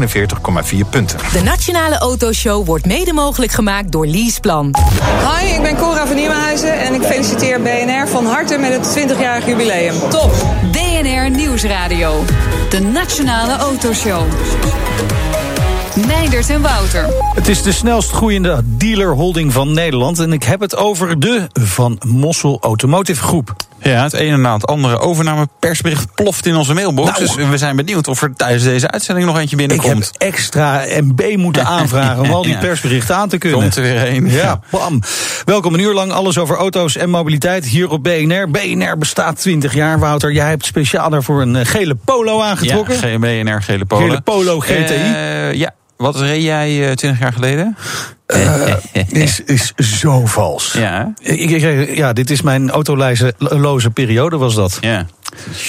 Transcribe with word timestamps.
41,4 0.00 0.88
punten. 0.90 1.18
De 1.32 1.42
Nationale 1.42 1.98
Autoshow 1.98 2.66
wordt 2.66 2.86
mede 2.86 3.12
mogelijk 3.12 3.52
gemaakt 3.52 3.92
door 3.92 4.06
Leaseplan. 4.06 4.74
Hi, 5.40 5.48
ik 5.48 5.62
ben 5.62 5.76
Cora 5.76 6.06
van 6.06 6.16
Nieuwenhuizen 6.16 6.78
en 6.78 6.94
ik 6.94 7.02
feliciteer 7.02 7.60
BNR 7.60 8.08
van 8.08 8.26
harte 8.26 8.58
met 8.58 8.72
het 8.72 8.98
20-jarig 8.98 9.46
jubileum. 9.46 9.94
Top! 10.10 10.32
BNR 10.72 11.30
Nieuwsradio. 11.30 12.24
De 12.70 12.80
Nationale 12.80 13.56
Autoshow. 13.56 14.22
Meindert 16.06 16.50
en 16.50 16.62
Wouter. 16.62 17.08
Het 17.34 17.48
is 17.48 17.62
de 17.62 17.72
snelst 17.72 18.10
groeiende 18.10 18.60
dealerholding 18.64 19.52
van 19.52 19.72
Nederland. 19.72 20.18
En 20.18 20.32
ik 20.32 20.42
heb 20.42 20.60
het 20.60 20.76
over 20.76 21.20
de 21.20 21.46
Van 21.52 22.00
Mossel 22.06 22.58
Automotive 22.60 23.22
Groep. 23.22 23.56
Ja, 23.82 24.02
het 24.02 24.12
ene 24.12 24.36
na 24.36 24.54
het 24.54 24.66
andere 24.66 24.98
overnamepersbericht 24.98 26.14
ploft 26.14 26.46
in 26.46 26.56
onze 26.56 26.74
mailbox. 26.74 27.08
Nou, 27.10 27.20
dus 27.36 27.48
we 27.50 27.58
zijn 27.58 27.76
benieuwd 27.76 28.08
of 28.08 28.22
er 28.22 28.32
tijdens 28.36 28.62
deze 28.64 28.90
uitzending 28.90 29.26
nog 29.26 29.38
eentje 29.38 29.56
Ik 29.56 29.68
binnenkomt. 29.68 30.10
heb 30.12 30.22
extra 30.22 30.84
MB 31.00 31.34
moeten 31.36 31.66
aanvragen 31.78 32.22
om 32.22 32.30
al 32.30 32.42
die 32.42 32.58
persberichten 32.58 33.16
aan 33.16 33.28
te 33.28 33.38
kunnen. 33.38 33.60
Komt 33.60 33.76
er 33.76 33.82
weer 33.82 34.06
een. 34.08 34.30
Ja, 34.30 34.60
bam. 34.70 35.02
Welkom 35.44 35.74
een 35.74 35.80
uur 35.80 35.94
lang 35.94 36.12
alles 36.12 36.38
over 36.38 36.56
auto's 36.56 36.96
en 36.96 37.10
mobiliteit 37.10 37.64
hier 37.66 37.90
op 37.90 38.02
BNR. 38.02 38.50
BNR 38.50 38.98
bestaat 38.98 39.40
20 39.40 39.74
jaar, 39.74 39.98
Wouter. 39.98 40.32
Jij 40.32 40.48
hebt 40.48 40.64
speciaal 40.64 41.10
daarvoor 41.10 41.42
een 41.42 41.56
eh, 41.56 41.66
gele 41.66 41.94
polo 41.94 42.40
aangetrokken. 42.42 42.94
Ja, 42.94 43.00
GMBNR, 43.00 43.62
gele 43.62 43.84
polo. 43.84 44.04
Gele 44.06 44.20
polo 44.20 44.60
GTI. 44.60 44.74
Eh, 44.94 45.52
ja, 45.52 45.74
wat 45.98 46.16
reed 46.20 46.42
jij 46.42 46.88
eh, 46.88 46.94
20 46.94 47.20
jaar 47.20 47.32
geleden? 47.32 47.76
is, 49.08 49.42
is 49.46 49.72
zo 49.76 50.26
vals. 50.26 50.72
Ja, 50.72 51.12
Ik, 51.20 51.50
ik- 51.50 51.96
ja, 51.96 52.12
dit 52.12 52.30
is 52.30 52.42
mijn 52.42 52.70
autoloze 52.70 53.90
periode, 53.94 54.36
was 54.36 54.54
dat. 54.54 54.78
ja. 54.80 55.06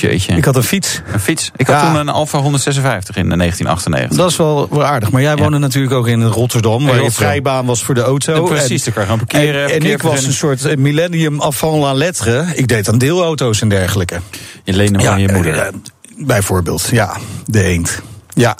Jeetje. 0.01 0.35
Ik 0.35 0.45
had 0.45 0.55
een 0.55 0.63
fiets. 0.63 1.01
Een 1.13 1.19
fiets. 1.19 1.51
Ik 1.55 1.67
had 1.67 1.81
toen 1.85 1.95
een 1.95 2.09
Alfa 2.09 2.37
156 2.39 3.15
in 3.15 3.27
1998. 3.37 4.17
Dat 4.17 4.29
is 4.31 4.37
wel, 4.37 4.67
wel 4.71 4.85
aardig. 4.85 5.11
Maar 5.11 5.21
jij 5.21 5.35
woonde 5.35 5.57
natuurlijk 5.57 5.93
ook 5.93 6.07
in 6.07 6.23
Rotterdam, 6.23 6.85
waar 6.85 7.03
je 7.03 7.11
vrijbaan 7.11 7.65
was 7.65 7.83
voor 7.83 7.95
de 7.95 8.01
auto. 8.01 8.33
En 8.33 8.43
precies, 8.43 8.83
daar 8.83 8.93
kan 8.93 9.03
gewoon 9.03 9.17
parkeren, 9.19 9.63
En, 9.69 9.79
en 9.79 9.91
ik 9.91 10.01
was 10.01 10.23
een 10.25 10.33
soort 10.33 10.65
eh, 10.65 10.77
millennium 10.77 11.41
avant 11.41 11.81
la 11.83 11.93
lettre. 11.93 12.45
Ik 12.53 12.67
deed 12.67 12.89
aan 12.89 12.97
deelauto's 12.97 13.61
en 13.61 13.69
dergelijke. 13.69 14.19
Je 14.63 14.73
leende 14.73 15.09
aan 15.09 15.19
je 15.21 15.31
moeder. 15.31 15.57
eh, 15.57 15.67
bijvoorbeeld, 16.17 16.87
ja. 16.91 17.17
De 17.45 17.63
eend. 17.63 18.01
Ja. 18.33 18.57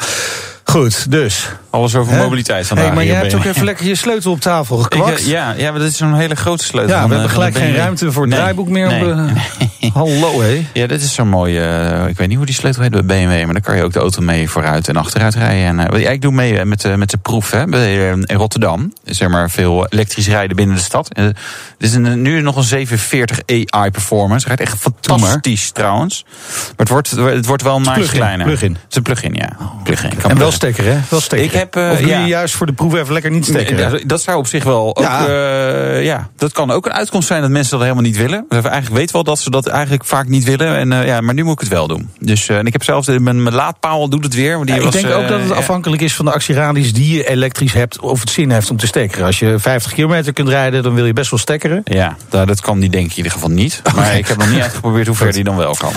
Goed, 0.69 1.11
dus. 1.11 1.47
Alles 1.69 1.95
over 1.95 2.15
mobiliteit 2.17 2.67
vandaag. 2.67 2.85
Hey, 2.85 2.95
maar 2.95 3.05
jij 3.05 3.15
hebt 3.15 3.33
ook 3.35 3.43
even 3.45 3.63
lekker 3.65 3.85
je 3.85 3.95
sleutel 3.95 4.31
op 4.31 4.39
tafel 4.41 4.77
gekwakt. 4.77 5.19
eh, 5.19 5.27
ja, 5.27 5.53
ja, 5.57 5.71
maar 5.71 5.79
dat 5.79 5.89
is 5.89 5.97
zo'n 5.97 6.15
hele 6.15 6.35
grote 6.35 6.63
sleutel. 6.63 6.95
Ja, 6.95 7.01
we 7.01 7.03
eh, 7.03 7.09
hebben 7.09 7.29
van 7.29 7.37
gelijk 7.43 7.57
geen 7.57 7.75
ruimte 7.75 8.11
voor 8.11 8.21
het 8.21 8.31
Nee, 8.31 8.39
draaiboek 8.39 8.67
meer. 8.69 8.87
nee. 8.87 9.13
Op. 9.13 9.93
Hallo, 9.93 10.41
hé. 10.41 10.65
Ja, 10.73 10.87
dit 10.87 11.01
is 11.01 11.13
zo'n 11.13 11.27
mooie. 11.29 11.59
eh, 11.61 12.07
ik 12.07 12.17
weet 12.17 12.27
niet 12.27 12.37
hoe 12.37 12.45
die 12.45 12.55
sleutel 12.55 12.81
heet 12.81 12.91
bij 12.91 13.03
BMW, 13.05 13.43
maar 13.43 13.53
dan 13.53 13.61
kan 13.61 13.75
je 13.75 13.83
ook 13.83 13.93
de 13.93 13.99
auto 13.99 14.21
mee 14.21 14.49
vooruit 14.49 14.87
en 14.87 14.95
achteruit 14.95 15.35
rijden. 15.35 15.79
En, 15.79 15.91
eh, 15.93 16.11
ik 16.11 16.21
doe 16.21 16.31
mee 16.31 16.59
eh, 16.59 16.65
met, 16.65 16.81
de 16.81 16.97
met 16.97 17.09
de 17.09 17.17
proef 17.17 17.51
hè, 17.51 17.71
eh, 17.71 18.09
in 18.09 18.25
Rotterdam. 18.35 18.93
Zeg 19.03 19.27
maar 19.29 19.49
veel 19.49 19.87
elektrisch 19.89 20.27
rijden 20.27 20.55
binnen 20.55 20.75
de 20.75 20.81
stad. 20.81 21.13
Eh, 21.13 21.23
Het 21.25 21.35
is 21.77 21.93
een, 21.93 22.21
nu 22.21 22.41
nog 22.41 22.55
een 22.55 22.63
740 22.63 23.39
AI 23.45 23.91
performance. 23.91 24.47
Het 24.49 24.57
rijdt 24.57 24.61
echt 24.73 24.81
fantastisch 24.81 25.71
trouwens. 25.71 26.25
Maar 26.59 26.73
het 26.77 26.89
wordt, 26.89 27.11
het 27.11 27.45
wordt 27.45 27.63
wel 27.63 27.75
een 27.75 27.81
plug-in, 27.93 28.17
kleiner. 28.19 28.45
plug-in. 28.45 28.71
Het 28.71 28.81
is 28.89 28.95
een 28.95 29.03
plug-in, 29.03 29.33
ja. 29.33 29.49
Plug-in. 29.83 30.17
Kan 30.17 30.31
En 30.31 30.37
wel 30.37 30.51
stekker, 30.51 30.85
hè? 30.85 30.97
Wel 31.09 31.21
stekker. 31.21 31.47
Ik 31.47 31.53
heb, 31.59 31.75
eh, 31.75 31.89
of 31.91 31.99
ja. 32.05 32.25
juist 32.25 32.55
voor 32.55 32.65
de 32.65 32.73
proef 32.73 32.93
even 32.93 33.13
lekker 33.13 33.31
niet 33.31 33.45
stekker? 33.45 33.75
Nee, 33.75 33.89
dat- 33.89 34.01
dat 34.05 34.21
zou 34.21 34.37
op 34.37 34.47
zich 34.47 34.63
wel 34.63 34.87
ook. 34.87 34.99
Ja. 34.99 35.27
Ja. 35.27 35.95
ja, 35.97 36.29
dat 36.37 36.51
kan 36.51 36.71
ook 36.71 36.85
een 36.85 36.93
uitkomst 36.93 37.27
zijn 37.27 37.41
dat 37.41 37.49
mensen 37.49 37.71
dat 37.71 37.81
helemaal 37.81 38.03
niet 38.03 38.17
willen. 38.17 38.45
We 38.49 38.55
eigenlijk 38.55 38.95
weten 38.95 39.13
wel 39.13 39.23
dat 39.23 39.39
ze 39.39 39.49
dat 39.49 39.67
eigenlijk 39.67 40.05
vaak 40.05 40.27
niet 40.27 40.43
willen. 40.43 40.75
En, 40.75 40.91
eh, 40.93 41.05
ja, 41.05 41.21
maar 41.21 41.33
nu 41.33 41.43
moet 41.43 41.53
ik 41.53 41.59
het 41.59 41.69
wel 41.69 41.87
doen. 41.87 42.09
Dus, 42.19 42.47
eh, 42.49 42.57
en 42.57 42.65
ik 42.65 42.73
heb 42.73 42.83
zelfs 42.83 43.07
mijn, 43.07 43.43
mijn 43.43 43.55
laadpaal 43.55 44.09
doet 44.09 44.23
het 44.23 44.33
weer. 44.33 44.53
want 44.55 44.65
Die 44.65 44.75
Ja, 44.75 44.81
ik 44.85 44.91
was, 44.91 45.01
denk 45.01 45.13
ook 45.13 45.21
eh, 45.23 45.27
dat 45.29 45.39
het 45.41 45.51
afhankelijk 45.51 46.01
is 46.01 46.15
van 46.15 46.25
de 46.25 46.31
actieradius 46.31 46.93
die 46.93 47.15
je 47.17 47.29
elektrisch 47.29 47.73
hebt. 47.73 47.99
Of 47.99 48.19
het 48.19 48.29
zin 48.29 48.51
heeft 48.51 48.69
om 48.69 48.77
te 48.77 48.87
stekkeren. 48.87 49.25
Als 49.25 49.39
je 49.39 49.55
50 49.59 49.93
kilometer 49.93 50.33
kunt 50.33 50.49
rijden, 50.49 50.83
dan 50.83 50.93
wil 50.93 51.05
je 51.05 51.13
best 51.13 51.29
wel 51.29 51.39
stekkeren. 51.39 51.81
Ja, 51.83 52.15
nou, 52.31 52.45
dat 52.45 52.61
kan 52.61 52.79
die 52.79 52.89
denk 52.89 53.05
ik 53.05 53.11
in 53.11 53.17
ieder 53.17 53.31
geval 53.31 53.49
niet. 53.49 53.81
Maar 53.95 54.17
ik 54.17 54.27
heb 54.27 54.37
nog 54.37 54.49
niet 54.49 54.61
uitgeprobeerd 54.61 55.07
hoe 55.07 55.15
ver 55.15 55.31
die 55.31 55.43
dan 55.43 55.55
wel 55.55 55.75
kan. 55.75 55.91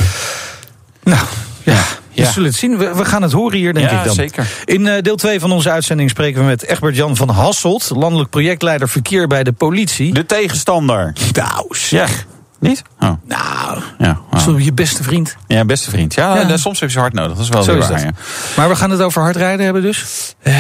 Nou, 1.03 1.25
ja. 1.63 1.83
Ja. 2.13 2.25
We 2.27 2.33
zullen 2.33 2.49
het 2.49 2.59
zien. 2.59 2.79
We, 2.79 2.95
we 2.95 3.05
gaan 3.05 3.23
het 3.23 3.33
horen 3.33 3.59
hier, 3.59 3.75
denk 3.75 3.91
Ja, 3.91 3.99
ik 3.99 4.05
dan. 4.05 4.15
zeker. 4.15 4.47
In 4.65 4.87
eh, 4.87 5.03
deel 5.03 5.17
2 5.17 5.41
van 5.41 5.53
onze 5.53 5.71
uitzending 5.71 6.11
spreken 6.11 6.41
we 6.41 6.47
met 6.47 6.65
Egbert-Jan 6.67 7.17
van 7.17 7.29
Hasselt... 7.29 7.91
landelijk 7.95 8.31
projectleider 8.31 8.89
verkeer 8.89 9.27
bij 9.27 9.45
de 9.45 9.53
politie. 9.53 10.15
De 10.15 10.27
tegenstander. 10.27 11.13
Nou, 11.33 11.67
Ja. 11.69 11.77
zeg. 12.07 12.27
Niet? 12.59 12.83
Oh, 13.01 13.11
Nou, 13.27 13.81
ja. 13.99 14.21
oh. 14.49 14.61
je 14.61 14.73
beste 14.73 15.03
vriend. 15.03 15.37
Ja, 15.47 15.65
beste 15.65 15.91
vriend. 15.91 16.15
Ja, 16.15 16.35
Ja. 16.37 16.49
eh, 16.49 16.57
soms 16.57 16.81
heb 16.81 16.89
je 16.89 16.95
ze 16.95 17.01
hard 17.01 17.13
nodig. 17.13 17.33
Dat 17.37 17.43
is 17.43 17.49
wel 17.49 17.63
Zo 17.63 17.77
is 17.77 17.89
waar. 17.89 18.01
ja. 18.05 18.11
Maar 18.57 18.69
we 18.69 18.77
gaan 18.77 18.91
het 18.91 19.01
over 19.01 19.23
hard 19.23 19.37
rijden 19.37 19.65
hebben 19.65 19.83
dus. 19.83 20.35
Eh, 20.43 20.55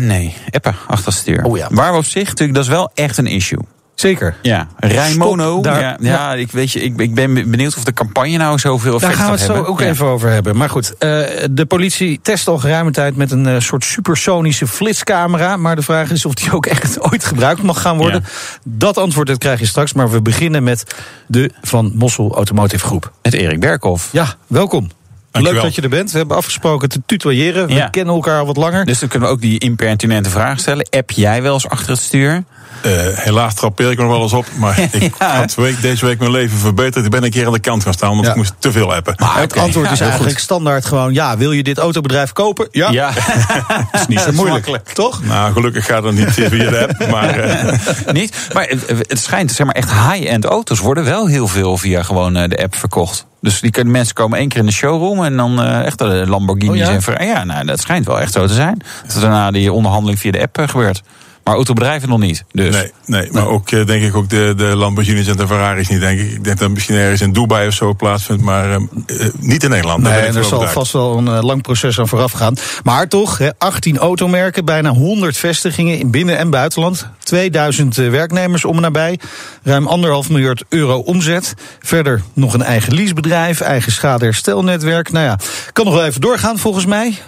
nee, 0.00 0.34
appen 0.50 0.74
achter 0.86 1.12
stuur. 1.12 1.44
Oh 1.44 1.56
ja. 1.56 1.66
Waar 1.70 1.92
we 1.92 1.98
op 1.98 2.04
zich 2.04 2.26
natuurlijk, 2.28 2.54
dat 2.54 2.64
is 2.64 2.70
wel 2.70 2.90
echt 2.94 3.18
een 3.18 3.26
issue. 3.26 3.58
Zeker. 3.96 4.34
Ja, 4.42 4.66
Rijmono. 4.76 5.60
Daar. 5.62 5.80
Ja, 5.80 5.96
ja, 6.00 6.34
ik, 6.34 6.50
weet 6.52 6.72
je, 6.72 6.80
ik, 6.80 7.00
ik 7.00 7.14
ben 7.14 7.34
benieuwd 7.50 7.76
of 7.76 7.84
de 7.84 7.92
campagne 7.92 8.36
nou 8.36 8.58
zoveel 8.58 8.90
Daar 8.98 9.00
effect 9.10 9.16
gaan 9.16 9.32
we 9.32 9.38
het 9.38 9.46
zo 9.56 9.64
ook 9.64 9.80
Ja. 9.80 9.86
even 9.86 10.06
over 10.06 10.30
hebben. 10.30 10.56
Maar 10.56 10.70
goed, 10.70 10.96
eh, 10.98 11.08
de 11.50 11.66
politie 11.68 12.18
test 12.22 12.48
al 12.48 12.58
geruime 12.58 12.90
tijd 12.90 13.16
met 13.16 13.30
een 13.30 13.46
eh, 13.46 13.60
soort 13.60 13.84
supersonische 13.84 14.66
flitscamera. 14.66 15.56
Maar 15.56 15.76
de 15.76 15.82
vraag 15.82 16.10
is 16.10 16.24
of 16.24 16.34
die 16.34 16.52
ook 16.52 16.66
echt 16.66 17.00
ooit 17.10 17.24
gebruikt 17.24 17.62
mag 17.62 17.80
gaan 17.80 17.96
worden. 17.96 18.24
Dat 18.64 18.98
antwoord 18.98 19.26
dat 19.26 19.38
krijg 19.38 19.60
je 19.60 19.66
straks. 19.66 19.92
Maar 19.92 20.10
we 20.10 20.22
beginnen 20.22 20.62
met 20.62 20.94
de 21.26 21.50
Van 21.62 21.92
Mossel 21.94 22.34
Automotive 22.34 22.84
Groep. 22.84 23.12
Met 23.22 23.34
Erik 23.34 23.60
Berkhoff. 23.60 24.08
Ja, 24.12 24.34
welkom. 24.46 24.90
Dankjewel. 25.30 25.62
Leuk 25.62 25.70
dat 25.74 25.82
je 25.84 25.88
er 25.90 25.96
bent. 25.96 26.10
We 26.12 26.18
hebben 26.18 26.36
afgesproken 26.36 26.88
te 26.88 27.02
tutoyeren. 27.06 27.66
We 27.66 27.74
Ja. 27.74 27.88
kennen 27.88 28.14
elkaar 28.14 28.38
al 28.40 28.46
wat 28.46 28.56
langer. 28.56 28.84
Dus 28.84 28.98
dan 28.98 29.08
kunnen 29.08 29.28
we 29.28 29.34
ook 29.34 29.40
die 29.40 29.58
impertinente 29.58 30.30
vraag 30.30 30.58
stellen. 30.58 30.86
App 30.90 31.10
jij 31.10 31.42
wel 31.42 31.52
eens 31.54 31.68
achter 31.68 31.90
het 31.90 32.00
stuur? 32.00 32.44
Eh, 32.82 32.92
helaas 33.14 33.54
trappeer 33.54 33.90
ik 33.90 33.98
nog 33.98 34.08
wel 34.08 34.22
eens 34.22 34.32
op. 34.32 34.46
Maar 34.56 34.78
ik 34.90 35.14
Ja. 35.18 35.36
had 35.36 35.54
week, 35.54 35.80
deze 35.80 36.06
week 36.06 36.18
mijn 36.18 36.30
leven 36.30 36.58
verbeterd. 36.58 37.04
Ik 37.04 37.10
ben 37.10 37.24
een 37.24 37.30
keer 37.30 37.46
aan 37.46 37.52
de 37.52 37.58
kant 37.58 37.82
gaan 37.82 37.92
staan, 37.92 38.10
want 38.10 38.24
Ja. 38.24 38.30
ik 38.30 38.36
moest 38.36 38.54
te 38.58 38.72
veel 38.72 38.94
appen. 38.94 39.14
Maar 39.16 39.40
het 39.40 39.56
antwoord 39.56 39.90
is 39.90 39.98
Ja, 39.98 40.04
eigenlijk 40.08 40.38
standaard 40.38 40.84
gewoon... 40.86 41.12
ja, 41.14 41.36
wil 41.36 41.52
je 41.52 41.62
dit 41.62 41.78
autobedrijf 41.78 42.32
kopen? 42.32 42.68
Ja. 42.70 42.90
Ja. 42.90 43.10
Dat 43.92 44.00
is 44.00 44.06
niet 44.06 44.20
zo 44.20 44.32
moeilijk, 44.32 44.88
toch? 44.92 45.24
Nou, 45.24 45.52
gelukkig 45.52 45.86
gaat 45.86 46.02
het 46.02 46.14
niet 46.14 46.30
via 46.30 46.48
de 46.70 46.88
app. 46.88 47.06
Maar 47.10 47.38
eh, 47.38 47.78
Niet? 48.12 48.48
Maar 48.52 48.72
het, 48.86 49.20
schijnt, 49.20 49.52
zeg 49.52 49.66
maar, 49.66 49.74
echt 49.74 49.90
high-end 49.92 50.44
auto's 50.44 50.78
worden 50.78 51.04
wel 51.04 51.26
heel 51.26 51.48
veel 51.48 51.76
via 51.76 52.02
gewoon 52.02 52.36
eh, 52.36 52.48
de 52.48 52.62
app 52.62 52.74
verkocht. 52.74 53.26
Dus 53.40 53.60
die 53.60 53.70
kunnen, 53.70 53.92
mensen 53.92 54.14
komen 54.14 54.38
één 54.38 54.48
keer 54.48 54.60
in 54.60 54.66
de 54.66 54.72
showroom 54.72 55.24
en 55.24 55.36
dan 55.36 55.62
eh, 55.62 55.84
echt 55.84 55.98
de 55.98 56.24
Lamborghinis 56.26 56.88
Oh 56.88 57.00
ja? 57.04 57.14
en. 57.14 57.26
Ja, 57.26 57.44
nou, 57.44 57.66
dat 57.66 57.80
schijnt 57.80 58.06
wel 58.06 58.20
echt 58.20 58.32
zo 58.32 58.46
te 58.46 58.54
zijn. 58.54 58.82
Dat 59.06 59.20
daarna 59.20 59.50
die 59.50 59.72
onderhandeling 59.72 60.18
via 60.20 60.30
de 60.30 60.40
app 60.40 60.58
gebeurt. 60.70 61.02
Maar 61.46 61.54
autobedrijven 61.54 62.08
nog 62.08 62.18
niet. 62.18 62.44
Dus. 62.52 62.74
nee, 62.74 62.92
nee, 63.06 63.28
maar 63.32 63.46
ook 63.46 63.70
eh, 63.70 63.86
denk 63.86 64.02
ik 64.02 64.16
ook 64.16 64.28
de, 64.28 64.54
de 64.56 64.64
Lamborghinis 64.64 65.26
en 65.26 65.36
de 65.36 65.46
Ferraris 65.46 65.88
niet, 65.88 66.00
denk 66.00 66.20
ik. 66.20 66.26
Ik 66.26 66.32
denk 66.32 66.44
dat 66.44 66.58
het 66.58 66.70
misschien 66.70 66.96
ergens 66.96 67.20
in 67.20 67.32
Dubai 67.32 67.68
of 67.68 67.74
zo 67.74 67.94
plaatsvindt, 67.94 68.42
maar 68.42 68.70
eh, 68.70 68.74
eh, 68.74 69.32
niet 69.38 69.62
in 69.62 69.70
Nederland. 69.70 70.04
Daar 70.04 70.12
Nee, 70.12 70.22
en 70.22 70.36
er 70.36 70.44
zal 70.44 70.68
vast 70.68 70.92
wel 70.92 71.18
een 71.18 71.28
eh, 71.28 71.42
lang 71.42 71.62
proces 71.62 71.98
aan 71.98 72.08
vooraf 72.08 72.32
gaan. 72.32 72.56
Maar 72.84 73.08
toch, 73.08 73.38
hè, 73.38 73.48
18 73.58 73.98
automerken, 73.98 74.64
bijna 74.64 74.90
100 74.90 75.36
vestigingen 75.36 75.98
in 75.98 76.10
binnen- 76.10 76.38
en 76.38 76.50
buitenland. 76.50 77.08
2000 77.18 77.98
eh, 77.98 78.10
werknemers 78.10 78.64
om 78.64 78.76
en 78.76 78.82
nabij. 78.82 79.18
Ruim 79.62 79.86
anderhalf 79.86 80.30
miljard 80.30 80.64
euro 80.68 80.98
omzet. 80.98 81.54
Verder 81.80 82.22
nog 82.32 82.54
een 82.54 82.62
eigen 82.62 82.94
leasebedrijf, 82.94 83.60
eigen 83.60 83.92
schadeherstelnetwerk. 83.92 85.12
Nou 85.12 85.24
ja, 85.24 85.38
kan 85.72 85.84
nog 85.84 85.94
wel 85.94 86.04
even 86.04 86.20
doorgaan 86.20 86.58
volgens 86.58 86.86
mij. 86.86 87.18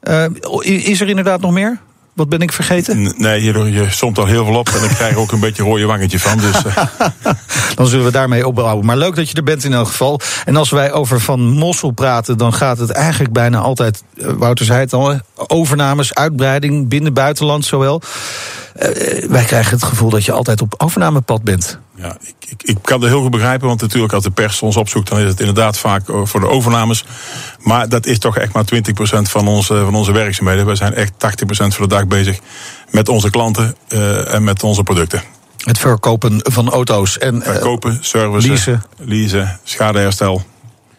Eh, 0.00 0.24
is 0.62 1.00
er 1.00 1.08
inderdaad 1.08 1.40
nog 1.40 1.52
meer? 1.52 1.78
Wat 2.18 2.28
ben 2.28 2.40
ik 2.40 2.52
vergeten? 2.52 3.14
Nee, 3.16 3.42
je, 3.42 3.72
je 3.72 3.90
somt 3.90 4.18
al 4.18 4.26
heel 4.26 4.44
veel 4.44 4.54
op 4.54 4.68
en 4.68 4.84
ik 4.84 4.90
krijg 4.90 5.16
ook 5.16 5.32
een 5.32 5.40
beetje 5.40 5.62
rode 5.62 5.84
wangetje 5.84 6.20
van. 6.20 6.38
Dus 6.38 6.64
eh, 6.64 6.86
Dan 7.74 7.86
zullen 7.86 8.04
we 8.04 8.10
daarmee 8.10 8.46
opbouwen. 8.46 8.86
Maar 8.86 8.96
leuk 8.96 9.16
dat 9.16 9.30
je 9.30 9.36
er 9.36 9.42
bent 9.42 9.64
in 9.64 9.72
elk 9.72 9.86
geval. 9.86 10.20
En 10.44 10.56
als 10.56 10.70
wij 10.70 10.92
over 10.92 11.20
Van 11.20 11.40
Mossel 11.40 11.90
praten, 11.90 12.38
dan 12.38 12.52
gaat 12.54 12.78
het 12.78 12.90
eigenlijk 12.90 13.32
bijna 13.32 13.58
altijd, 13.58 14.02
eh, 14.16 14.28
Wouter 14.30 14.64
zei 14.64 14.80
het 14.80 14.92
al, 14.92 15.20
overnames, 15.34 16.14
uitbreiding, 16.14 16.88
binnen, 16.88 17.12
buitenland 17.12 17.64
zowel. 17.64 18.02
Eh, 18.74 19.28
wij 19.28 19.44
krijgen 19.44 19.72
het 19.72 19.84
gevoel 19.84 20.10
dat 20.10 20.24
je 20.24 20.32
altijd 20.32 20.62
op 20.62 20.74
overnamepad 20.76 21.42
bent. 21.42 21.78
Ja, 22.00 22.16
ik, 22.20 22.34
ik, 22.48 22.62
ik 22.62 22.76
kan 22.82 23.00
het 23.00 23.10
heel 23.10 23.20
goed 23.20 23.30
begrijpen, 23.30 23.68
want 23.68 23.80
natuurlijk 23.80 24.12
als 24.12 24.24
de 24.24 24.30
pers 24.30 24.62
ons 24.62 24.76
opzoekt, 24.76 25.08
dan 25.08 25.18
is 25.18 25.28
het 25.28 25.40
inderdaad 25.40 25.78
vaak 25.78 26.08
eh, 26.08 26.20
voor 26.24 26.40
de 26.40 26.48
overnames. 26.48 27.04
Maar 27.60 27.88
dat 27.88 28.06
is 28.06 28.18
toch 28.18 28.36
echt 28.36 28.52
maar 28.52 28.64
20% 28.64 28.78
van 29.22 29.48
onze, 29.48 29.84
van 29.84 29.94
onze 29.94 30.12
werkzaamheden. 30.12 30.66
Wij 30.66 30.74
zijn 30.74 30.94
echt 30.94 31.12
80% 31.12 31.16
van 31.48 31.70
de 31.78 31.86
dag 31.86 32.06
bezig 32.06 32.38
met 32.90 33.08
onze 33.08 33.30
klanten 33.30 33.76
eh, 33.88 34.34
en 34.34 34.44
met 34.44 34.62
onze 34.62 34.82
producten. 34.82 35.22
Het 35.64 35.78
verkopen 35.78 36.40
van 36.42 36.70
auto's 36.70 37.18
en 37.18 37.42
eh, 37.42 37.52
Verkopen, 37.52 37.98
servicen, 38.00 38.50
leasen. 38.50 38.82
leasen, 38.96 39.60
schadeherstel. 39.64 40.42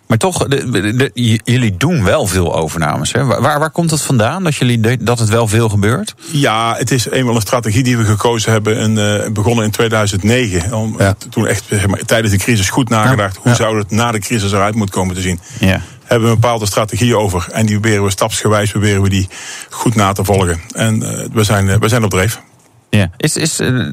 Maar 0.09 0.17
toch, 0.17 0.47
de, 0.47 0.69
de- 0.69 0.95
de- 0.95 1.11
j- 1.13 1.39
jullie 1.43 1.77
doen 1.77 2.03
wel 2.03 2.27
veel 2.27 2.55
overnames. 2.55 3.11
Hè? 3.11 3.25
Waar, 3.25 3.59
waar 3.59 3.69
komt 3.69 3.91
het 3.91 4.01
vandaan 4.01 4.43
dat, 4.43 4.55
jullie, 4.55 4.97
dat 5.03 5.19
het 5.19 5.29
wel 5.29 5.47
veel 5.47 5.69
gebeurt? 5.69 6.15
Ja, 6.31 6.75
het 6.77 6.91
is 6.91 7.09
eenmaal 7.09 7.35
een 7.35 7.41
strategie 7.41 7.83
die 7.83 7.97
we 7.97 8.03
gekozen 8.03 8.51
hebben. 8.51 8.77
En, 8.77 9.21
eh, 9.23 9.29
begonnen 9.31 9.65
in 9.65 9.71
2009. 9.71 10.73
Om, 10.73 10.95
Ja. 10.97 11.15
Toen 11.29 11.47
echt 11.47 11.63
zeg 11.69 11.87
maar, 11.87 11.99
tijdens 12.05 12.33
de 12.33 12.39
crisis 12.39 12.69
goed 12.69 12.89
nagedacht. 12.89 13.35
Hoe 13.37 13.49
Ja. 13.51 13.55
zou 13.57 13.77
het 13.77 13.91
na 13.91 14.11
de 14.11 14.19
crisis 14.19 14.51
eruit 14.51 14.75
moeten 14.75 14.95
komen 14.95 15.15
te 15.15 15.21
zien. 15.21 15.39
Ja. 15.59 15.81
Hebben 16.03 16.27
we 16.29 16.33
een 16.35 16.39
bepaalde 16.41 16.65
strategie 16.65 17.17
over. 17.17 17.47
En 17.51 17.65
die 17.65 17.79
proberen 17.79 18.03
we 18.03 18.11
stapsgewijs 18.11 18.71
proberen 18.71 19.01
we 19.01 19.09
die 19.09 19.27
goed 19.69 19.95
na 19.95 20.11
te 20.11 20.23
volgen. 20.23 20.59
En 20.71 21.03
eh, 21.03 21.25
we, 21.33 21.43
zijn, 21.43 21.69
eh, 21.69 21.77
we 21.79 21.87
zijn 21.87 22.03
op 22.03 22.09
dreef. 22.09 22.41
Ja. 22.89 23.09
Is, 23.17 23.35
is, 23.35 23.59
eh, 23.59 23.85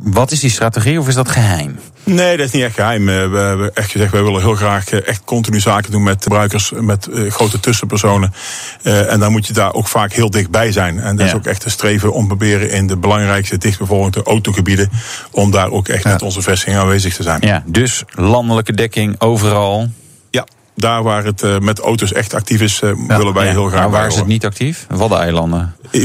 wat 0.00 0.30
is 0.30 0.40
die 0.40 0.50
strategie 0.50 1.00
of 1.00 1.08
is 1.08 1.14
dat 1.14 1.30
geheim? 1.30 1.78
Nee, 2.04 2.36
dat 2.36 2.46
is 2.46 2.52
niet 2.52 2.62
echt 2.62 2.74
geheim. 2.74 3.08
Eh, 3.08 3.30
We 3.30 3.36
hebben 3.38 3.74
echt 3.74 3.90
gezegd, 3.90 4.12
wij 4.12 4.22
willen 4.22 4.40
heel 4.40 4.54
graag 4.54 4.88
eh, 4.88 5.08
echt 5.08 5.24
continu 5.24 5.60
zaken 5.60 5.90
doen 5.90 6.02
met 6.02 6.22
gebruikers, 6.22 6.72
met 6.80 7.08
grote 7.28 7.60
tussenpersonen. 7.60 8.32
Eh, 8.82 9.12
en 9.12 9.20
dan 9.20 9.32
moet 9.32 9.46
je 9.46 9.52
daar 9.52 9.74
ook 9.74 9.88
vaak 9.88 10.12
heel 10.12 10.30
dichtbij 10.30 10.72
zijn. 10.72 11.00
En 11.00 11.16
dat 11.16 11.26
is 11.26 11.34
ook 11.34 11.46
echt 11.46 11.64
een 11.64 11.70
streven 11.70 12.12
om 12.12 12.26
proberen 12.26 12.70
in 12.70 12.86
de 12.86 12.96
belangrijkste 12.96 13.58
dichtbevolkte 13.58 14.22
autogebieden, 14.22 14.90
om 15.30 15.50
daar 15.50 15.70
ook 15.70 15.88
echt 15.88 16.04
met 16.04 16.22
onze 16.22 16.42
vestiging 16.42 16.76
aanwezig 16.76 17.14
te 17.14 17.22
zijn. 17.22 17.40
Ja, 17.40 17.62
dus 17.66 18.04
landelijke 18.14 18.72
dekking 18.72 19.20
overal. 19.20 19.88
Daar 20.76 21.02
waar 21.02 21.24
het 21.24 21.42
eh, 21.42 21.58
met 21.58 21.78
auto's 21.78 22.12
echt 22.12 22.34
actief 22.34 22.60
is, 22.60 22.80
eh, 22.82 22.90
willen 23.08 23.32
wij 23.34 23.44
Ja. 23.46 23.50
heel 23.50 23.66
graag 23.66 23.80
Maar 23.80 23.90
waar 23.90 24.00
bij 24.00 24.10
is 24.10 24.16
het 24.16 24.26
niet 24.26 24.44
actief? 24.44 24.86
Waddeneilanden. 24.88 25.74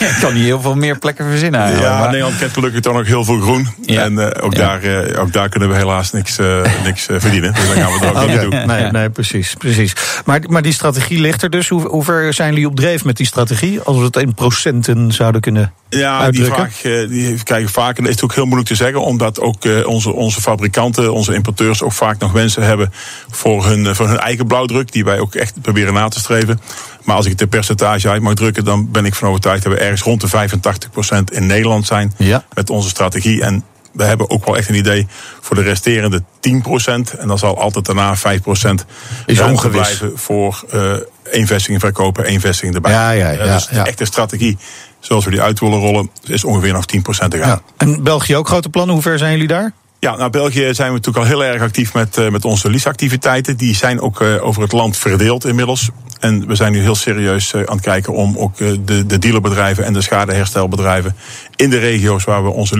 Ik 0.00 0.16
kan 0.20 0.34
niet 0.34 0.42
heel 0.42 0.60
veel 0.60 0.74
meer 0.74 0.98
plekken 0.98 1.28
verzinnen. 1.30 1.60
eigenlijk, 1.60 1.90
Ja, 1.92 1.98
maar- 1.98 2.08
Nederland 2.10 2.38
kent 2.38 2.52
gelukkig 2.52 2.80
dan 2.80 2.96
ook 2.96 3.06
heel 3.06 3.24
veel 3.24 3.40
groen. 3.40 3.68
Ja. 3.86 4.02
En 4.02 4.18
eh, 4.34 4.44
ook, 4.44 4.52
Ja. 4.54 4.58
daar, 4.58 4.82
eh, 4.82 5.20
ook 5.22 5.32
daar 5.32 5.48
kunnen 5.48 5.68
we 5.68 5.74
helaas 5.74 6.12
niks, 6.12 6.38
eh, 6.38 6.60
niks 6.84 7.06
verdienen. 7.10 7.54
Dus 7.54 7.66
dan 7.66 7.76
gaan 7.76 7.92
we 7.92 7.98
dat 8.00 8.14
ook 8.22 8.28
niet 8.30 8.38
Oké, 8.38 8.50
doen. 8.50 8.66
Nee, 8.66 8.90
nee, 8.90 9.10
precies. 9.10 9.54
precies. 9.58 9.92
Maar, 10.24 10.40
maar 10.48 10.62
die 10.62 10.72
strategie 10.72 11.20
ligt 11.20 11.42
er 11.42 11.50
dus. 11.50 11.68
Hoe, 11.68 11.86
hoe 11.88 12.04
ver 12.04 12.34
zijn 12.34 12.50
jullie 12.52 12.66
op 12.68 12.76
dreef 12.76 13.04
met 13.04 13.16
die 13.16 13.26
strategie? 13.26 13.80
Als 13.80 13.96
we 13.96 14.04
het 14.04 14.16
in 14.16 14.34
procenten 14.34 15.12
zouden 15.12 15.40
kunnen 15.40 15.72
Ja, 15.88 15.98
die 16.16 16.24
uitdrukken? 16.24 16.54
vraag 16.56 16.82
eh, 16.82 17.08
die 17.08 17.42
krijgen 17.42 17.70
vaak. 17.70 17.98
En 17.98 18.04
dat 18.04 18.14
is 18.14 18.22
ook 18.22 18.34
heel 18.34 18.44
moeilijk 18.44 18.68
te 18.68 18.74
zeggen, 18.74 19.00
omdat 19.02 19.40
ook 19.40 19.64
eh, 19.64 19.86
onze, 19.86 20.12
onze 20.12 20.40
fabrikanten, 20.40 21.12
onze 21.12 21.34
importeurs 21.34 21.82
ook 21.82 21.92
vaak 21.92 22.18
nog 22.26 22.34
wensen 22.34 22.62
hebben 22.62 22.92
voor 23.30 23.66
hun, 23.66 23.86
eh, 23.86 23.94
voor 23.94 24.08
hun 24.08 24.18
eigen 24.18 24.46
blauwdruk, 24.46 24.92
die 24.92 25.04
wij 25.04 25.18
ook 25.18 25.34
echt 25.34 25.60
proberen 25.60 25.94
na 25.94 26.08
te 26.08 26.18
streven. 26.18 26.60
Maar 27.04 27.16
als 27.16 27.24
ik 27.24 27.30
het 27.30 27.40
de 27.40 27.46
percentage 27.46 28.08
uit 28.08 28.22
mag 28.22 28.34
drukken, 28.34 28.64
dan 28.64 28.90
ben 28.90 29.04
ik 29.04 29.14
van 29.14 29.28
overtuigd 29.28 29.62
dat 29.62 29.72
we 29.72 29.78
ergens 29.78 30.02
rond 30.02 30.20
de 30.20 30.28
85% 30.28 31.30
in 31.30 31.46
Nederland 31.46 31.86
zijn 31.86 32.14
Ja. 32.16 32.44
met 32.54 32.70
onze 32.70 32.88
strategie. 32.88 33.42
En 33.42 33.64
we 33.92 34.04
hebben 34.04 34.30
ook 34.30 34.44
wel 34.44 34.56
echt 34.56 34.68
een 34.68 34.74
idee 34.74 35.06
voor 35.40 35.56
de 35.56 35.62
resterende 35.62 36.22
10%. 36.40 37.10
En 37.18 37.28
dan 37.28 37.38
zal 37.38 37.58
altijd 37.58 37.84
daarna 37.84 38.16
5% 38.16 38.84
Is 39.26 39.38
ruimte 39.38 39.68
blijven 39.68 40.12
voor 40.18 40.64
eh 40.70 40.92
één 41.30 41.46
vestiging 41.46 41.80
verkopen, 41.80 42.24
één 42.24 42.40
vestiging 42.40 42.74
erbij. 42.74 42.92
Ja, 42.92 43.10
ja, 43.10 43.30
ja, 43.30 43.54
dus 43.54 43.68
ja. 43.70 43.82
de 43.82 43.88
echte 43.88 44.04
strategie, 44.04 44.58
zoals 45.00 45.24
we 45.24 45.30
die 45.30 45.40
uit 45.40 45.60
willen 45.60 45.78
rollen, 45.78 46.10
is 46.24 46.44
ongeveer 46.44 46.72
nog 46.72 46.84
10% 46.86 47.28
te 47.28 47.38
gaan. 47.38 47.48
Ja. 47.48 47.60
En 47.76 48.02
België 48.02 48.36
ook 48.36 48.48
grote 48.48 48.68
plannen. 48.68 48.94
Hoe 48.94 49.02
ver 49.02 49.18
zijn 49.18 49.32
jullie 49.32 49.46
daar? 49.48 49.72
Ja, 49.98 50.16
nou 50.16 50.30
België 50.30 50.74
zijn 50.74 50.88
we 50.88 50.94
natuurlijk 50.94 51.16
al 51.16 51.30
heel 51.30 51.44
erg 51.44 51.62
actief 51.62 51.94
met, 51.94 52.18
eh, 52.18 52.28
met 52.28 52.44
onze 52.44 52.70
leaseactiviteiten. 52.70 53.56
Die 53.56 53.74
zijn 53.74 54.00
ook 54.00 54.20
eh, 54.20 54.44
over 54.44 54.62
het 54.62 54.72
land 54.72 54.96
verdeeld 54.96 55.44
inmiddels. 55.44 55.90
En 56.20 56.46
we 56.46 56.54
zijn 56.54 56.72
nu 56.72 56.80
heel 56.80 56.94
serieus 56.94 57.52
eh, 57.52 57.60
aan 57.60 57.76
het 57.76 57.84
kijken 57.84 58.12
om 58.12 58.36
ook 58.38 58.56
de, 58.56 59.06
de 59.06 59.18
dealerbedrijven 59.18 59.84
en 59.84 59.92
de 59.92 60.02
schadeherstelbedrijven 60.02 61.16
in 61.56 61.70
de 61.70 61.78
regio's 61.78 62.24
waar 62.24 62.44
we 62.44 62.50
onze 62.50 62.76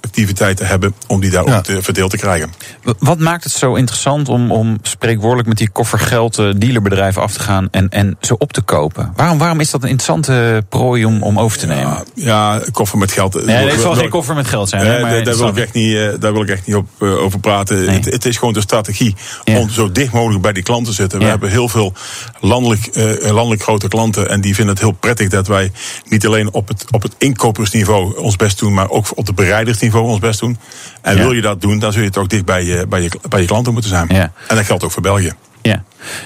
leaseactiviteiten 0.00 0.66
hebben, 0.66 0.94
om 1.06 1.20
die 1.20 1.30
daar 1.30 1.46
Ja. 1.46 1.56
ook 1.56 1.64
te, 1.64 1.82
verdeeld 1.82 2.10
te 2.10 2.16
krijgen. 2.16 2.52
Wat 2.98 3.18
maakt 3.18 3.44
het 3.44 3.52
zo 3.52 3.74
interessant 3.74 4.28
om, 4.28 4.52
om 4.52 4.78
spreekwoordelijk 4.82 5.48
met 5.48 5.58
die 5.58 5.70
koffer 5.70 5.98
geld 5.98 6.38
eh, 6.38 6.50
dealerbedrijven 6.56 7.22
af 7.22 7.32
te 7.32 7.40
gaan 7.40 7.68
en, 7.70 7.88
en 7.88 8.16
ze 8.20 8.38
op 8.38 8.52
te 8.52 8.60
kopen? 8.60 9.12
Waarom, 9.16 9.38
waarom 9.38 9.60
is 9.60 9.70
dat 9.70 9.82
een 9.82 9.88
interessante 9.88 10.64
prooi 10.68 11.04
om, 11.04 11.22
om 11.22 11.38
over 11.38 11.58
te 11.58 11.66
nemen? 11.66 11.82
Ja, 11.84 12.02
ja, 12.14 12.60
koffer 12.72 12.98
met 12.98 13.12
geld. 13.12 13.36
eh, 13.36 13.44
Nee, 13.44 13.56
wil- 13.64 13.72
het 13.72 13.80
zal 13.80 13.94
geen 13.94 14.08
koffer 14.08 14.34
met 14.34 14.46
geld 14.46 14.68
zijn. 14.68 14.82
Hè, 14.86 14.92
daar- 14.92 15.00
maar 15.00 15.24
daar, 15.24 15.36
wil 15.36 15.48
ik 15.48 15.56
echt 15.56 15.72
niet, 15.72 15.96
eh, 15.96 16.08
daar 16.20 16.32
wil 16.32 16.42
ik 16.42 16.48
echt 16.48 16.66
niet 16.66 16.76
op, 16.76 16.86
over 17.02 17.40
praten. 17.40 17.84
Nee. 17.84 17.88
Het, 17.96 18.04
het 18.04 18.24
is 18.24 18.36
gewoon 18.36 18.54
de 18.54 18.60
strategie 18.60 19.14
Ja. 19.44 19.58
om 19.58 19.70
zo 19.70 19.92
dicht 19.92 20.12
mogelijk 20.12 20.42
bij 20.42 20.52
die 20.52 20.62
klanten 20.62 20.88
te 20.90 20.92
zitten. 21.00 21.18
We 21.18 21.24
hebben 21.24 21.50
heel 21.50 21.68
veel 21.68 21.92
landelijk, 22.40 22.86
eh, 22.86 23.32
landelijk 23.32 23.62
grote 23.62 23.88
klanten. 23.88 24.28
En 24.30 24.40
die 24.40 24.54
vinden 24.54 24.74
het 24.74 24.82
heel 24.82 24.92
prettig 24.92 25.28
dat 25.28 25.46
wij 25.46 25.72
niet 26.08 26.26
alleen 26.26 26.52
op 26.52 26.68
het, 26.68 26.84
op 26.90 27.02
het 27.02 27.14
inkopersniveau 27.18 28.16
ons 28.18 28.36
best 28.36 28.58
doen, 28.58 28.74
maar 28.74 28.88
ook 28.90 29.06
op 29.14 29.26
het 29.26 29.34
bereidersniveau 29.36 29.88
ons 29.98 30.18
best 30.18 30.40
doen. 30.40 30.58
En 31.02 31.16
Ja. 31.16 31.22
wil 31.22 31.32
je 31.32 31.40
dat 31.40 31.60
doen, 31.60 31.78
dan 31.78 31.92
zul 31.92 32.02
je 32.02 32.10
toch 32.10 32.26
dicht 32.26 32.44
bij 32.44 32.64
je, 32.64 32.86
bij 32.88 33.02
je, 33.02 33.10
bij 33.28 33.40
je 33.40 33.46
klanten 33.46 33.72
moeten 33.72 33.90
zijn. 33.90 34.06
Ja. 34.08 34.32
En 34.48 34.56
dat 34.56 34.64
geldt 34.64 34.84
ook 34.84 34.90
voor 34.90 35.02
België. 35.02 35.32
Ja. 35.62 35.82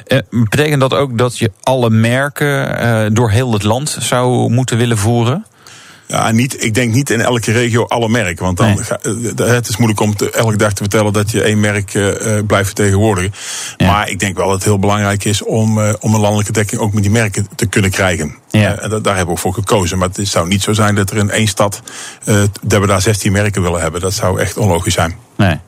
Eh, 0.07 0.19
betekent 0.31 0.81
dat 0.81 0.95
ook 0.95 1.19
dat 1.19 1.39
je 1.39 1.51
alle 1.63 1.91
merken 1.91 2.79
eh, 2.79 3.07
door 3.13 3.31
heel 3.31 3.53
het 3.53 3.63
land 3.63 3.97
zou 4.01 4.51
moeten 4.51 4.77
willen 4.77 4.99
voeren? 4.99 5.47
Ja, 6.07 6.31
niet, 6.31 6.65
ik 6.65 6.75
denk 6.75 6.93
niet 6.95 7.11
in 7.11 7.21
elke 7.21 7.53
regio 7.53 7.85
alle 7.85 8.09
merken. 8.09 8.45
Want 8.45 8.57
dan 8.57 8.67
Nee. 8.67 8.77
ga- 8.85 8.99
eh, 9.03 9.47
het 9.47 9.69
is 9.69 9.77
moeilijk 9.77 10.01
om 10.01 10.17
te, 10.17 10.31
elke 10.31 10.57
dag 10.57 10.73
te 10.73 10.83
vertellen 10.83 11.13
dat 11.13 11.31
je 11.31 11.43
één 11.43 11.61
merk 11.61 11.95
eh, 11.95 12.39
blijft 12.47 12.67
vertegenwoordigen. 12.67 13.33
Ja. 13.77 13.91
Maar 13.91 14.09
ik 14.09 14.19
denk 14.19 14.37
wel 14.37 14.47
dat 14.47 14.55
het 14.55 14.65
heel 14.65 14.79
belangrijk 14.79 15.25
is 15.25 15.43
om, 15.43 15.79
om 16.01 16.15
een 16.15 16.21
landelijke 16.21 16.53
dekking 16.53 16.81
ook 16.81 16.93
met 16.93 17.03
die 17.03 17.13
merken 17.13 17.47
te 17.57 17.67
kunnen 17.67 17.91
krijgen. 17.91 18.35
Ja. 18.51 18.79
En 18.79 18.91
dat, 18.91 19.05
daar 19.05 19.17
hebben 19.17 19.35
we 19.35 19.41
ook 19.41 19.53
voor 19.53 19.63
gekozen. 19.65 19.99
Maar 19.99 20.09
het 20.13 20.29
zou 20.29 20.49
niet 20.49 20.63
zo 20.63 20.73
zijn 20.73 20.95
dat 20.95 21.11
er 21.11 21.17
in 21.17 21.31
één 21.31 21.49
stad 21.49 21.83
dat 22.63 22.81
we 22.81 22.87
daar 22.87 23.03
16 23.03 23.33
merken 23.33 23.63
willen 23.63 23.81
hebben. 23.81 24.01
Dat 24.01 24.13
zou 24.15 24.41
echt 24.41 24.57
onlogisch 24.57 24.95
zijn. 24.95 25.17
Nee. 25.37 25.59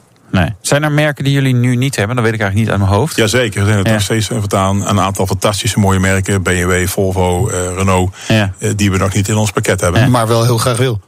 Nee. 0.40 0.54
Zijn 0.60 0.82
er 0.82 0.92
merken 0.92 1.24
die 1.24 1.32
jullie 1.32 1.54
nu 1.54 1.76
niet 1.76 1.96
hebben? 1.96 2.16
Dat 2.16 2.24
weet 2.24 2.34
ik 2.34 2.40
eigenlijk 2.40 2.70
niet 2.70 2.80
uit 2.80 2.88
mijn 2.88 3.00
hoofd. 3.00 3.16
Jazeker, 3.16 3.60
er 3.60 3.66
zijn 3.66 3.78
er 3.78 3.86
Ja. 3.86 3.92
nog 3.92 4.02
steeds 4.02 4.26
voortaan 4.26 4.88
een 4.88 5.00
aantal 5.00 5.26
fantastische 5.26 5.78
mooie 5.78 5.98
merken. 6.00 6.42
BMW, 6.42 6.86
Volvo, 6.86 7.48
eh, 7.48 7.58
Renault. 7.76 8.14
Ja. 8.28 8.52
eh, 8.58 8.70
die 8.76 8.90
we 8.90 8.96
nog 8.98 9.12
niet 9.14 9.28
in 9.28 9.36
ons 9.36 9.50
pakket 9.50 9.80
hebben. 9.80 10.10
Maar 10.10 10.26
wel 10.28 10.44
heel 10.44 10.58
graag 10.58 10.76
wil. 10.76 11.00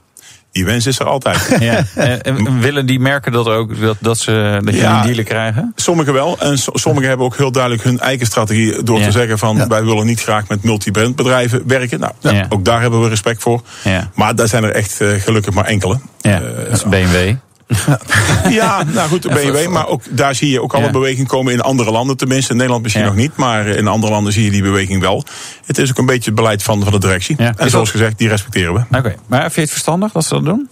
Die 0.53 0.65
wens 0.65 0.87
is 0.87 0.99
er 0.99 1.07
altijd. 1.07 1.57
Ja. 1.61 1.83
Eh, 1.95 2.13
en 2.27 2.61
willen 2.61 2.87
die 2.87 3.01
merken 3.01 3.33
dat 3.33 3.47
ook, 3.49 3.81
dat, 3.81 3.97
dat, 4.01 4.19
ze, 4.19 4.53
dat 4.65 4.65
jullie 4.75 4.81
Ja. 4.89 5.01
een 5.01 5.07
dealer 5.07 5.25
krijgen? 5.25 5.73
Sommigen 5.77 6.13
wel. 6.13 6.39
En 6.39 6.59
so- 6.59 6.71
sommigen 6.75 7.09
hebben 7.09 7.27
ook 7.27 7.37
heel 7.37 7.53
duidelijk 7.53 7.83
hun 7.83 7.99
eigen 8.01 8.27
strategie. 8.27 8.83
Door 8.83 8.99
Ja. 8.99 9.05
te 9.05 9.11
zeggen 9.11 9.39
van 9.39 9.57
Ja. 9.57 9.67
wij 9.67 9.85
willen 9.85 10.07
niet 10.07 10.23
graag 10.23 10.49
met 10.49 10.63
multi-brand 10.63 11.17
bedrijven 11.17 11.63
werken. 11.67 12.01
Nou, 12.01 12.13
Ja. 12.21 12.47
ook 12.49 12.65
daar 12.65 12.81
hebben 12.81 13.01
we 13.03 13.09
respect 13.09 13.43
voor. 13.43 13.63
Ja. 13.85 14.11
Maar 14.15 14.35
daar 14.35 14.49
zijn 14.49 14.65
er 14.65 14.71
echt 14.73 15.01
gelukkig 15.19 15.55
maar 15.55 15.65
enkele. 15.65 15.99
Ja, 16.21 16.41
Eh, 16.41 16.41
dat 16.65 16.73
is 16.77 16.83
BMW. 16.85 17.35
ja, 18.49 18.83
nou 18.83 19.09
goed, 19.09 19.23
de 19.23 19.29
BMW. 19.29 19.69
Maar 19.69 19.87
ook, 19.87 20.03
daar 20.11 20.35
zie 20.35 20.51
je 20.51 20.63
ook 20.63 20.75
al 20.75 20.83
een 20.83 20.93
beweging 20.93 21.29
komen 21.29 21.53
in 21.53 21.61
andere 21.61 21.91
landen 21.91 22.17
tenminste. 22.17 22.51
In 22.51 22.57
Nederland 22.57 22.83
misschien 22.83 23.05
nog 23.05 23.15
niet. 23.15 23.37
Maar 23.37 23.67
in 23.67 23.87
andere 23.87 24.13
landen 24.13 24.33
zie 24.33 24.45
je 24.45 24.51
die 24.51 24.63
beweging 24.63 25.01
wel. 25.01 25.25
Het 25.67 25.79
is 25.79 25.91
ook 25.91 25.99
een 25.99 26.07
beetje 26.07 26.31
het 26.31 26.35
beleid 26.35 26.63
van, 26.63 26.83
van 26.83 26.93
de 26.93 26.99
directie. 26.99 27.37
En 27.37 27.71
zoals 27.71 27.91
gezegd, 27.91 28.19
die 28.19 28.29
respecteren 28.29 28.75
we. 28.75 28.97
Oké, 28.99 29.15
maar 29.27 29.41
vind 29.41 29.55
je 29.55 29.61
het 29.61 29.71
verstandig 29.71 30.13
dat 30.13 30.25
ze 30.25 30.35
dat 30.35 30.45
doen? 30.45 30.69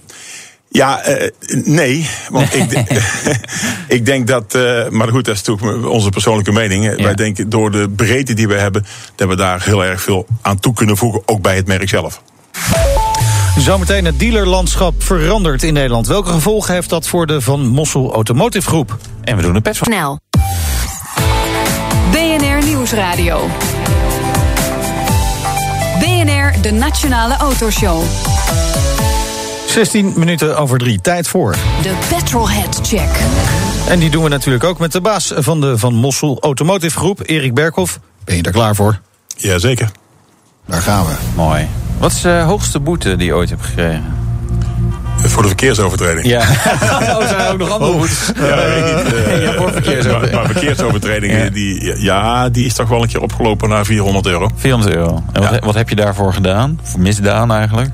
Ja, 0.68 1.00
eh, 1.02 1.30
nee. 1.64 2.08
Want 2.30 2.54
ik, 2.54 2.72
ik 3.98 4.06
denk 4.06 4.26
dat. 4.26 4.54
eh, 4.54 4.88
maar 4.88 5.08
goed, 5.08 5.24
dat 5.24 5.34
is 5.34 5.42
natuurlijk 5.42 5.86
onze 5.88 6.08
persoonlijke 6.10 6.52
mening. 6.52 6.84
Ja. 6.84 7.02
Wij 7.02 7.14
denken 7.14 7.48
door 7.48 7.70
de 7.70 7.88
breedte 7.88 8.34
die 8.34 8.48
we 8.48 8.54
hebben. 8.54 8.86
dat 9.14 9.28
we 9.28 9.36
daar 9.36 9.62
heel 9.62 9.84
erg 9.84 10.02
veel 10.02 10.26
aan 10.42 10.58
toe 10.58 10.74
kunnen 10.74 10.96
voegen. 10.96 11.22
Ook 11.26 11.42
bij 11.42 11.56
het 11.56 11.66
merk 11.66 11.88
zelf. 11.88 12.22
Zometeen 13.56 14.04
het 14.04 14.18
dealerlandschap 14.18 15.02
verandert 15.02 15.62
in 15.62 15.72
Nederland. 15.72 16.06
Welke 16.06 16.30
gevolgen 16.30 16.74
heeft 16.74 16.88
dat 16.88 17.08
voor 17.08 17.26
de 17.26 17.40
Van 17.40 17.66
Mossel 17.66 18.12
Automotive 18.12 18.68
Groep? 18.68 18.98
En 19.22 19.36
we 19.36 19.42
doen 19.42 19.54
een 19.54 19.62
pet 19.62 19.76
van. 19.78 19.86
Snel. 19.86 20.18
BNR 22.10 22.64
Nieuwsradio. 22.64 23.48
BNR, 25.98 26.62
de 26.62 26.70
Nationale 26.72 27.36
Autoshow. 27.36 28.02
16 29.66 30.12
minuten 30.16 30.58
over 30.58 30.78
drie. 30.78 31.00
Tijd 31.00 31.28
voor. 31.28 31.56
De 31.82 31.94
Petrolhead 32.08 32.80
Check. 32.82 33.08
En 33.88 33.98
die 33.98 34.10
doen 34.10 34.22
we 34.22 34.28
natuurlijk 34.28 34.64
ook 34.64 34.78
met 34.78 34.92
de 34.92 35.00
baas 35.00 35.32
van 35.36 35.60
de 35.60 35.78
Van 35.78 35.94
Mossel 35.94 36.40
Automotive 36.40 36.98
Groep, 36.98 37.20
Erik 37.28 37.54
Berkhoff. 37.54 37.98
Ben 38.24 38.36
je 38.36 38.42
er 38.42 38.52
klaar 38.52 38.74
voor? 38.74 39.00
Jazeker. 39.36 39.90
Daar 40.66 40.82
gaan 40.82 41.06
we. 41.06 41.12
Mooi. 41.34 41.68
Wat 41.98 42.12
is 42.12 42.20
de 42.20 42.42
hoogste 42.46 42.80
boete 42.80 43.16
die 43.16 43.26
je 43.26 43.34
ooit 43.34 43.50
hebt 43.50 43.64
gekregen? 43.64 44.04
Voor 45.16 45.42
de 45.42 45.48
verkeersovertreding. 45.48 46.26
Ja. 46.26 46.40
oh, 47.18 47.26
zijn 47.28 47.40
er 47.40 47.52
ook 47.52 47.58
nog 47.58 47.70
andere 47.70 47.92
boetes? 47.92 48.30
Ja, 48.36 48.42
eh, 48.46 49.42
Ja, 49.42 49.52
voor 49.52 49.72
verkeersovertreding. 49.72 50.32
Maar, 50.32 50.42
maar 50.42 50.46
verkeersovertredingen, 50.52 51.44
Ja. 51.44 51.50
Die, 51.50 52.02
ja, 52.02 52.48
die 52.48 52.64
is 52.66 52.74
toch 52.74 52.88
wel 52.88 53.02
een 53.02 53.08
keer 53.08 53.20
opgelopen 53.20 53.68
naar 53.68 53.84
400 53.84 54.26
euro. 54.26 54.50
400 54.56 54.94
euro. 54.94 55.22
En 55.32 55.42
wat, 55.42 55.50
Ja. 55.50 55.58
wat 55.64 55.74
heb 55.74 55.88
je 55.88 55.94
daarvoor 55.94 56.32
gedaan? 56.32 56.80
Voor 56.82 57.00
misdaan 57.00 57.52
eigenlijk? 57.52 57.90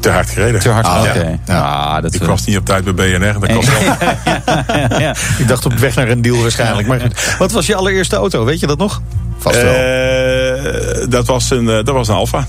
Te 0.00 0.10
hard 0.10 0.30
gereden. 0.30 0.60
Te 0.60 0.68
hard. 0.68 0.86
Ah, 0.86 1.02
Oké. 1.02 1.38
ja. 1.46 1.60
Ah, 1.60 2.02
dat 2.02 2.14
Ik 2.14 2.20
eh, 2.20 2.28
was 2.28 2.44
niet 2.44 2.56
op 2.56 2.64
tijd 2.64 2.84
bij 2.84 2.94
BNR. 3.18 3.40
Dat 3.40 3.52
kost 3.52 3.68
wel. 3.78 3.80
ja. 5.00 5.14
Ik 5.38 5.48
dacht 5.48 5.66
op 5.66 5.72
weg 5.72 5.94
naar 5.94 6.08
een 6.08 6.22
deal 6.22 6.40
waarschijnlijk. 6.40 6.88
Maar. 6.88 7.00
Wat 7.38 7.52
was 7.52 7.66
je 7.66 7.74
allereerste 7.74 8.16
auto? 8.16 8.44
Weet 8.44 8.60
je 8.60 8.66
dat 8.66 8.78
nog? 8.78 9.02
Vast 9.38 9.62
wel. 9.62 9.72
Eh, 9.74 11.06
dat, 11.08 11.26
was 11.26 11.50
een, 11.50 11.68
eh, 11.68 11.74
dat 11.84 11.94
was 11.94 12.08
een 12.08 12.14
Alfa. 12.14 12.46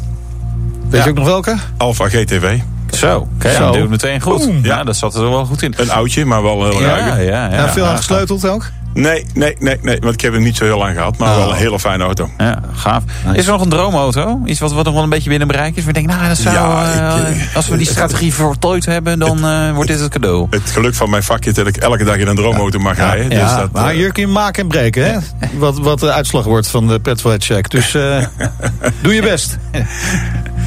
Weet 0.89 1.00
ja. 1.00 1.03
je 1.03 1.10
ook 1.10 1.15
nog 1.17 1.25
welke? 1.25 1.56
Alfa 1.77 2.06
GTV. 2.10 2.60
Zo, 2.91 3.27
kijk, 3.38 3.53
Zo. 3.56 3.60
dan 3.63 3.72
doe 3.72 3.82
het 3.82 3.89
meteen 3.89 4.22
goed. 4.22 4.46
Boom. 4.46 4.60
Ja, 4.63 4.84
dat 4.84 4.96
zat 4.96 5.15
er 5.15 5.29
wel 5.29 5.46
goed 5.46 5.62
in. 5.62 5.74
Een 5.77 5.91
oudje, 5.91 6.25
maar 6.25 6.44
wel 6.44 6.63
heel 6.70 6.79
Ja, 6.82 6.88
ruim. 6.88 7.06
ja, 7.08 7.15
ja. 7.17 7.53
Ja, 7.53 7.70
veel 7.70 7.84
Ja. 7.84 7.89
aan 7.89 7.98
gesleuteld 7.98 8.48
ook? 8.48 8.70
Nee, 8.98 9.25
nee, 9.34 9.56
nee, 9.60 9.77
nee, 9.82 9.98
want 10.00 10.13
ik 10.13 10.22
heb 10.22 10.34
hem 10.34 10.44
niet 10.44 10.56
zo 10.58 10.63
heel 10.63 10.77
lang 10.77 10.96
gehad. 10.96 11.18
Maar 11.18 11.30
Oh. 11.30 11.38
wel 11.38 11.50
een 11.51 11.56
hele 11.58 11.80
fijne 11.80 12.04
auto. 12.04 12.30
Ja, 12.38 12.62
gaaf. 12.74 13.04
Is 13.34 13.46
er 13.46 13.51
nog 13.51 13.62
een 13.62 13.70
droomauto? 13.70 14.39
Iets 14.46 14.60
wat, 14.60 14.72
wat 14.74 14.86
nog 14.86 14.94
wel 14.94 15.04
een 15.04 15.10
beetje 15.10 15.30
binnen 15.30 15.48
bereik 15.48 15.75
is? 15.75 15.84
We 15.84 15.94
denken, 15.94 16.16
nou, 16.16 16.27
dat 16.27 16.38
zou, 16.38 16.56
Ja, 16.56 16.84
eh, 17.24 17.36
ik, 17.36 17.42
eh, 17.50 17.56
als 17.56 17.68
we 17.68 17.77
die 17.77 17.88
strategie 17.88 18.34
voltooid 18.34 18.86
hebben, 18.86 19.20
dan 19.20 19.46
eh, 19.46 19.72
wordt 19.74 19.89
dit 19.89 20.00
het 20.00 20.10
cadeau. 20.12 20.48
Het 20.50 20.72
geluk 20.72 20.96
van 20.96 21.10
mijn 21.10 21.24
vakje 21.24 21.50
is 21.50 21.56
dat 21.56 21.68
ik 21.68 21.77
elke 21.77 22.04
dag 22.04 22.16
in 22.18 22.27
een 22.27 22.36
droomauto 22.36 22.80
mag 22.80 22.98
rijden. 22.98 23.30
Dus 23.30 23.39
Ja, 23.39 23.58
dat, 23.60 23.72
maar 23.72 23.92
hier 23.92 24.12
kun 24.12 24.22
je 24.27 24.32
maken 24.34 24.62
en 24.62 24.68
breken, 24.68 25.06
hè? 25.06 25.18
Wat, 25.58 25.77
wat 25.80 26.00
de 26.00 26.12
uitslag 26.12 26.44
wordt 26.44 26.68
van 26.68 26.88
de 26.88 27.00
Petrolhead 27.00 27.44
Check. 27.44 27.70
Dus 27.70 27.94
eh, 27.96 28.25
doe 29.01 29.13
je 29.13 29.22
best. 29.22 29.58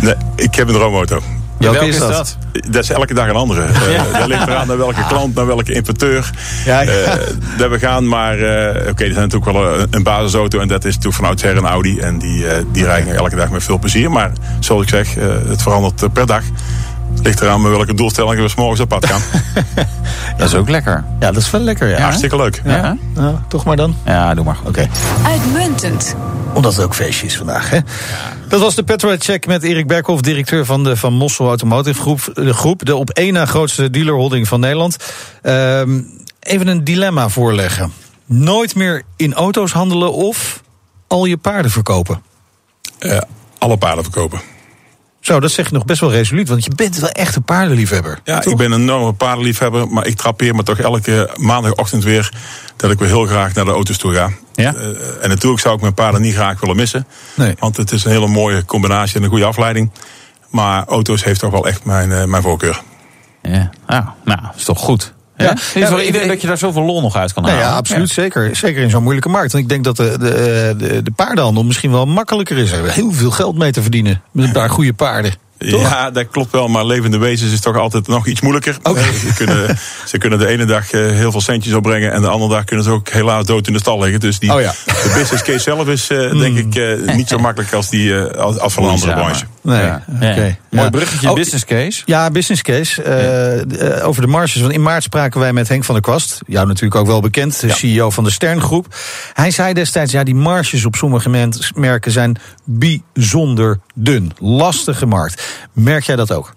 nee, 0.00 0.14
ik 0.36 0.54
heb 0.54 0.68
een 0.68 0.74
droomauto. 0.74 1.20
Welke 1.60 1.86
is 1.86 1.98
dat? 1.98 2.36
Dat 2.70 2.82
is 2.82 2.90
elke 2.90 3.14
dag 3.14 3.28
een 3.28 3.34
andere. 3.34 3.62
Eh, 3.62 4.18
dat 4.18 4.26
ligt 4.28 4.46
eraan 4.46 4.66
naar 4.66 4.76
welke 4.78 5.06
klant, 5.08 5.34
naar 5.34 5.46
welke 5.46 5.72
importeur 5.72 6.30
Ja, 6.64 6.80
ja. 6.80 6.90
eh, 6.90 7.12
dat 7.58 7.70
we 7.70 7.78
gaan. 7.78 8.08
Maar 8.08 8.38
eh, 8.38 8.88
oké, 8.90 9.04
er 9.04 9.12
zijn 9.12 9.28
natuurlijk 9.28 9.52
wel 9.52 9.78
een, 9.80 9.86
een 9.90 10.02
basisauto. 10.02 10.58
En 10.60 10.68
dat 10.68 10.84
is 10.84 10.94
natuurlijk 10.94 11.14
van 11.22 11.24
oudsher 11.24 11.56
een 11.56 11.66
Audi. 11.66 11.98
En 11.98 12.18
die, 12.18 12.46
eh, 12.48 12.64
die 12.72 12.84
rijden 12.84 13.14
elke 13.14 13.36
dag 13.36 13.50
met 13.50 13.62
veel 13.64 13.78
plezier. 13.78 14.10
Maar 14.10 14.30
zoals 14.60 14.82
ik 14.82 14.88
zeg, 14.88 15.16
eh, 15.16 15.26
het 15.48 15.62
verandert 15.62 16.12
per 16.12 16.26
dag. 16.26 16.42
Het 17.14 17.24
ligt 17.26 17.40
eraan 17.40 17.62
met 17.62 17.70
welke 17.70 17.94
doelstellingen 17.94 18.42
we 18.42 18.48
's 18.48 18.54
morgens 18.54 18.80
op 18.80 18.88
pad 18.88 19.06
gaan. 19.06 19.20
Dat 20.38 20.48
is 20.48 20.54
ook 20.54 20.68
lekker. 20.68 21.04
Ja, 21.20 21.32
dat 21.32 21.42
is 21.42 21.50
wel 21.50 21.60
lekker, 21.60 21.88
ja. 21.88 21.98
Hartstikke 22.00 22.36
leuk. 22.36 22.62
Ja? 22.64 22.96
Nou, 23.14 23.34
toch 23.48 23.64
maar 23.64 23.76
dan. 23.76 23.96
Ja, 24.04 24.34
doe 24.34 24.44
maar. 24.44 24.56
Oké. 24.64 24.88
Uitmuntend. 25.26 26.16
Omdat 26.60 26.76
het 26.76 26.84
ook 26.84 26.94
feestje 26.94 27.26
is 27.26 27.36
vandaag, 27.36 27.70
hè? 27.70 27.78
Dat 28.48 28.60
was 28.60 28.74
de 28.74 28.82
Petrolhead 28.82 29.24
Check 29.24 29.46
met 29.46 29.62
Erik 29.62 29.86
Berkhoff, 29.86 30.22
directeur 30.22 30.64
van 30.64 30.84
de 30.84 30.96
Van 30.96 31.12
Mossel 31.12 31.46
Automotive 31.46 32.00
groep. 32.00 32.30
De, 32.34 32.52
groep, 32.54 32.84
de 32.84 32.96
op 32.96 33.10
één 33.10 33.32
na 33.32 33.46
grootste 33.46 33.90
dealerholding 33.90 34.48
van 34.48 34.60
Nederland. 34.60 34.96
Ehm, 35.42 36.02
even 36.40 36.66
een 36.66 36.84
dilemma 36.84 37.28
voorleggen. 37.28 37.92
Nooit 38.24 38.74
meer 38.74 39.02
in 39.16 39.34
auto's 39.34 39.72
handelen 39.72 40.12
of 40.12 40.62
al 41.06 41.24
je 41.24 41.36
paarden 41.36 41.70
verkopen? 41.70 42.22
Eh, 42.98 43.18
alle 43.58 43.76
paarden 43.76 44.04
verkopen. 44.04 44.40
Zo, 45.20 45.40
dat 45.40 45.50
zeg 45.50 45.68
je 45.68 45.74
nog 45.74 45.84
best 45.84 46.00
wel 46.00 46.10
resoluut, 46.10 46.48
want 46.48 46.64
je 46.64 46.70
bent 46.74 46.96
wel 46.98 47.10
echt 47.10 47.36
een 47.36 47.42
paardenliefhebber. 47.42 48.20
Ja, 48.24 48.38
toch? 48.38 48.52
ik 48.52 48.58
ben 48.58 48.72
een 48.72 48.80
enorme 48.80 49.12
paardenliefhebber. 49.12 49.88
Maar 49.88 50.06
ik 50.06 50.16
trapeer 50.16 50.54
me 50.54 50.62
toch 50.62 50.78
elke 50.78 51.30
maandagochtend 51.36 52.04
weer... 52.04 52.32
dat 52.76 52.90
ik 52.90 52.98
weer 52.98 53.08
heel 53.08 53.26
graag 53.26 53.54
naar 53.54 53.64
de 53.64 53.70
auto's 53.70 53.98
toe 53.98 54.14
ga. 54.14 54.30
Ja? 54.54 54.74
Eh, 54.74 54.84
en 55.22 55.28
natuurlijk 55.28 55.62
zou 55.62 55.74
ik 55.74 55.80
mijn 55.80 55.94
paarden 55.94 56.20
niet 56.20 56.34
graag 56.34 56.60
willen 56.60 56.76
missen. 56.76 57.06
Nee. 57.34 57.54
Want 57.58 57.76
het 57.76 57.92
is 57.92 58.04
een 58.04 58.10
hele 58.10 58.26
mooie 58.26 58.64
combinatie 58.64 59.16
en 59.16 59.22
een 59.22 59.28
goede 59.28 59.44
afleiding. 59.44 59.90
Maar 60.50 60.84
auto's 60.84 61.24
heeft 61.24 61.40
toch 61.40 61.50
wel 61.50 61.66
echt 61.66 61.84
mijn, 61.84 62.12
eh, 62.12 62.24
mijn 62.24 62.42
voorkeur. 62.42 62.82
Ja. 63.42 63.70
Nou, 63.86 64.04
nou, 64.24 64.40
is 64.56 64.64
toch 64.64 64.78
goed. 64.78 65.12
Ja, 65.40 65.54
Ja. 65.74 65.96
Ik- 65.96 66.08
idee 66.08 66.28
dat 66.28 66.40
je 66.40 66.46
daar 66.46 66.58
zoveel 66.58 66.82
lol 66.82 67.00
nog 67.00 67.16
uit 67.16 67.32
kan 67.32 67.42
Nou 67.42 67.54
halen. 67.54 67.70
ja, 67.70 67.76
absoluut. 67.76 68.08
Zeker, 68.10 68.56
zeker 68.56 68.82
in 68.82 68.90
zo'n 68.90 69.02
moeilijke 69.02 69.28
markt. 69.28 69.52
Want 69.52 69.64
ik 69.64 69.70
denk 69.70 69.84
dat 69.84 69.96
de, 69.96 70.16
de, 70.18 70.74
de, 70.78 71.02
de 71.02 71.10
paardenhandel 71.10 71.64
misschien 71.64 71.90
wel 71.90 72.06
makkelijker 72.06 72.58
is. 72.58 72.72
Er 72.72 72.90
heel 72.92 73.12
veel 73.12 73.30
geld 73.30 73.58
mee 73.58 73.72
te 73.72 73.82
verdienen 73.82 74.22
met 74.32 74.44
een 74.44 74.52
paar 74.52 74.70
goede 74.70 74.92
paarden. 74.92 75.32
Toch? 75.68 75.80
Ja, 75.90 76.10
dat 76.10 76.26
klopt 76.30 76.52
wel. 76.52 76.68
Maar 76.68 76.86
levende 76.86 77.18
wezens 77.18 77.52
is 77.52 77.60
toch 77.60 77.76
altijd 77.76 78.06
nog 78.06 78.26
iets 78.26 78.40
moeilijker. 78.40 78.76
Ze, 78.82 79.32
kunnen, 79.36 79.78
ze 80.10 80.18
kunnen 80.18 80.38
de 80.38 80.46
ene 80.46 80.64
dag 80.64 80.90
eh, 80.90 81.00
heel 81.10 81.30
veel 81.30 81.40
centjes 81.40 81.74
opbrengen. 81.74 82.12
En 82.12 82.22
de 82.22 82.28
andere 82.28 82.52
dag 82.52 82.64
kunnen 82.64 82.84
ze 82.84 82.90
ook 82.90 83.08
helaas 83.08 83.44
dood 83.46 83.66
in 83.66 83.72
de 83.72 83.78
stal 83.78 84.00
liggen. 84.02 84.20
Dus 84.20 84.38
die, 84.38 84.52
Oh 84.54 84.60
ja. 84.60 84.72
de 84.86 85.12
business 85.18 85.42
case 85.42 85.58
zelf 85.58 85.88
is 85.88 86.08
eh, 86.10 86.38
denk 86.38 86.56
ik 86.58 86.74
eh, 86.74 87.14
niet 87.16 87.28
zo 87.28 87.38
makkelijk 87.38 87.72
als, 87.72 87.88
die, 87.88 88.18
eh, 88.18 88.40
als, 88.40 88.58
als 88.58 88.72
van 88.72 88.84
een 88.84 88.90
andere 88.90 89.12
branche. 89.12 89.44
Nee, 89.62 89.82
Ja. 89.82 90.02
oké. 90.14 90.24
Ja. 90.44 90.56
Mooi 90.70 90.90
bruggetje, 90.90 91.28
Oh, 91.28 91.34
business 91.34 91.64
case. 91.64 92.02
Ja, 92.04 92.30
business 92.30 92.62
case. 92.62 93.04
Over 94.02 94.22
de 94.22 94.28
marges. 94.28 94.60
Want 94.60 94.72
in 94.72 94.82
maart 94.82 95.02
spraken 95.02 95.40
wij 95.40 95.52
met 95.52 95.68
Henk 95.68 95.84
van 95.84 95.94
der 95.94 96.04
Kwast. 96.04 96.38
Jou 96.46 96.66
natuurlijk 96.66 96.94
ook 96.94 97.06
wel 97.06 97.20
bekend, 97.20 97.60
de 97.60 97.70
CEO 97.72 98.10
van 98.10 98.24
de 98.24 98.30
Sterngroep. 98.30 98.94
Hij 99.32 99.50
zei 99.50 99.74
destijds, 99.74 100.12
ja, 100.12 100.24
die 100.24 100.34
marges 100.34 100.84
op 100.84 100.94
sommige 100.94 101.48
merken 101.74 102.12
zijn 102.12 102.36
bijzonder 102.64 103.78
dun. 103.94 104.32
Lastige 104.38 105.06
markt. 105.06 105.42
Merk 105.72 106.04
jij 106.04 106.16
dat 106.16 106.32
ook? 106.32 106.54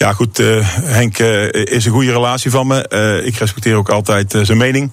Ja, 0.00 0.12
goed. 0.12 0.38
eh, 0.38 0.68
Henk 0.82 1.18
eh, 1.18 1.52
is 1.52 1.84
een 1.84 1.92
goede 1.92 2.12
relatie 2.12 2.50
van 2.50 2.66
me. 2.66 2.88
Eh, 2.88 3.26
ik 3.26 3.36
respecteer 3.36 3.74
ook 3.74 3.88
altijd 3.88 4.38
zijn 4.42 4.58
mening. 4.58 4.90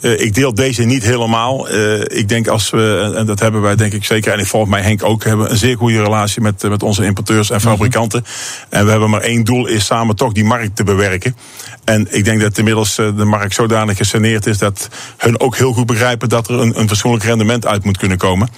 Ik 0.00 0.34
deel 0.34 0.54
deze 0.54 0.82
niet 0.82 1.02
helemaal. 1.02 1.68
Ik 2.04 2.28
denk 2.28 2.48
als 2.48 2.70
we, 2.70 3.12
en 3.16 3.26
dat 3.26 3.40
hebben 3.40 3.60
wij 3.60 3.76
denk 3.76 3.92
ik 3.92 4.04
zeker, 4.04 4.32
en 4.32 4.46
volgens 4.46 4.72
mij 4.72 4.82
Henk 4.82 5.04
ook, 5.04 5.24
hebben 5.24 5.50
een 5.50 5.56
zeer 5.56 5.76
goede 5.76 6.02
relatie 6.02 6.42
met, 6.42 6.62
met 6.62 6.82
onze 6.82 7.04
importeurs 7.04 7.50
en 7.50 7.60
fabrikanten. 7.60 8.24
En 8.68 8.84
we 8.84 8.90
hebben 8.90 9.10
maar 9.10 9.20
één 9.20 9.44
doel, 9.44 9.66
is 9.66 9.84
samen 9.84 10.16
toch 10.16 10.32
die 10.32 10.44
markt 10.44 10.76
te 10.76 10.84
bewerken. 10.84 11.36
En 11.84 12.06
ik 12.10 12.24
denk 12.24 12.40
dat 12.40 12.58
inmiddels 12.58 12.94
de 12.94 13.24
markt 13.24 13.54
zodanig 13.54 13.96
gesaneerd 13.96 14.46
is 14.46 14.58
dat 14.58 14.88
hun 15.16 15.40
ook 15.40 15.56
heel 15.56 15.72
goed 15.72 15.86
begrijpen 15.86 16.28
dat 16.28 16.48
er 16.48 16.60
een, 16.60 16.80
een 16.80 17.18
rendement 17.20 17.66
uit 17.66 17.84
moet 17.84 17.98
kunnen 17.98 18.18
komen. 18.18 18.48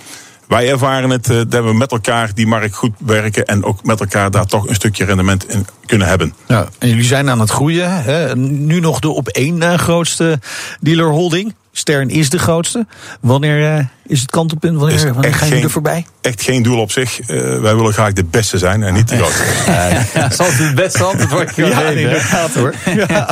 Wij 0.54 0.70
ervaren 0.70 1.10
het 1.10 1.30
eh, 1.30 1.40
dat 1.48 1.64
we 1.64 1.74
met 1.74 1.92
elkaar 1.92 2.30
die 2.34 2.46
markt 2.46 2.74
goed 2.74 2.92
werken 2.98 3.44
en 3.44 3.64
ook 3.64 3.84
met 3.84 4.00
elkaar 4.00 4.30
daar 4.30 4.46
toch 4.46 4.68
een 4.68 4.74
stukje 4.74 5.04
rendement 5.04 5.48
in 5.48 5.66
kunnen 5.86 6.06
hebben. 6.06 6.34
Ja, 6.48 6.68
en 6.78 6.88
jullie 6.88 7.04
zijn 7.04 7.30
aan 7.30 7.40
het 7.40 7.50
groeien. 7.50 8.02
Hè? 8.02 8.36
Nu 8.36 8.80
nog 8.80 8.98
de 9.00 9.08
op 9.08 9.28
één 9.28 9.58
na 9.58 9.76
grootste 9.76 10.38
dealerholding. 10.80 11.54
Stern 11.72 12.08
is 12.10 12.30
de 12.30 12.38
grootste. 12.38 12.86
Wanneer 13.20 13.72
eh, 13.76 13.84
is 14.06 14.20
het 14.20 14.30
kantelpunt? 14.30 14.78
Wanneer, 14.78 14.96
Is 14.96 15.04
wanneer 15.04 15.34
geen- 15.34 15.62
er 15.62 15.70
voorbij? 15.70 16.06
Echt 16.20 16.42
geen 16.42 16.62
doel 16.62 16.78
op 16.80 16.90
zich. 16.90 17.20
Eh, 17.20 17.26
wij 17.60 17.74
willen 17.76 17.92
graag 17.92 18.12
de 18.12 18.24
beste 18.24 18.58
zijn 18.58 18.82
en 18.82 18.94
niet 18.94 19.08
de 19.08 19.16
grootste. 19.16 19.44
Dat 20.20 20.32
is 20.32 20.38
altijd 20.38 20.58
het 20.58 20.74
beste 20.74 21.02
antwoord 21.04 21.30
wat 21.46 21.56
je 21.56 21.62
kan 21.62 21.70
Ja, 21.70 21.76
geven. 21.78 21.98
inderdaad 22.00 22.54
hoor. 22.54 22.74
Ja. 23.08 23.28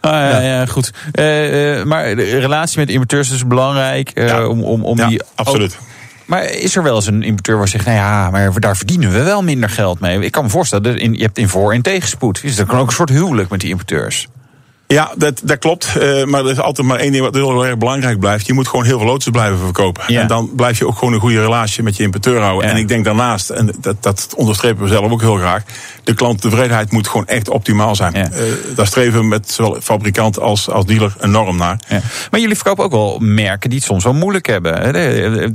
Ah, 0.00 0.12
ja, 0.12 0.40
ja, 0.40 0.66
goed. 0.66 0.92
Eh, 1.12 1.78
eh, 1.80 1.86
maar 1.86 2.16
de 2.16 2.38
relatie 2.38 2.78
met 2.78 2.88
importeurs 2.90 3.30
is 3.30 3.46
belangrijk. 3.46 4.10
eh, 4.10 4.26
Ja. 4.28 4.46
om, 4.46 4.62
om, 4.64 4.84
om 4.84 4.98
Ja, 4.98 5.08
die 5.08 5.20
absoluut. 5.34 5.78
Maar 6.32 6.44
is 6.44 6.76
er 6.76 6.82
wel 6.82 6.94
eens 6.94 7.06
een 7.06 7.22
importeur 7.22 7.56
waar 7.58 7.68
zegt, 7.68 7.84
nou 7.84 7.96
ja, 7.96 8.30
maar 8.30 8.60
daar 8.60 8.76
verdienen 8.76 9.12
we 9.12 9.22
wel 9.22 9.42
minder 9.42 9.68
geld 9.68 10.00
mee? 10.00 10.20
Ik 10.20 10.32
kan 10.32 10.44
me 10.44 10.50
voorstellen, 10.50 10.84
dat 10.84 11.00
je 11.00 11.22
hebt 11.22 11.38
in 11.38 11.48
voor- 11.48 11.72
en 11.72 11.82
tegenspoed. 11.82 12.42
Dus 12.42 12.58
er 12.58 12.66
kan 12.66 12.78
ook 12.78 12.86
een 12.86 12.92
soort 12.92 13.08
huwelijk 13.08 13.50
met 13.50 13.60
die 13.60 13.70
importeurs. 13.70 14.28
Ja, 14.92 15.12
dat, 15.16 15.40
dat 15.44 15.58
klopt. 15.58 15.96
Eh, 15.96 16.24
maar 16.24 16.44
er 16.44 16.50
is 16.50 16.58
altijd 16.60 16.86
maar 16.86 16.98
één 16.98 17.12
ding 17.12 17.24
wat 17.24 17.34
heel 17.34 17.64
erg 17.64 17.78
belangrijk 17.78 18.18
blijft. 18.18 18.46
Je 18.46 18.52
moet 18.52 18.68
gewoon 18.68 18.84
heel 18.84 18.98
veel 18.98 19.08
auto's 19.08 19.28
blijven 19.32 19.58
verkopen. 19.58 20.04
Ja. 20.06 20.20
En 20.20 20.26
dan 20.26 20.50
blijf 20.56 20.78
je 20.78 20.86
ook 20.86 20.98
gewoon 20.98 21.14
een 21.14 21.20
goede 21.20 21.40
relatie 21.40 21.82
met 21.82 21.96
je 21.96 22.02
importeur 22.02 22.40
houden. 22.40 22.68
Ja. 22.68 22.74
En 22.74 22.80
ik 22.80 22.88
denk 22.88 23.04
daarnaast, 23.04 23.50
en 23.50 23.74
dat, 23.80 23.96
dat 24.02 24.28
onderstrepen 24.36 24.82
we 24.82 24.88
zelf 24.88 25.10
ook 25.10 25.20
heel 25.20 25.36
graag... 25.36 25.62
de 26.04 26.14
klanttevredenheid 26.14 26.92
moet 26.92 27.08
gewoon 27.08 27.26
echt 27.26 27.48
optimaal 27.48 27.96
zijn. 27.96 28.12
Ja. 28.14 28.30
Eh, 28.30 28.42
daar 28.76 28.86
streven 28.86 29.20
we 29.20 29.26
met 29.26 29.50
zowel 29.50 29.80
fabrikant 29.80 30.38
als, 30.40 30.70
als 30.70 30.86
dealer 30.86 31.14
enorm 31.20 31.56
naar. 31.56 31.80
Ja. 31.88 32.00
Maar 32.30 32.40
jullie 32.40 32.54
verkopen 32.56 32.84
ook 32.84 32.92
wel 32.92 33.18
merken 33.20 33.70
die 33.70 33.78
het 33.78 33.88
soms 33.88 34.04
wel 34.04 34.14
moeilijk 34.14 34.46
hebben. 34.46 34.92
de- 34.92 35.50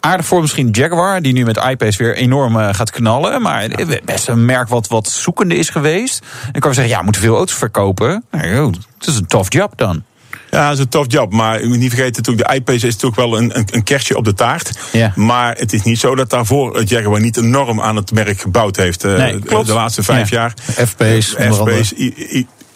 Aardig 0.00 0.26
voor 0.26 0.40
misschien 0.40 0.68
Jaguar, 0.72 1.22
die 1.22 1.32
nu 1.32 1.44
met 1.44 1.56
iPace 1.70 2.02
weer 2.02 2.16
enorm 2.16 2.56
eh, 2.60 2.68
gaat 2.74 2.90
knallen. 2.90 3.42
Maar 3.42 3.68
best 4.04 4.28
een 4.28 4.44
merk 4.44 4.68
wat, 4.68 4.88
wat 4.88 5.08
zoekende 5.08 5.56
is 5.56 5.68
geweest. 5.70 6.22
Dan 6.52 6.60
kan 6.60 6.70
je 6.70 6.76
zeggen, 6.76 6.92
ja, 6.92 6.98
we 6.98 7.04
moeten 7.04 7.22
veel 7.22 7.36
auto's 7.36 7.56
verkopen. 7.56 8.17
Nou, 8.30 8.48
joh, 8.54 8.72
het 8.98 9.08
is 9.08 9.16
een 9.16 9.26
tof 9.26 9.52
job 9.52 9.72
dan. 9.76 10.02
Ja, 10.50 10.64
dat 10.68 10.72
is 10.78 10.78
een 10.84 10.88
tof 10.88 11.04
job. 11.08 11.32
Maar 11.32 11.60
je 11.62 11.66
moet 11.68 11.78
niet 11.78 11.92
vergeten, 11.94 12.16
natuurlijk, 12.22 12.48
de 12.48 12.54
iPace 12.54 12.86
is 12.86 12.92
natuurlijk 12.96 13.16
wel 13.16 13.38
een, 13.38 13.58
een, 13.58 13.68
een 13.72 13.82
kerstje 13.82 14.16
op 14.16 14.24
de 14.24 14.34
taart. 14.34 14.78
Ja. 14.92 15.12
Maar 15.16 15.56
het 15.56 15.72
is 15.72 15.82
niet 15.82 15.98
zo 15.98 16.14
dat 16.14 16.30
daarvoor 16.30 16.76
het 16.76 16.88
Jaguar 16.88 17.20
niet 17.20 17.36
enorm 17.36 17.80
aan 17.80 17.96
het 17.96 18.12
merk 18.12 18.40
gebouwd 18.40 18.76
heeft. 18.76 19.04
eh, 19.04 19.16
Nee, 19.16 19.38
de- 19.38 19.72
laatste 19.72 20.02
vijf 20.02 20.30
Ja. 20.30 20.36
jaar. 20.36 20.54
FP's. 20.86 21.34
FP's, 21.34 21.92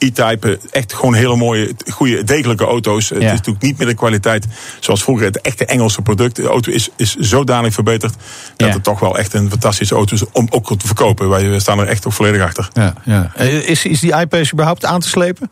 E-Type, 0.03 0.59
echt 0.71 0.95
gewoon 0.95 1.15
hele 1.15 1.37
mooie, 1.37 1.75
goede, 1.93 2.25
degelijke 2.25 2.65
auto's. 2.65 3.09
Het 3.09 3.19
is 3.19 3.25
natuurlijk 3.31 3.63
niet 3.65 3.79
meer 3.79 3.87
de 3.87 3.95
kwaliteit 3.95 4.47
zoals 4.81 5.03
vroeger. 5.03 5.27
Het 5.27 5.41
echte 5.41 5.65
Engelse 5.65 6.03
product. 6.03 6.37
De 6.37 6.47
auto 6.47 6.71
is, 6.73 6.89
is 6.97 7.15
zodanig 7.17 7.73
verbeterd 7.75 8.13
dat 8.57 8.69
Ja. 8.69 8.75
het 8.75 8.83
toch 8.85 9.01
wel 9.01 9.19
echt 9.19 9.35
een 9.35 9.51
fantastische 9.51 9.95
auto 9.95 10.15
is 10.15 10.25
om 10.33 10.47
ook 10.51 10.79
te 10.79 10.87
verkopen. 10.87 11.29
Wij 11.29 11.59
staan 11.59 11.79
er 11.79 11.87
echt 11.87 12.07
ook 12.07 12.13
volledig 12.13 12.43
achter. 12.43 12.69
Ja, 12.73 12.95
ja. 13.05 13.33
Eh, 13.35 13.69
Is, 13.69 13.85
is 13.85 14.01
die 14.01 14.17
iPace 14.21 14.53
überhaupt 14.53 14.85
aan 14.85 15.01
te 15.01 15.09
slepen? 15.09 15.51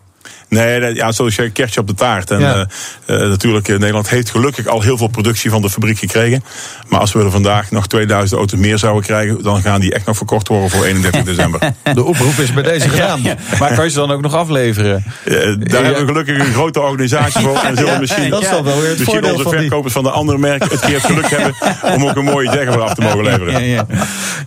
Nee, 0.51 0.81
dat, 0.81 0.97
ja, 0.97 1.13
zoals 1.13 1.35
je 1.35 1.51
kerstje 1.51 1.81
op 1.81 1.87
de 1.87 1.95
taart. 1.95 2.31
En 2.31 2.41
Ja. 2.41 2.67
eh, 3.07 3.23
eh, 3.23 3.29
natuurlijk, 3.29 3.69
eh, 3.69 3.79
Nederland 3.79 4.09
heeft 4.09 4.31
gelukkig 4.31 4.67
al 4.67 4.81
heel 4.83 4.97
veel 4.97 5.07
productie 5.09 5.51
van 5.51 5.63
de 5.63 5.71
fabriek 5.71 5.99
gekregen. 5.99 6.45
Maar 6.89 7.01
als 7.01 7.13
we 7.13 7.23
er 7.23 7.31
vandaag 7.31 7.71
nog 7.71 7.87
2000 7.87 8.39
auto's 8.39 8.59
meer 8.59 8.79
zouden 8.79 9.03
krijgen, 9.03 9.43
dan 9.43 9.63
gaan 9.63 9.81
die 9.81 9.95
echt 9.95 10.07
nog 10.07 10.17
verkocht 10.17 10.49
worden 10.49 10.71
voor 10.71 10.85
31 10.85 11.25
december. 11.25 11.61
De 11.95 12.05
oproep 12.05 12.39
is 12.39 12.53
bij 12.53 12.63
deze 12.63 12.89
gedaan. 12.95 13.23
Ja, 13.23 13.35
maar 13.59 13.75
kan 13.75 13.85
je 13.85 13.91
ze 13.91 13.97
dan 13.99 14.11
ook 14.11 14.21
nog 14.21 14.35
afleveren? 14.35 15.05
Eh, 15.25 15.35
daar 15.59 15.85
hebben 15.85 16.01
we 16.07 16.13
gelukkig 16.13 16.39
een 16.39 16.53
grote 16.53 16.81
organisatie 16.81 17.41
voor. 17.41 17.57
En 17.57 17.77
zullen 17.77 18.01
misschien, 18.01 18.31
dat 18.31 18.43
is 18.43 18.51
dan 18.51 18.65
wel 18.65 18.81
weer 18.81 18.89
het 18.89 18.99
misschien 18.99 19.15
voordeel 19.15 19.31
onze 19.33 19.43
van 19.43 19.53
die- 19.53 19.61
verkopers 19.61 19.93
van 19.93 20.03
de 20.03 20.11
andere 20.11 20.39
merken 20.39 20.69
het 20.71 20.81
keer 20.81 20.95
het 20.95 21.05
geluk 21.05 21.27
hebben 21.37 21.55
om 21.95 22.05
ook 22.07 22.17
een 22.17 22.25
mooie 22.25 22.51
Jaguar 22.51 22.81
af 22.81 22.95
te 22.95 23.01
mogen 23.01 23.23
leveren. 23.25 23.53
Ja, 23.53 23.59
ja. 23.59 23.87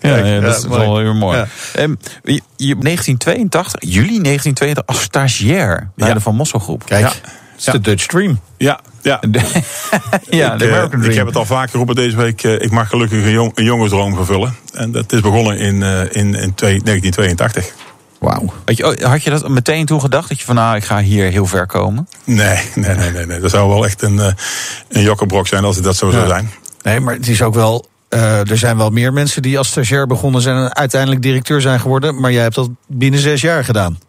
ja, 0.01 0.15
ja, 0.25 0.39
dat 0.39 0.57
is 0.57 0.63
ja, 0.63 0.69
wel 0.69 0.97
heel 0.97 1.13
mooi. 1.13 1.37
Ja. 1.37 1.47
Ehm, 1.73 1.93
je, 2.23 2.41
je 2.57 2.75
1982, 2.75 3.81
juli 3.89 4.21
1982, 4.21 4.85
als 4.85 5.01
stagiair 5.01 5.91
bij 5.95 6.07
Ja. 6.07 6.13
de 6.13 6.19
Van 6.19 6.35
Mossel 6.35 6.59
groep. 6.59 6.85
Kijk, 6.85 7.01
Ja. 7.01 7.07
het 7.07 7.57
is 7.57 7.63
de 7.65 7.79
Dutch 7.81 8.05
Dream. 8.05 8.39
Ja, 8.57 8.79
ja. 9.01 9.19
ja, 10.29 10.53
ik, 10.53 10.59
de 10.59 10.65
American 10.71 11.03
ik 11.03 11.13
heb 11.15 11.25
het 11.25 11.35
al 11.35 11.45
vaak 11.45 11.69
geroepen 11.69 11.95
deze 11.95 12.15
week. 12.17 12.43
eh, 12.43 12.53
ik 12.53 12.71
mag 12.71 12.89
gelukkig 12.89 13.23
een, 13.23 13.31
jong, 13.31 13.51
een 13.55 13.63
jongensdroom 13.63 14.15
vervullen. 14.15 14.55
En 14.73 14.91
dat 14.91 15.11
is 15.13 15.21
begonnen 15.21 15.57
in, 15.57 15.83
eh, 15.83 15.99
in, 16.01 16.35
in 16.35 16.53
twee- 16.53 16.81
1982. 16.83 17.73
Wauw. 18.19 18.53
Weet 18.65 18.77
je, 18.77 18.87
oh, 18.87 19.09
had 19.11 19.23
je 19.23 19.29
dat 19.29 19.47
meteen 19.49 19.85
toen 19.85 19.99
gedacht? 20.01 20.29
Dat 20.29 20.39
je 20.39 20.45
van 20.45 20.55
nou, 20.55 20.75
ik 20.75 20.83
ga 20.83 20.99
hier 20.99 21.31
heel 21.31 21.45
ver 21.45 21.65
komen? 21.65 22.07
Nee, 22.23 22.59
nee, 22.75 22.95
nee, 22.95 23.11
nee. 23.11 23.25
nee. 23.25 23.39
Dat 23.39 23.51
zou 23.51 23.69
wel 23.69 23.85
echt 23.85 24.01
een, 24.01 24.15
uh, 24.15 24.27
een 24.89 25.01
jokkerbrok 25.01 25.47
zijn 25.47 25.63
als 25.63 25.75
het 25.75 25.83
dat 25.85 25.95
zo 25.95 26.09
zou 26.11 26.27
zijn. 26.27 26.49
Nee, 26.81 26.99
maar 26.99 27.13
het 27.13 27.27
is 27.27 27.41
ook 27.41 27.53
wel. 27.53 27.85
Uh, 28.09 28.49
er 28.49 28.57
zijn 28.57 28.77
wel 28.77 28.89
meer 28.89 29.13
mensen 29.13 29.41
die 29.41 29.57
als 29.57 29.67
stagiair 29.67 30.07
begonnen 30.07 30.41
zijn 30.41 30.55
en 30.57 30.75
uiteindelijk 30.75 31.21
directeur 31.21 31.61
zijn 31.61 31.79
geworden. 31.79 32.19
Maar 32.19 32.31
jij 32.31 32.41
hebt 32.41 32.55
dat 32.55 32.69
binnen 32.87 33.19
zes 33.19 33.41
jaar 33.41 33.63
gedaan. 33.63 33.99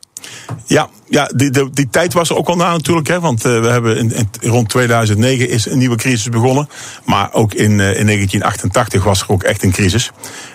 Ja, 0.66 0.88
ja 1.09 1.31
die, 1.35 1.50
die, 1.50 1.71
die 1.71 1.88
tijd 1.90 2.12
was 2.12 2.31
er 2.31 2.37
ook 2.37 2.49
al 2.49 2.57
na 2.57 2.71
natuurlijk. 2.71 3.09
Hè, 3.09 3.21
want 3.21 3.47
uh, 3.47 3.61
we 3.61 3.66
hebben 3.66 3.97
in, 3.97 4.12
in, 4.40 4.50
rond 4.50 4.69
2009 4.69 5.49
is 5.49 5.66
een 5.66 5.78
nieuwe 5.78 5.97
crisis 5.97 6.28
begonnen. 6.28 6.69
Maar 7.04 7.33
ook 7.33 7.54
in, 7.54 7.71
uh, 7.71 7.99
in 7.99 8.07
1988 8.07 9.04
was 9.04 9.21
er 9.21 9.28
ook 9.28 9.43
echt 9.43 9.62
een 9.62 9.73
crisis. 9.73 10.11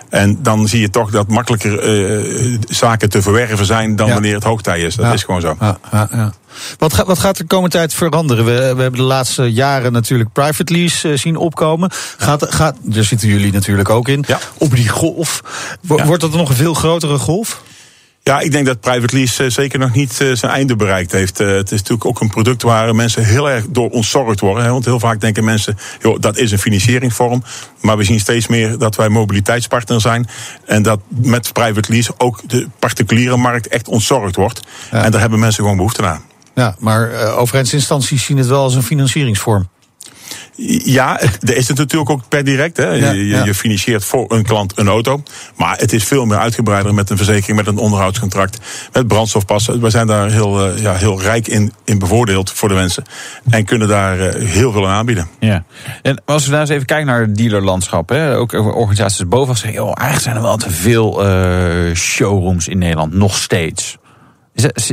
En 0.08 0.38
dan 0.42 0.68
zie 0.68 0.80
je 0.80 0.90
toch 0.90 1.10
dat 1.10 1.28
makkelijker 1.28 2.00
uh, 2.00 2.58
zaken 2.68 3.10
te 3.10 3.22
verwerven 3.22 3.66
zijn 3.66 3.96
dan 3.96 4.06
ja. 4.06 4.12
wanneer 4.12 4.34
het 4.34 4.44
hoogtij 4.44 4.80
is. 4.80 4.94
Dat 4.94 5.06
ja. 5.06 5.12
is 5.12 5.22
gewoon 5.22 5.40
zo. 5.40 5.56
Ja, 5.60 6.32
wat, 6.78 6.94
ga, 6.94 7.04
wat 7.04 7.18
gaat 7.18 7.36
er 7.36 7.42
de 7.42 7.48
komende 7.48 7.76
tijd 7.76 7.94
veranderen? 7.94 8.44
We, 8.44 8.52
we 8.52 8.82
hebben 8.82 9.00
de 9.00 9.02
laatste 9.02 9.52
jaren 9.52 9.92
natuurlijk 9.92 10.32
private 10.32 10.72
lease 10.72 11.16
zien 11.16 11.36
opkomen. 11.36 11.90
Gaat, 12.16 12.54
gaat, 12.54 12.76
daar 12.82 13.04
zitten 13.04 13.28
jullie 13.28 13.52
natuurlijk 13.52 13.88
ook 13.88 14.08
in. 14.08 14.24
Op 14.58 14.74
die 14.74 14.88
golf. 14.88 15.40
Wordt 15.80 16.20
dat 16.20 16.32
nog 16.32 16.48
een 16.48 16.56
veel 16.56 16.74
grotere 16.74 17.18
golf? 17.18 17.62
Ja, 18.30 18.40
ik 18.40 18.52
denk 18.52 18.66
dat 18.66 18.80
private 18.80 19.16
lease 19.16 19.44
uh, 19.44 19.50
zeker 19.50 19.78
nog 19.78 19.94
niet 19.94 20.20
uh, 20.22 20.34
zijn 20.34 20.52
einde 20.52 20.76
bereikt 20.76 21.12
heeft. 21.12 21.40
Uh, 21.40 21.48
het 21.48 21.70
is 21.70 21.78
natuurlijk 21.78 22.04
ook 22.04 22.20
een 22.20 22.28
product 22.28 22.62
waar 22.62 22.94
mensen 22.94 23.24
heel 23.24 23.50
erg 23.50 23.64
door 23.68 23.90
ontzorgd 23.90 24.40
worden. 24.40 24.64
Hè, 24.64 24.70
want 24.70 24.84
heel 24.84 25.00
vaak 25.00 25.20
denken 25.20 25.44
mensen, 25.44 25.78
joh, 26.00 26.20
dat 26.20 26.36
is 26.36 26.52
een 26.52 26.58
financieringsvorm. 26.58 27.42
Maar 27.80 27.96
we 27.96 28.04
zien 28.04 28.20
steeds 28.20 28.46
meer 28.46 28.78
dat 28.78 28.96
wij 28.96 29.08
mobiliteitspartner 29.08 30.00
zijn. 30.00 30.28
En 30.66 30.82
dat 30.82 31.00
met 31.08 31.52
private 31.52 31.92
lease 31.92 32.12
ook 32.18 32.40
de 32.46 32.68
particuliere 32.78 33.36
markt 33.36 33.68
echt 33.68 33.88
ontzorgd 33.88 34.36
wordt. 34.36 34.60
Ja. 34.90 35.04
En 35.04 35.10
daar 35.10 35.20
hebben 35.20 35.38
mensen 35.38 35.62
gewoon 35.62 35.76
behoefte 35.76 36.06
aan. 36.06 36.22
Ja, 36.54 36.76
maar 36.78 37.34
overheidsinstanties 37.36 38.24
zien 38.24 38.36
het 38.36 38.46
wel 38.46 38.62
als 38.62 38.74
een 38.74 38.82
financieringsvorm. 38.82 39.68
Ja, 40.84 41.20
er 41.20 41.56
is 41.56 41.68
het 41.68 41.76
natuurlijk 41.76 42.10
ook 42.10 42.28
per 42.28 42.44
direct. 42.44 42.76
Hè. 42.76 42.88
Ja, 42.88 43.10
je, 43.10 43.26
ja. 43.26 43.44
je, 43.44 43.54
financiert 43.54 44.04
voor 44.04 44.24
een 44.28 44.42
klant 44.42 44.78
een 44.78 44.88
auto. 44.88 45.22
Maar 45.56 45.78
het 45.78 45.92
is 45.92 46.04
veel 46.04 46.24
meer 46.24 46.38
uitgebreider 46.38 46.94
met 46.94 47.10
een 47.10 47.16
verzekering, 47.16 47.56
met 47.56 47.66
een 47.66 47.78
onderhoudscontract, 47.78 48.58
met 48.92 49.08
brandstofpassen. 49.08 49.80
We 49.80 49.90
zijn 49.90 50.06
daar 50.06 50.30
heel, 50.30 50.68
uh, 50.68 50.82
ja, 50.82 50.94
heel 50.94 51.20
rijk 51.20 51.48
in, 51.48 51.72
in 51.84 51.98
bevoordeeld 51.98 52.52
voor 52.52 52.68
de 52.68 52.74
mensen. 52.74 53.04
En 53.50 53.64
kunnen 53.64 53.88
daar 53.88 54.18
uh, 54.18 54.48
heel 54.48 54.72
veel 54.72 54.88
aan 54.88 54.94
aanbieden. 54.94 55.28
Ja. 55.38 55.64
En 56.02 56.22
als 56.24 56.44
we 56.44 56.50
nou 56.50 56.60
eens 56.60 56.70
even 56.70 56.86
kijken 56.86 57.06
naar 57.06 57.20
het 57.20 57.36
dealerlandschap. 57.36 58.08
Hè, 58.08 58.36
ook 58.36 58.52
organisaties 58.52 59.28
boven 59.28 59.56
zeggen, 59.56 59.80
joh, 59.80 59.92
eigenlijk 59.96 60.22
zijn 60.22 60.36
er 60.36 60.42
wel 60.42 60.56
te 60.56 60.70
veel 60.70 61.26
uh, 61.26 61.94
showrooms 61.94 62.68
in 62.68 62.78
Nederland, 62.78 63.12
nog 63.12 63.36
steeds. 63.36 63.98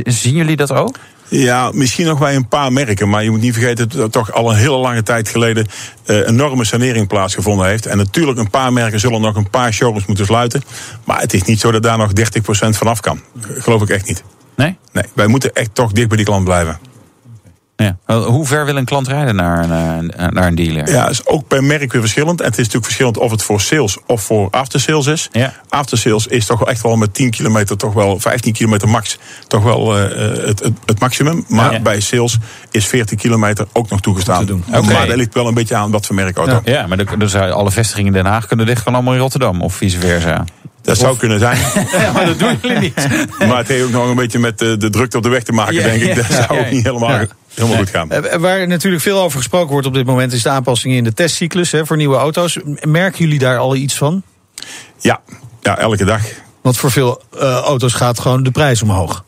Zien 0.04 0.34
jullie 0.34 0.56
dat 0.56 0.72
ook? 0.72 0.96
Ja, 1.28 1.70
misschien 1.74 2.06
nog 2.06 2.18
bij 2.18 2.34
een 2.34 2.48
paar 2.48 2.72
merken. 2.72 3.08
Maar 3.08 3.24
je 3.24 3.30
moet 3.30 3.40
niet 3.40 3.52
vergeten 3.52 3.88
dat 3.88 3.98
er 3.98 4.10
toch 4.10 4.32
al 4.32 4.50
een 4.50 4.56
hele 4.56 4.76
lange 4.76 5.02
tijd 5.02 5.28
geleden 5.28 5.66
een 6.04 6.24
enorme 6.24 6.64
sanering 6.64 7.06
plaatsgevonden 7.06 7.66
heeft. 7.66 7.86
En 7.86 7.96
natuurlijk, 7.96 8.38
een 8.38 8.50
paar 8.50 8.72
merken 8.72 9.00
zullen 9.00 9.20
nog 9.20 9.36
een 9.36 9.50
paar 9.50 9.72
showrooms 9.72 10.06
moeten 10.06 10.26
sluiten. 10.26 10.62
Maar 11.04 11.20
het 11.20 11.34
is 11.34 11.42
niet 11.42 11.60
zo 11.60 11.70
dat 11.70 11.82
daar 11.82 11.98
nog 11.98 12.10
30% 12.10 12.68
vanaf 12.68 13.00
kan. 13.00 13.20
Geloof 13.40 13.82
ik 13.82 13.88
echt 13.88 14.06
niet. 14.06 14.22
Nee? 14.56 14.76
Nee, 14.92 15.04
wij 15.14 15.26
moeten 15.26 15.54
echt 15.54 15.74
toch 15.74 15.92
dicht 15.92 16.08
bij 16.08 16.16
die 16.16 16.26
klant 16.26 16.44
blijven. 16.44 16.78
Ja. 17.82 17.96
Hoe 18.14 18.46
ver 18.46 18.64
wil 18.64 18.76
een 18.76 18.84
klant 18.84 19.08
rijden 19.08 19.34
naar, 19.34 19.68
naar, 19.68 20.02
naar 20.32 20.46
een 20.46 20.54
dealer? 20.54 20.90
Ja, 20.90 21.08
is 21.08 21.26
ook 21.26 21.48
per 21.48 21.64
merk 21.64 21.92
weer 21.92 22.00
verschillend. 22.00 22.40
En 22.40 22.46
het 22.46 22.52
is 22.52 22.58
natuurlijk 22.58 22.84
verschillend 22.84 23.18
of 23.18 23.30
het 23.30 23.42
voor 23.42 23.60
sales 23.60 23.96
of 24.06 24.22
voor 24.22 24.48
aftersales 24.50 25.06
is. 25.06 25.28
Ja. 25.32 25.52
Aftersales 25.68 26.26
is 26.26 26.46
toch 26.46 26.58
wel 26.58 26.68
echt 26.68 26.82
wel 26.82 26.96
met 26.96 27.14
10 27.14 27.30
kilometer, 27.30 27.76
toch 27.76 27.92
wel 27.92 28.20
15 28.20 28.52
kilometer 28.52 28.88
max, 28.88 29.18
toch 29.46 29.62
wel 29.62 29.98
uh, 29.98 30.02
het, 30.46 30.60
het, 30.60 30.72
het, 30.86 31.00
maximum. 31.00 31.44
Maar 31.48 31.72
ja. 31.72 31.80
bij 31.80 32.00
sales 32.00 32.38
is 32.70 32.86
40 32.86 33.18
kilometer 33.18 33.66
ook 33.72 33.90
nog 33.90 34.00
toegestaan. 34.00 34.46
Te 34.46 34.58
okay. 34.68 34.80
Maar 34.80 35.06
dat 35.06 35.16
ligt 35.16 35.34
wel 35.34 35.46
een 35.46 35.54
beetje 35.54 35.74
aan 35.74 35.90
wat 35.90 36.06
voor 36.06 36.14
merkauto. 36.14 36.60
Ja, 36.64 36.72
ja 36.72 36.86
maar 36.86 37.18
dan 37.18 37.28
zou 37.28 37.50
alle 37.50 37.70
vestigingen 37.70 38.14
in 38.14 38.22
Den 38.22 38.32
Haag 38.32 38.46
kunnen 38.46 38.66
dicht 38.66 38.82
gaan 38.82 38.94
allemaal 38.94 39.14
in 39.14 39.20
Rotterdam 39.20 39.62
of 39.62 39.74
vice 39.74 39.98
versa. 39.98 40.44
Dat 40.82 40.96
of... 40.96 41.02
zou 41.02 41.16
kunnen 41.16 41.38
zijn. 41.38 41.58
ja, 42.02 42.12
maar 42.12 42.26
dat 42.26 42.38
doen 42.38 42.58
jullie 42.62 42.78
niet. 42.78 43.08
maar 43.38 43.56
het 43.56 43.68
heeft 43.68 43.84
ook 43.84 43.90
nog 43.90 44.08
een 44.08 44.16
beetje 44.16 44.38
met 44.38 44.58
de, 44.58 44.76
de 44.76 44.90
drukte 44.90 45.16
op 45.16 45.22
de 45.22 45.28
weg 45.28 45.42
te 45.42 45.52
maken, 45.52 45.74
ja, 45.74 45.82
denk 45.82 46.02
ik. 46.02 46.14
Dat 46.14 46.24
zou 46.30 46.60
ook 46.60 46.70
niet 46.70 46.84
helemaal 46.84 47.20
helemaal 47.58 47.78
goed 47.78 47.90
gaan. 47.90 48.40
Waar 48.40 48.66
natuurlijk 48.66 49.02
veel 49.02 49.20
over 49.20 49.38
gesproken 49.38 49.72
wordt 49.72 49.86
op 49.86 49.94
dit 49.94 50.06
moment 50.06 50.32
is 50.32 50.42
de 50.42 50.48
aanpassingen 50.48 50.96
in 50.96 51.04
de 51.04 51.14
testcyclus 51.14 51.70
hè, 51.70 51.86
voor 51.86 51.96
nieuwe 51.96 52.16
auto's. 52.16 52.58
Merken 52.80 53.24
jullie 53.24 53.38
daar 53.38 53.58
al 53.58 53.76
iets 53.76 53.94
van? 53.94 54.22
Ja, 54.98 55.20
ja 55.60 55.78
elke 55.78 56.04
dag. 56.04 56.22
Want 56.62 56.76
voor 56.76 56.90
veel 56.90 57.22
uh, 57.34 57.40
auto's 57.40 57.92
gaat 57.92 58.20
gewoon 58.20 58.42
de 58.42 58.50
prijs 58.50 58.82
omhoog. 58.82 59.24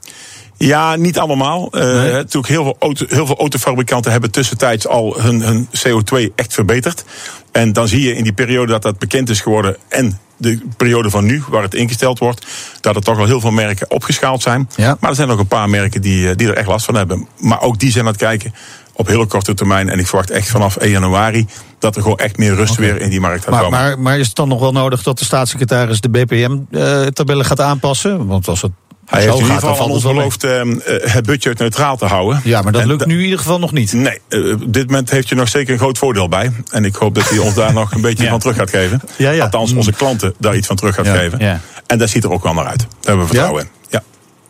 Ja, 0.57 0.97
niet 0.97 1.19
allemaal. 1.19 1.69
Uh, 1.73 1.83
nee. 1.83 2.13
Natuurlijk, 2.13 2.49
heel 2.49 2.63
veel, 2.63 2.77
auto, 2.79 3.05
heel 3.09 3.27
veel 3.27 3.37
autofabrikanten 3.37 4.13
hebben 4.13 4.31
tussentijds 4.31 4.87
al 4.87 5.21
hun, 5.21 5.41
hun 5.41 5.69
CO2 5.69 6.35
echt 6.35 6.55
verbeterd. 6.55 7.05
En 7.53 7.73
dan 7.73 7.89
zie 7.89 8.03
je 8.03 8.17
in 8.17 8.23
die 8.23 8.33
periode 8.33 8.73
dat 8.73 8.83
dat 8.83 8.99
bekend 8.99 9.29
is 9.29 9.41
geworden 9.41 9.77
en 9.89 10.19
de 10.41 10.59
periode 10.77 11.11
van 11.11 11.25
nu, 11.25 11.43
waar 11.49 11.63
het 11.63 11.75
ingesteld 11.75 12.19
wordt, 12.19 12.47
dat 12.81 12.97
er 12.97 13.03
toch 13.03 13.19
al 13.19 13.27
heel 13.27 13.41
veel 13.41 13.51
merken 13.51 13.91
opgeschaald 13.91 14.43
zijn. 14.43 14.69
Ja. 14.77 14.97
Maar 15.01 15.11
er 15.11 15.17
zijn 15.17 15.31
ook 15.31 15.39
een 15.39 15.47
paar 15.47 15.69
merken 15.69 16.01
die, 16.03 16.35
die 16.35 16.49
er 16.49 16.57
echt 16.57 16.69
last 16.69 16.85
van 16.85 16.95
hebben. 16.95 17.27
Maar 17.39 17.61
ook 17.61 17.79
die 17.79 17.91
zijn 17.91 18.05
aan 18.05 18.11
het 18.11 18.21
kijken 18.21 18.55
op 18.93 19.07
hele 19.07 19.27
korte 19.27 19.55
termijn. 19.55 19.89
En 19.89 19.99
ik 19.99 20.07
verwacht 20.07 20.31
echt 20.31 20.49
vanaf 20.49 20.77
1 20.77 20.91
januari 20.91 21.47
dat 21.79 21.97
er 21.97 22.03
gewoon 22.03 22.19
echt 22.19 22.37
meer 22.37 22.55
rust 22.55 22.73
okay. 22.73 22.85
weer 22.85 23.01
in 23.01 23.11
die 23.11 23.21
markt 23.21 23.43
gaat 23.45 23.51
maar, 23.51 23.63
komen. 23.63 23.79
Maar, 23.79 23.99
maar 23.99 24.19
is 24.19 24.27
het 24.27 24.37
dan 24.37 24.49
nog 24.49 24.61
wel 24.61 24.73
nodig 24.73 25.03
dat 25.03 25.19
de 25.19 25.25
staatssecretaris 25.25 26.01
de 26.01 26.09
BPM-tabellen 26.09 27.43
uh, 27.43 27.49
gaat 27.49 27.61
aanpassen? 27.61 28.27
Want 28.27 28.49
als 28.49 28.63
het 28.63 28.73
hij 29.11 29.23
heeft 29.23 29.35
in 29.35 29.41
ieder 29.41 29.59
geval 29.59 29.89
ons 29.89 30.03
beloofd 30.03 30.45
uh, 30.45 30.63
het 31.01 31.27
budget 31.27 31.59
neutraal 31.59 31.97
te 31.97 32.05
houden. 32.05 32.41
Ja, 32.45 32.63
maar 32.63 32.73
dat 32.73 32.83
en 32.83 32.89
lukt 32.89 33.07
nu 33.07 33.17
in 33.17 33.25
ieder 33.25 33.39
geval 33.39 33.59
nog 33.59 33.73
niet. 33.73 33.93
Nee, 33.93 34.19
uh, 34.29 34.53
op 34.53 34.73
dit 34.73 34.87
moment 34.87 35.11
heeft 35.11 35.29
je 35.29 35.35
nog 35.35 35.49
zeker 35.49 35.73
een 35.73 35.79
groot 35.79 35.99
voordeel 35.99 36.29
bij. 36.29 36.53
En 36.71 36.85
ik 36.85 36.95
hoop 36.95 37.15
dat 37.15 37.29
hij 37.29 37.39
ons 37.39 37.55
daar 37.55 37.73
nog 37.81 37.93
een 37.93 38.01
beetje 38.01 38.25
ja. 38.25 38.31
van 38.31 38.39
terug 38.39 38.57
gaat 38.57 38.71
geven. 38.71 39.01
Ja, 39.17 39.31
ja. 39.31 39.45
Althans, 39.45 39.73
onze 39.73 39.93
klanten 39.93 40.35
daar 40.39 40.57
iets 40.57 40.67
van 40.67 40.77
terug 40.77 40.95
gaat 40.95 41.09
geven. 41.09 41.39
Ja. 41.39 41.61
En 41.87 41.99
dat 41.99 42.09
ziet 42.09 42.25
er 42.25 42.33
ook 42.33 42.43
wel 42.43 42.55
naar 42.55 42.67
uit. 42.67 42.79
Daar 42.79 42.89
hebben 43.01 43.27
we 43.27 43.27
vertrouwen 43.27 43.63
in. 43.63 43.80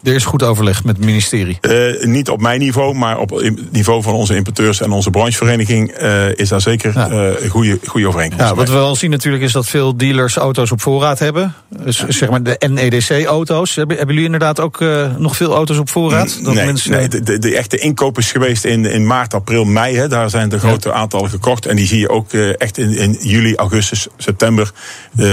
Er 0.03 0.15
is 0.15 0.25
goed 0.25 0.43
overleg 0.43 0.85
met 0.85 0.97
het 0.97 1.05
ministerie. 1.05 1.59
Uh, 1.61 2.05
niet 2.05 2.29
op 2.29 2.41
mijn 2.41 2.59
niveau, 2.59 2.95
maar 2.95 3.19
op 3.19 3.31
het 3.31 3.73
niveau 3.73 4.03
van 4.03 4.15
onze 4.15 4.37
importeurs 4.37 4.81
en 4.81 4.91
onze 4.91 5.11
branchevereniging 5.11 6.03
uh, 6.03 6.39
is 6.39 6.49
daar 6.49 6.61
zeker 6.61 6.93
ja. 6.95 7.11
uh, 7.11 7.51
goede, 7.51 7.79
goede 7.87 8.07
overeenkomst. 8.07 8.45
Ja, 8.45 8.55
wat 8.55 8.69
we 8.69 8.75
wel 8.75 8.97
zien 8.97 9.11
natuurlijk 9.11 9.43
is 9.43 9.53
dat 9.53 9.67
veel 9.67 9.97
dealers 9.97 10.37
auto's 10.37 10.71
op 10.71 10.81
voorraad 10.81 11.19
hebben. 11.19 11.55
Dus 11.69 11.99
ja. 11.99 12.11
zeg 12.11 12.31
maar 12.31 12.43
de 12.43 12.69
NEDC-auto's. 12.69 13.75
Hebben, 13.75 13.97
hebben 13.97 14.15
jullie 14.15 14.33
inderdaad 14.33 14.61
ook 14.61 14.85
nog 15.19 15.37
veel 15.37 15.55
auto's 15.55 15.79
op 15.79 15.91
voorraad? 15.91 16.39
Dat 16.43 16.55
nee, 16.55 16.65
mensen... 16.65 16.91
nee 16.91 17.09
de, 17.09 17.23
de, 17.23 17.39
de, 17.39 17.57
echte 17.57 17.79
inkoop 17.79 18.19
is 18.19 18.33
geweest 18.33 18.65
in, 18.65 18.85
in 18.85 19.07
maart, 19.07 19.35
april, 19.35 19.65
mei. 19.65 19.97
Hè. 19.97 20.09
Daar 20.09 20.31
zijn 20.31 20.49
de 20.49 20.59
grote 20.59 20.93
aantallen 20.93 21.31
gekocht. 21.31 21.67
En 21.67 21.77
die 21.77 21.87
zie 21.87 21.99
je 21.99 22.09
ook 22.09 22.33
echt 22.33 22.79
in, 22.79 22.97
in 22.97 23.17
juli, 23.21 23.55
augustus, 23.55 24.07
september 24.17 24.73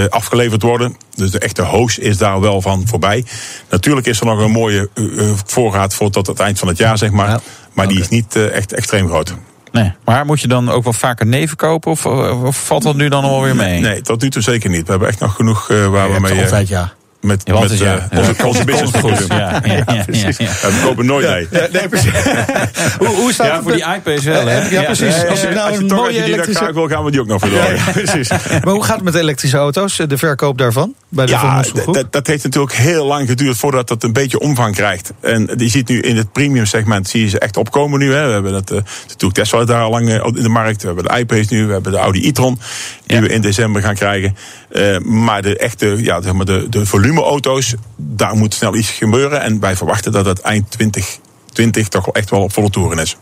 afgeleverd 0.08 0.62
worden. 0.62 0.96
Dus 1.18 1.30
de 1.30 1.38
echte 1.38 1.62
hoos 1.62 1.98
is 1.98 2.16
daar 2.16 2.40
wel 2.40 2.60
van 2.60 2.82
voorbij. 2.86 3.24
Natuurlijk 3.70 4.06
is 4.06 4.20
er 4.20 4.26
nog 4.26 4.38
een 4.40 4.50
mooie 4.50 4.88
uh, 4.94 5.30
voorraad 5.46 5.94
voor 5.94 6.10
tot 6.10 6.26
het 6.26 6.40
eind 6.40 6.58
van 6.58 6.68
het 6.68 6.78
jaar, 6.78 6.98
zeg 6.98 7.10
maar. 7.10 7.28
Ja. 7.28 7.40
Maar 7.72 7.88
die 7.88 8.00
is 8.00 8.08
niet 8.08 8.36
uh, 8.36 8.54
echt 8.54 8.72
extreem 8.72 9.08
groot. 9.08 9.34
Nee, 9.72 9.92
maar 10.04 10.26
moet 10.26 10.40
je 10.40 10.48
dan 10.48 10.70
ook 10.70 10.84
wel 10.84 10.92
vaker 10.92 11.26
neven 11.26 11.56
kopen? 11.56 11.90
Of, 11.90 12.06
of 12.06 12.64
valt 12.64 12.82
dat 12.82 12.96
nu 12.96 13.08
dan 13.08 13.24
alweer 13.24 13.56
mee? 13.56 13.80
Nee, 13.80 14.02
tot 14.02 14.22
nu 14.22 14.30
toe 14.30 14.42
zeker 14.42 14.70
niet. 14.70 14.84
We 14.84 14.90
hebben 14.90 15.08
echt 15.08 15.20
nog 15.20 15.34
genoeg 15.34 15.70
uh, 15.70 15.86
waar 15.86 16.12
we 16.12 16.20
mee... 16.20 16.40
altijd 16.40 16.68
ja. 16.68 16.92
Met, 17.20 17.42
ja, 17.44 17.60
met 17.60 17.78
ja. 17.78 18.08
Uh, 18.12 18.18
onze, 18.18 18.46
onze 18.46 18.64
business 18.64 18.98
goed. 18.98 19.26
Ja, 19.28 19.62
ja, 19.64 20.04
precies. 20.04 20.36
we 20.36 20.80
kopen 20.84 21.06
nooit 21.06 21.50
nee. 21.50 21.68
nee, 21.72 21.88
precies. 21.88 22.12
hoe, 22.98 23.08
hoe 23.08 23.32
staat 23.32 23.46
ja, 23.46 23.62
voor 23.62 23.72
die 23.72 23.84
iPads 23.94 24.24
wel, 24.24 24.46
hè? 24.46 24.68
Ja, 24.68 24.82
precies. 24.82 25.26
als 25.26 25.42
ik 25.42 25.54
nou 25.54 25.70
als 25.70 25.78
een 25.78 25.86
mooie 25.86 26.22
elektrische... 26.22 26.72
wil, 26.72 26.88
gaan 26.88 27.04
we 27.04 27.10
die 27.10 27.20
ook 27.20 27.26
nog 27.26 27.40
verdoren. 27.40 27.78
precies. 27.92 28.28
maar 28.64 28.72
hoe 28.72 28.84
gaat 28.84 28.94
het 28.94 29.04
met 29.04 29.14
elektrische 29.14 29.56
auto's? 29.56 29.96
De 29.96 30.18
verkoop 30.18 30.58
daarvan? 30.58 30.94
Bij 31.10 31.26
de 31.26 31.32
ja, 31.32 31.64
dat, 31.92 32.12
dat 32.12 32.26
heeft 32.26 32.44
natuurlijk 32.44 32.74
heel 32.74 33.06
lang 33.06 33.28
geduurd 33.28 33.56
voordat 33.56 33.88
dat 33.88 34.02
een 34.02 34.12
beetje 34.12 34.38
omvang 34.38 34.74
krijgt. 34.74 35.12
En 35.20 35.50
je 35.56 35.68
ziet 35.68 35.88
nu 35.88 36.00
in 36.00 36.16
het 36.16 36.32
premium 36.32 36.66
segment, 36.66 37.08
zie 37.08 37.20
je 37.20 37.28
ze 37.28 37.38
echt 37.38 37.56
opkomen 37.56 37.98
nu. 37.98 38.12
Hè. 38.12 38.26
We 38.26 38.32
hebben 38.32 38.52
dat, 38.52 38.70
uh, 38.70 38.76
natuurlijk 39.06 39.34
Tesla 39.34 39.64
daar 39.64 39.82
al 39.82 39.90
lang 39.90 40.24
in 40.36 40.42
de 40.42 40.48
markt. 40.48 40.80
We 40.80 40.86
hebben 40.86 41.04
de 41.04 41.18
iPace 41.18 41.54
nu, 41.54 41.66
we 41.66 41.72
hebben 41.72 41.92
de 41.92 41.98
Audi 41.98 42.28
e-tron. 42.28 42.58
Die 43.06 43.16
ja. 43.16 43.22
we 43.22 43.28
in 43.28 43.40
december 43.40 43.82
gaan 43.82 43.94
krijgen. 43.94 44.36
Uh, 44.70 44.98
maar 44.98 45.42
de 45.42 45.56
echte, 45.56 46.02
ja, 46.02 46.22
zeg 46.22 46.32
maar 46.32 46.46
de, 46.46 46.66
de 46.68 46.86
volumeauto's, 46.86 47.74
daar 47.96 48.36
moet 48.36 48.54
snel 48.54 48.74
iets 48.74 48.90
gebeuren. 48.90 49.40
En 49.40 49.60
wij 49.60 49.76
verwachten 49.76 50.12
dat 50.12 50.26
het 50.26 50.40
eind 50.40 50.70
2020 50.70 51.88
toch 51.88 52.04
wel 52.04 52.14
echt 52.14 52.30
wel 52.30 52.42
op 52.42 52.52
volle 52.52 52.70
toeren 52.70 52.98
is. 52.98 53.16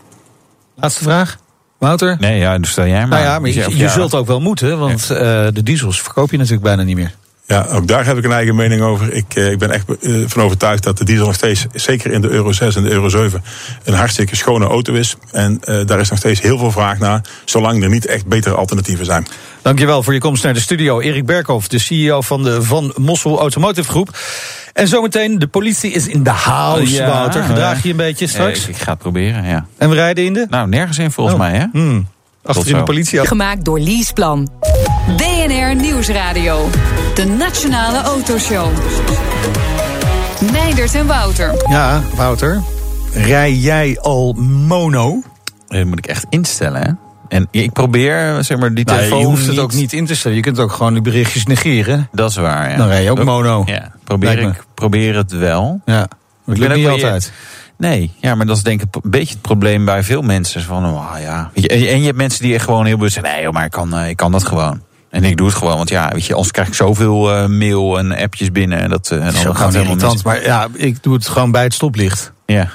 Laatste 0.75 1.03
vraag. 1.03 1.37
Wouter? 1.77 2.17
Nee, 2.19 2.39
ja, 2.39 2.57
dus 2.57 2.69
stel 2.69 2.85
jij 2.85 2.99
maar. 2.99 3.07
Nou 3.07 3.23
ja, 3.23 3.39
maar 3.39 3.49
je, 3.49 3.77
je 3.77 3.89
zult 3.89 4.15
ook 4.15 4.27
wel 4.27 4.41
moeten, 4.41 4.79
want 4.79 5.07
ja. 5.07 5.45
uh, 5.45 5.53
de 5.53 5.63
diesels 5.63 6.01
verkoop 6.01 6.31
je 6.31 6.37
natuurlijk 6.37 6.63
bijna 6.63 6.83
niet 6.83 6.95
meer. 6.95 7.15
Ja, 7.47 7.65
ook 7.71 7.87
daar 7.87 8.05
heb 8.05 8.17
ik 8.17 8.23
een 8.23 8.31
eigen 8.31 8.55
mening 8.55 8.81
over. 8.81 9.13
Ik, 9.13 9.35
eh, 9.35 9.51
ik 9.51 9.57
ben 9.59 9.71
echt 9.71 9.85
eh, 10.01 10.13
van 10.27 10.41
overtuigd 10.43 10.83
dat 10.83 10.97
de 10.97 11.03
diesel 11.05 11.25
nog 11.25 11.35
steeds, 11.35 11.65
zeker 11.73 12.11
in 12.11 12.21
de 12.21 12.29
Euro 12.29 12.51
6 12.51 12.75
en 12.75 12.83
de 12.83 12.89
Euro 12.89 13.09
7, 13.09 13.43
een 13.83 13.93
hartstikke 13.93 14.35
schone 14.35 14.65
auto 14.65 14.93
is. 14.93 15.15
En 15.31 15.59
eh, 15.63 15.85
daar 15.85 15.99
is 15.99 16.09
nog 16.09 16.19
steeds 16.19 16.41
heel 16.41 16.57
veel 16.57 16.71
vraag 16.71 16.99
naar, 16.99 17.21
zolang 17.45 17.83
er 17.83 17.89
niet 17.89 18.05
echt 18.05 18.25
betere 18.27 18.55
alternatieven 18.55 19.05
zijn. 19.05 19.27
Dankjewel 19.61 20.03
voor 20.03 20.13
je 20.13 20.19
komst 20.19 20.43
naar 20.43 20.53
de 20.53 20.59
studio. 20.59 20.99
Erik 20.99 21.25
Berkhoff, 21.25 21.67
de 21.67 21.79
CEO 21.79 22.21
van 22.21 22.43
de 22.43 22.61
Van 22.63 22.93
Mossel 22.97 23.39
Automotive 23.39 23.89
Groep. 23.89 24.17
En 24.73 24.87
zometeen, 24.87 25.39
de 25.39 25.47
politie 25.47 25.91
is 25.91 26.07
in 26.07 26.23
de 26.23 26.29
house, 26.29 26.93
Ja, 26.93 27.07
Wouter. 27.07 27.43
Gedraag 27.43 27.83
je 27.83 27.89
een 27.89 27.95
beetje 27.95 28.27
straks? 28.27 28.61
Ik, 28.67 28.75
ik 28.75 28.81
ga 28.81 28.91
het 28.91 28.99
proberen, 28.99 29.45
ja. 29.45 29.65
En 29.77 29.89
we 29.89 29.95
rijden 29.95 30.25
in 30.25 30.33
de? 30.33 30.45
Nou, 30.49 30.67
nergens 30.69 30.97
in 30.97 31.11
volgens 31.11 31.35
Oh. 31.35 31.41
mij, 31.41 31.57
hè? 31.57 31.65
Hmm. 31.71 32.07
Achterin 32.43 32.77
de 32.77 32.83
politie. 32.83 33.25
Gemaakt 33.27 33.65
door 33.65 33.79
Leaseplan. 33.79 34.49
BNR 35.57 35.75
Nieuwsradio. 35.75 36.69
De 37.15 37.25
Nationale 37.25 38.01
Autoshow. 38.01 38.67
Meindert 40.51 40.95
en 40.95 41.07
Wouter. 41.07 41.65
Ja, 41.69 42.01
Wouter. 42.15 42.61
Rij 43.13 43.53
jij 43.53 43.99
al 44.01 44.33
mono? 44.67 45.21
Dat 45.67 45.85
moet 45.85 45.97
ik 45.97 46.05
echt 46.05 46.25
instellen, 46.29 46.81
hè? 46.81 46.91
En 47.37 47.47
ik 47.51 47.71
probeer, 47.71 48.37
zeg 48.43 48.57
maar, 48.57 48.73
die 48.73 48.85
Nou, 48.85 48.97
telefoon 48.97 49.19
je 49.19 49.25
hoeft 49.25 49.47
het 49.47 49.59
ook 49.59 49.73
niet 49.73 49.93
in 49.93 50.05
te 50.05 50.15
stellen. 50.15 50.37
Je 50.37 50.43
kunt 50.43 50.59
ook 50.59 50.71
gewoon 50.71 50.93
die 50.93 51.01
berichtjes 51.01 51.45
negeren. 51.45 52.09
Dat 52.11 52.29
is 52.29 52.35
waar, 52.35 52.69
ja. 52.71 52.77
Dan 52.77 52.87
rij 52.87 53.03
je 53.03 53.11
ook 53.11 53.23
mono. 53.23 53.63
Ja, 53.65 53.91
probeer 54.03 54.39
ik 54.39 54.63
probeer 54.73 55.15
het 55.15 55.31
wel. 55.31 55.81
Ja, 55.85 55.99
dat 55.99 56.09
ben 56.45 56.57
lukt 56.57 56.71
ook 56.71 56.77
niet 56.77 56.87
altijd. 56.87 57.31
Nee, 57.77 58.11
ja, 58.19 58.35
maar 58.35 58.45
dat 58.45 58.57
is 58.57 58.63
denk 58.63 58.81
ik 58.81 58.95
een 58.95 59.09
beetje 59.11 59.33
het 59.33 59.41
probleem 59.41 59.85
bij 59.85 60.03
veel 60.03 60.21
mensen. 60.21 60.61
Van, 60.61 60.85
oh, 60.85 61.11
ja. 61.21 61.51
Weet 61.53 61.63
je, 61.63 61.89
en 61.89 61.99
je- 61.99 62.05
hebt 62.05 62.17
mensen 62.17 62.43
die 62.43 62.53
echt 62.53 62.63
gewoon 62.65 62.85
heel 62.85 62.97
bewust 62.97 63.13
zijn. 63.19 63.35
Nee, 63.35 63.51
maar 63.51 63.65
ik 63.65 63.71
kan, 63.71 63.95
eh, 63.95 64.09
ik 64.09 64.17
kan 64.17 64.31
dat 64.31 64.45
gewoon. 64.45 64.81
En 65.09 65.23
ik 65.23 65.37
doe 65.37 65.47
het 65.47 65.55
gewoon, 65.55 65.77
want 65.77 65.89
ja, 65.89 66.09
weet 66.13 66.25
je, 66.25 66.33
anders 66.33 66.51
krijg 66.51 66.67
ik 66.67 66.73
zoveel 66.73 67.33
eh, 67.33 67.45
mail 67.47 67.97
en 67.97 68.11
appjes 68.17 68.51
binnen. 68.51 68.79
En 68.79 68.89
dat, 68.89 69.11
eh, 69.11 69.17
en 69.17 69.23
dan 69.23 69.33
gaat 69.33 69.45
het 69.45 69.57
helemaal 69.57 69.83
irritant. 69.83 70.13
mis. 70.13 70.23
Maar 70.23 70.43
ja, 70.43 70.67
ik 70.73 71.03
doe 71.03 71.13
het 71.13 71.27
gewoon 71.27 71.51
bij 71.51 71.63
het 71.63 71.73
stoplicht. 71.73 72.31
Ja. 72.45 72.69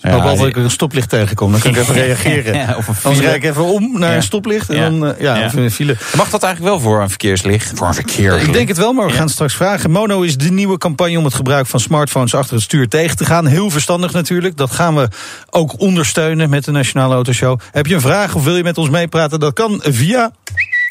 Ik 0.00 0.12
hoop 0.12 0.20
altijd 0.20 0.38
dat 0.38 0.48
ik 0.48 0.56
er 0.56 0.62
een 0.62 0.70
stoplicht 0.70 1.08
tegenkom. 1.08 1.50
Dan 1.52 1.60
kan 1.60 1.70
ik 1.70 1.76
even 1.76 1.94
reageren. 2.04 2.54
Ja, 2.54 2.74
of 2.76 2.88
een 2.88 2.94
Anders 3.02 3.24
rijd 3.24 3.36
ik 3.36 3.44
even 3.44 3.64
om 3.64 3.98
naar 3.98 4.10
Ja. 4.10 4.16
een 4.16 4.22
stoplicht. 4.22 4.68
En 4.70 4.76
Ja. 4.76 4.82
dan, 4.90 5.06
eh, 5.06 5.20
ja, 5.20 5.36
Ja. 5.36 5.44
of 5.46 5.52
in 5.54 5.62
een 5.62 5.70
file. 5.70 5.96
Mag 6.16 6.30
dat 6.30 6.42
eigenlijk 6.42 6.74
wel 6.74 6.80
voor 6.82 7.00
een 7.02 7.08
verkeerslicht? 7.08 7.72
Voor 7.74 7.86
een 7.86 7.94
verkeerslicht? 7.94 8.46
Ik 8.46 8.52
denk 8.52 8.68
het 8.68 8.76
wel, 8.76 8.92
maar 8.92 9.04
we 9.04 9.10
Ja. 9.10 9.16
gaan 9.16 9.24
het 9.24 9.34
straks 9.34 9.54
vragen. 9.54 9.90
Mono 9.90 10.20
is 10.22 10.36
de 10.36 10.50
nieuwe 10.50 10.78
campagne 10.78 11.18
om 11.18 11.24
het 11.24 11.34
gebruik 11.34 11.66
van 11.66 11.80
smartphones 11.80 12.34
achter 12.34 12.54
het 12.54 12.62
stuur 12.62 12.88
tegen 12.88 13.16
te 13.16 13.24
gaan. 13.24 13.46
Heel 13.46 13.70
verstandig 13.70 14.12
natuurlijk. 14.12 14.56
Dat 14.56 14.70
gaan 14.70 14.94
we 14.94 15.08
ook 15.50 15.80
ondersteunen 15.80 16.50
met 16.50 16.64
de 16.64 16.70
Nationale 16.70 17.14
Autoshow. 17.14 17.60
Heb 17.72 17.86
je 17.86 17.94
een 17.94 18.00
vraag 18.00 18.34
of 18.34 18.44
wil 18.44 18.56
je 18.56 18.62
met 18.62 18.78
ons 18.78 18.90
meepraten? 18.90 19.40
Dat 19.40 19.52
kan 19.52 19.80
via 19.84 20.30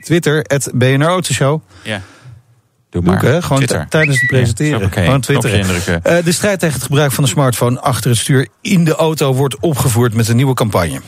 Twitter, 0.06 0.44
het 0.48 0.72
BNR 0.74 1.06
Autoshow. 1.06 1.62
Ja. 1.84 2.02
Doe 2.90 3.02
maar. 3.02 3.20
Doe 3.20 3.30
ik, 3.30 3.36
hè? 3.36 3.42
Gewoon 3.42 3.58
Twitter. 3.58 3.86
tijdens 3.90 4.20
het 4.20 4.28
presenteren. 4.28 4.80
Ja. 4.80 5.20
Gewoon. 5.22 6.02
Eh, 6.04 6.24
de 6.24 6.32
strijd 6.32 6.60
tegen 6.60 6.76
het 6.76 6.84
gebruik 6.84 7.12
van 7.12 7.24
de 7.24 7.30
smartphone 7.30 7.80
achter 7.80 8.10
het 8.10 8.20
stuur 8.20 8.48
in 8.62 8.84
de 8.84 8.96
auto 8.96 9.34
wordt 9.34 9.60
opgevoerd 9.60 10.14
met 10.14 10.28
een 10.28 10.36
nieuwe 10.36 10.54
campagne. 10.54 11.02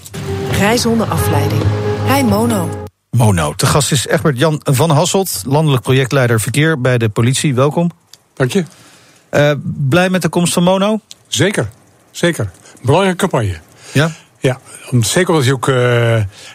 Rij 0.51 0.77
zonder 0.77 1.07
afleiding. 1.07 1.62
Rij 2.07 2.23
mono. 2.23 2.86
Mono. 3.10 3.53
Te 3.53 3.65
gast 3.65 3.91
is 3.91 4.07
Egbert 4.07 4.38
Jan 4.38 4.62
van 4.63 4.89
Hasselt, 4.89 5.43
landelijk 5.45 5.83
projectleider 5.83 6.39
verkeer 6.39 6.81
bij 6.81 6.97
de 6.97 7.10
politie. 7.10 7.55
Welkom. 7.55 7.91
Dank 8.33 8.51
je. 8.51 8.65
Eh, 9.29 9.51
blij 9.63 10.10
met 10.10 10.21
de 10.21 10.29
komst 10.29 10.53
van 10.53 10.63
Mono? 10.63 10.99
Zeker. 11.27 11.69
Zeker. 12.12 12.51
Belangrijke 12.81 13.17
campagne. 13.17 13.57
Ja. 13.91 14.12
Ja, 14.47 14.60
zeker 14.99 15.29
omdat 15.29 15.43
hij 15.45 15.53
ook. 15.53 15.67
eh, 15.67 15.75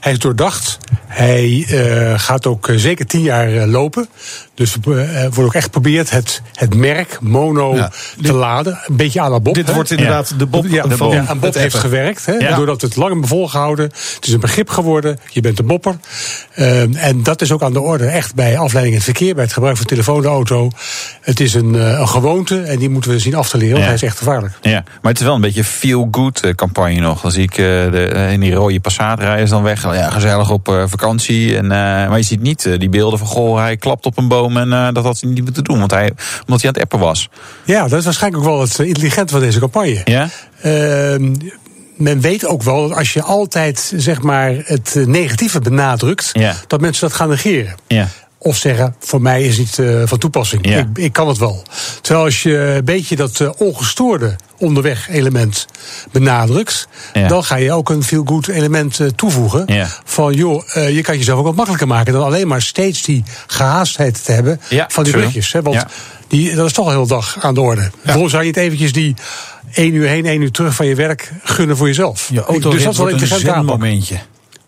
hij 0.00 0.12
is 0.12 0.18
doordacht. 0.18 0.78
Hij 1.06 1.66
eh, 1.68 2.18
gaat 2.18 2.46
ook 2.46 2.68
eh, 2.68 2.76
zeker 2.76 3.06
tien 3.06 3.22
jaar 3.22 3.66
lopen. 3.66 4.08
Dus 4.62 4.76
er 4.84 4.98
eh, 4.98 5.22
wordt 5.22 5.38
ook 5.38 5.54
echt 5.54 5.64
geprobeerd 5.64 6.10
het, 6.10 6.42
het 6.52 6.74
merk 6.74 7.18
mono 7.20 7.74
Ja. 7.74 7.90
te 8.22 8.32
laden. 8.32 8.78
Een 8.86 8.96
beetje 8.96 9.20
à 9.20 9.28
la 9.28 9.40
Bob. 9.40 9.54
Dit 9.54 9.66
hè? 9.66 9.74
wordt 9.74 9.90
inderdaad 9.90 10.34
de 10.38 10.46
Bob 10.46 10.66
ja, 10.68 10.88
van 10.88 11.08
ja, 11.10 11.24
en 11.28 11.38
Bob 11.38 11.54
heeft 11.54 11.74
gewerkt. 11.74 12.26
Hè. 12.26 12.38
Doordat 12.56 12.80
we 12.80 12.86
het 12.86 12.96
lang 12.96 13.10
hebben 13.10 13.28
volgehouden. 13.28 13.84
Het 14.14 14.26
is 14.26 14.32
een 14.32 14.40
begrip 14.40 14.70
geworden. 14.70 15.18
Je 15.28 15.40
bent 15.40 15.58
een 15.58 15.66
bopper. 15.66 15.96
Ehm, 16.54 16.94
en 16.94 17.22
dat 17.22 17.42
is 17.42 17.52
ook 17.52 17.62
aan 17.62 17.72
de 17.72 17.80
orde. 17.80 18.04
Echt 18.06 18.34
bij 18.34 18.58
afleiding 18.58 18.94
in 18.94 19.02
het 19.02 19.16
verkeer. 19.16 19.34
Bij 19.34 19.44
het 19.44 19.52
gebruik 19.52 19.76
van 19.76 19.86
telefoon 19.86 20.20
de 20.22 20.28
auto. 20.28 20.70
Het 21.20 21.40
is 21.40 21.54
een, 21.54 21.74
eh, 21.74 21.98
een 21.98 22.08
gewoonte. 22.08 22.60
En 22.60 22.78
die 22.78 22.90
moeten 22.90 23.10
we 23.10 23.18
zien 23.18 23.34
af 23.34 23.48
te 23.48 23.56
leren. 23.56 23.72
Want 23.74 23.84
hij 23.84 23.94
is 23.94 24.02
echt 24.02 24.18
gevaarlijk. 24.18 24.54
Ja, 24.60 24.84
maar 25.02 25.12
het 25.12 25.20
is 25.20 25.26
wel 25.26 25.34
een 25.34 25.40
beetje 25.40 25.64
feel-good 25.64 26.40
eh, 26.40 26.54
campagne 26.54 27.00
nog. 27.00 27.20
Dan 27.20 27.30
zie 27.30 27.42
ik 27.42 27.50
eh, 27.50 27.56
de, 27.56 28.08
eh, 28.14 28.32
in 28.32 28.40
die 28.40 28.54
rode 28.54 28.80
Passat 28.80 29.18
rijden 29.20 29.48
dan 29.48 29.62
weg. 29.62 29.82
Ja, 29.82 30.10
gezellig 30.10 30.50
op 30.50 30.68
eh, 30.68 30.82
vakantie. 30.86 31.56
En, 31.56 31.64
eh, 31.64 31.68
maar 32.08 32.16
je 32.16 32.22
ziet 32.24 32.40
niet 32.42 32.66
eh, 32.66 32.78
die 32.78 32.88
beelden 32.88 33.18
van... 33.18 33.28
goh, 33.28 33.58
hij 33.58 33.76
klapt 33.76 34.06
op 34.06 34.18
een 34.18 34.28
boom 34.28 34.51
en 34.56 34.72
eh, 34.72 34.88
dat 34.92 35.04
had 35.04 35.20
hij 35.20 35.30
niet 35.30 35.44
moeten 35.44 35.64
doen. 35.64 35.78
Want 35.78 35.90
hij, 35.90 36.12
omdat 36.46 36.60
hij 36.60 36.70
aan 36.70 36.74
het 36.74 36.82
appen 36.82 36.98
was. 36.98 37.28
Ja, 37.64 37.88
dat 37.88 37.98
is 37.98 38.04
waarschijnlijk 38.04 38.42
ook 38.42 38.48
wel 38.50 38.60
het 38.60 38.78
eh, 38.80 38.86
intelligente 38.86 39.32
van 39.32 39.40
deze 39.42 39.58
campagne. 39.58 40.00
Ja? 40.04 40.28
Ehm, 40.62 41.34
men 41.96 42.20
weet 42.20 42.46
ook 42.46 42.62
wel 42.62 42.88
dat 42.88 42.98
als 42.98 43.12
je 43.12 43.22
altijd 43.22 43.92
zeg 43.96 44.22
maar, 44.22 44.52
het 44.64 44.96
eh, 44.96 45.06
negatieve 45.06 45.60
benadrukt, 45.60 46.30
Ja. 46.32 46.54
dat 46.66 46.80
mensen 46.80 47.08
dat 47.08 47.16
gaan 47.16 47.28
negeren. 47.28 47.74
Ja. 47.86 48.08
Of 48.44 48.56
zeggen, 48.56 48.94
voor 48.98 49.22
mij 49.22 49.42
is 49.42 49.58
het 49.58 49.58
niet 49.58 49.78
eh, 49.78 50.02
van 50.04 50.18
toepassing. 50.18 50.68
Ja. 50.68 50.78
Ik, 50.78 50.86
ik 50.94 51.12
kan 51.12 51.28
het 51.28 51.38
wel. 51.38 51.62
Terwijl 52.00 52.24
als 52.24 52.42
je 52.42 52.56
een 52.58 52.84
beetje 52.84 53.16
dat 53.16 53.40
eh, 53.40 53.50
ongestoorde 53.56 54.36
onderweg 54.58 55.08
element 55.10 55.66
benadrukt... 56.12 56.88
Ja. 57.12 57.28
dan 57.28 57.44
ga 57.44 57.56
je 57.56 57.72
ook 57.72 57.90
een 57.90 58.02
feel-good 58.02 58.48
element 58.48 59.00
eh, 59.00 59.06
toevoegen. 59.06 59.62
Ja. 59.66 59.88
Van 60.04 60.32
joh, 60.34 60.62
eh, 60.72 60.94
je 60.94 61.02
kan 61.02 61.16
jezelf 61.18 61.38
ook 61.38 61.44
wat 61.44 61.54
makkelijker 61.54 61.86
maken... 61.88 62.12
dan 62.12 62.22
alleen 62.22 62.48
maar 62.48 62.62
steeds 62.62 63.02
die 63.02 63.24
gehaastheid 63.46 64.24
te 64.24 64.32
hebben 64.32 64.60
Ja, 64.68 64.84
van 64.88 65.04
die. 65.04 65.14
Hè? 65.16 65.62
Want 65.62 65.76
Ja. 65.76 65.88
die, 66.28 66.54
dat 66.54 66.66
is 66.66 66.72
toch 66.72 66.84
al 66.84 66.90
heel 66.90 67.06
dag 67.06 67.36
aan 67.40 67.54
de 67.54 67.60
orde. 67.60 67.90
Waarom 68.02 68.28
zou 68.28 68.42
je 68.42 68.48
niet 68.48 68.56
eventjes 68.56 68.92
die 68.92 69.14
één 69.72 69.94
uur 69.94 70.08
heen, 70.08 70.26
één 70.26 70.40
uur 70.42 70.50
terug 70.50 70.74
van 70.74 70.86
je 70.86 70.94
werk 70.94 71.32
gunnen 71.42 71.76
voor 71.76 71.86
jezelf? 71.86 72.28
Je 72.32 72.44
auto 72.44 72.70
dus 72.70 72.82
dat 72.82 72.92
is 72.92 72.98
wel 72.98 73.06
wordt 73.06 73.12
een 73.12 73.28
interessant 73.28 73.66
momentje. 73.66 74.18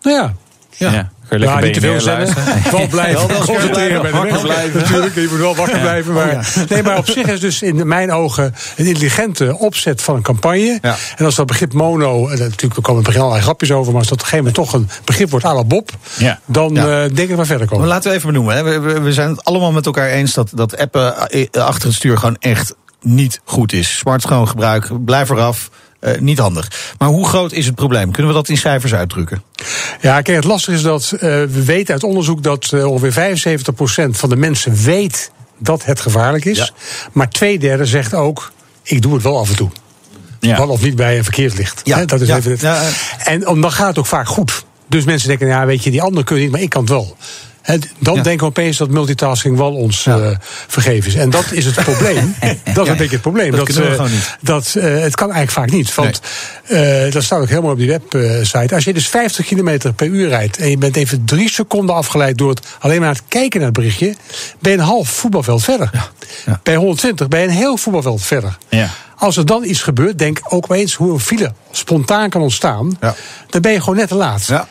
Nou 0.01 0.15
ja, 0.17 0.33
Ja. 0.77 1.11
Ja. 1.29 1.37
Kun 1.37 1.39
je 1.39 1.45
ja, 1.45 1.51
lekker 1.59 1.65
niet 1.71 1.73
te 1.73 1.79
veel 1.79 2.01
zenden. 2.01 2.33
Wel 2.77 2.87
blijven. 2.87 3.27
Wel, 3.27 3.37
concentreren 3.37 4.01
bij 4.01 4.11
de 4.11 4.17
wakker 4.17 4.33
weg. 4.33 4.41
blijven. 4.41 4.81
Natuurlijk, 4.81 5.15
je 5.15 5.27
moet 5.29 5.39
wel 5.39 5.55
wakker 5.55 5.79
blijven. 5.79 6.13
Maar, 6.13 6.53
nee, 6.69 6.83
maar 6.83 6.97
op 6.97 7.05
zich 7.09 7.25
is 7.27 7.39
dus 7.39 7.61
in 7.61 7.87
mijn 7.87 8.11
ogen 8.11 8.55
een 8.75 8.85
intelligente 8.85 9.57
opzet 9.57 10.01
van 10.01 10.15
een 10.15 10.21
campagne. 10.21 10.79
Ja. 10.81 10.95
En 11.17 11.25
als 11.25 11.35
dat 11.35 11.45
begrip 11.45 11.73
mono, 11.73 12.27
en 12.27 12.37
natuurlijk 12.39 12.61
er 12.75 12.81
komen 12.81 12.89
in 12.89 12.95
het 12.95 13.03
begin 13.05 13.19
allerlei 13.21 13.43
grapjes 13.43 13.71
over, 13.71 13.91
maar 13.91 14.01
als 14.01 14.09
dat 14.09 14.17
op 14.19 14.23
een 14.23 14.29
gegeven 14.31 14.53
moment 14.53 14.71
toch 14.71 14.97
een 14.99 15.03
begrip 15.05 15.29
wordt 15.29 15.45
à 15.45 15.53
la 15.53 15.63
Bob, 15.63 15.89
Ja. 16.17 16.39
dan 16.45 16.73
Ja. 16.73 16.81
eh, 17.03 17.15
denk 17.15 17.17
ik 17.17 17.29
dat 17.29 17.37
we 17.37 17.45
verder 17.45 17.57
Maar 17.57 17.67
komen. 17.67 17.87
laten 17.87 18.09
we 18.11 18.15
even 18.17 18.29
benoemen. 18.31 18.55
Hè. 18.55 18.63
We, 18.63 18.79
we- 18.79 19.01
we 19.01 19.13
zijn 19.13 19.29
het 19.29 19.43
allemaal 19.43 19.71
met 19.71 19.85
elkaar 19.85 20.09
eens 20.09 20.33
dat, 20.33 20.49
dat 20.53 20.77
appen 20.77 21.29
eh, 21.29 21.45
achter 21.63 21.87
het 21.87 21.97
stuur 21.97 22.17
gewoon 22.17 22.37
echt 22.39 22.75
niet 23.01 23.41
goed 23.43 23.73
is. 23.73 23.97
Smartphone 23.97 24.45
gebruik, 24.45 25.05
blijf 25.05 25.29
eraf. 25.29 25.69
Eh, 25.99 26.19
niet 26.19 26.37
handig. 26.37 26.93
Maar 26.97 27.09
hoe 27.09 27.27
groot 27.27 27.51
is 27.51 27.65
het 27.65 27.75
probleem? 27.75 28.11
Kunnen 28.11 28.31
we 28.31 28.37
dat 28.37 28.49
in 28.49 28.57
cijfers 28.57 28.93
uitdrukken? 28.93 29.43
Ja, 30.01 30.21
kijk, 30.21 30.37
het 30.37 30.45
lastige 30.45 30.77
is 30.77 30.83
dat 30.83 31.11
eh, 31.11 31.19
we 31.29 31.63
weten 31.65 31.93
uit 31.93 32.03
onderzoek 32.03 32.43
dat 32.43 32.71
eh, 32.71 32.85
ongeveer 32.91 33.39
75% 34.07 34.09
van 34.09 34.29
de 34.29 34.35
mensen 34.35 34.75
weet 34.83 35.31
dat 35.57 35.85
het 35.85 35.99
gevaarlijk 35.99 36.45
is. 36.45 36.57
Ja. 36.57 36.69
Maar 37.11 37.29
twee 37.29 37.59
derde 37.59 37.85
zegt 37.85 38.13
ook, 38.13 38.51
ik 38.83 39.01
doe 39.01 39.13
het 39.13 39.23
wel 39.23 39.39
af 39.39 39.49
en 39.49 39.55
toe. 39.55 39.69
Ja. 40.39 40.57
Wel 40.57 40.69
of 40.69 40.81
niet 40.81 40.95
bij 40.95 41.17
een 41.17 41.23
verkeerslicht. 41.23 41.81
Ja, 41.83 41.97
Hè, 41.97 42.05
dat 42.05 42.21
is 42.21 42.27
ja, 42.27 42.37
even 42.37 42.51
het. 42.51 42.61
ja. 42.61 42.81
En 43.17 43.47
om, 43.47 43.61
dan 43.61 43.71
gaat 43.71 43.87
het 43.87 43.97
ook 43.97 44.05
vaak 44.05 44.27
goed. 44.27 44.65
Dus 44.89 45.03
mensen 45.03 45.27
denken, 45.27 45.47
ja, 45.47 45.65
weet 45.65 45.83
je, 45.83 45.91
die 45.91 46.01
anderen 46.01 46.25
kunnen 46.25 46.43
niet, 46.43 46.53
maar 46.53 46.61
ik 46.61 46.69
kan 46.69 46.81
het 46.81 46.89
wel. 46.89 47.17
Dan 47.99 48.15
Ja. 48.15 48.21
denken 48.21 48.39
we 48.39 48.45
opeens 48.45 48.77
dat 48.77 48.89
multitasking 48.89 49.57
wel 49.57 49.73
ons 49.73 50.03
Ja. 50.03 50.19
eh, 50.19 50.37
vergeven 50.67 51.09
is. 51.09 51.15
En 51.15 51.29
dat 51.29 51.51
is 51.51 51.65
het 51.65 51.75
probleem. 51.75 52.35
dat 52.73 52.85
is 52.85 52.91
een 52.91 52.97
beetje 52.97 53.11
het 53.13 53.21
probleem. 53.21 53.51
Dat 53.51 53.67
we 53.67 53.95
eh, 53.95 54.05
dat, 54.41 54.75
eh, 54.77 54.83
het 54.83 55.15
kan 55.15 55.31
eigenlijk 55.31 55.51
vaak 55.51 55.71
niet. 55.71 55.95
Want 55.95 56.21
dat 57.13 57.23
staat 57.23 57.41
ook 57.41 57.49
helemaal 57.49 57.71
op 57.71 57.77
die 57.77 57.87
website. 58.09 58.75
Als 58.75 58.83
je 58.83 58.93
dus 58.93 59.07
50 59.07 59.45
km 59.45 59.93
per 59.95 60.07
uur 60.07 60.27
rijdt 60.27 60.57
en 60.57 60.69
je 60.69 60.77
bent 60.77 60.95
even 60.95 61.25
drie 61.25 61.49
seconden 61.49 61.95
afgeleid 61.95 62.37
door 62.37 62.49
het 62.49 62.61
alleen 62.79 62.99
maar 62.99 63.09
het 63.09 63.21
kijken 63.27 63.59
naar 63.59 63.69
het 63.69 63.77
berichtje, 63.77 64.15
ben 64.59 64.71
je 64.71 64.77
een 64.77 64.83
half 64.83 65.09
voetbalveld 65.09 65.63
verder. 65.63 65.89
Bij 66.63 66.75
120 66.75 67.27
ben 67.27 67.39
je 67.39 67.47
een 67.47 67.53
heel 67.53 67.77
voetbalveld 67.77 68.21
verder. 68.23 68.57
Ja. 68.69 68.89
Als 69.17 69.37
er 69.37 69.45
dan 69.45 69.63
iets 69.63 69.81
gebeurt, 69.81 70.17
denk 70.17 70.39
ook 70.49 70.67
wel 70.67 70.77
eens 70.77 70.93
hoe 70.93 71.13
een 71.13 71.19
file 71.19 71.53
spontaan 71.71 72.29
kan 72.29 72.41
ontstaan. 72.41 72.97
Ja. 73.01 73.15
Dan 73.49 73.61
ben 73.61 73.71
je 73.71 73.79
gewoon 73.79 73.95
net 73.95 74.07
te 74.07 74.15
laat. 74.15 74.45
Ja. 74.45 74.67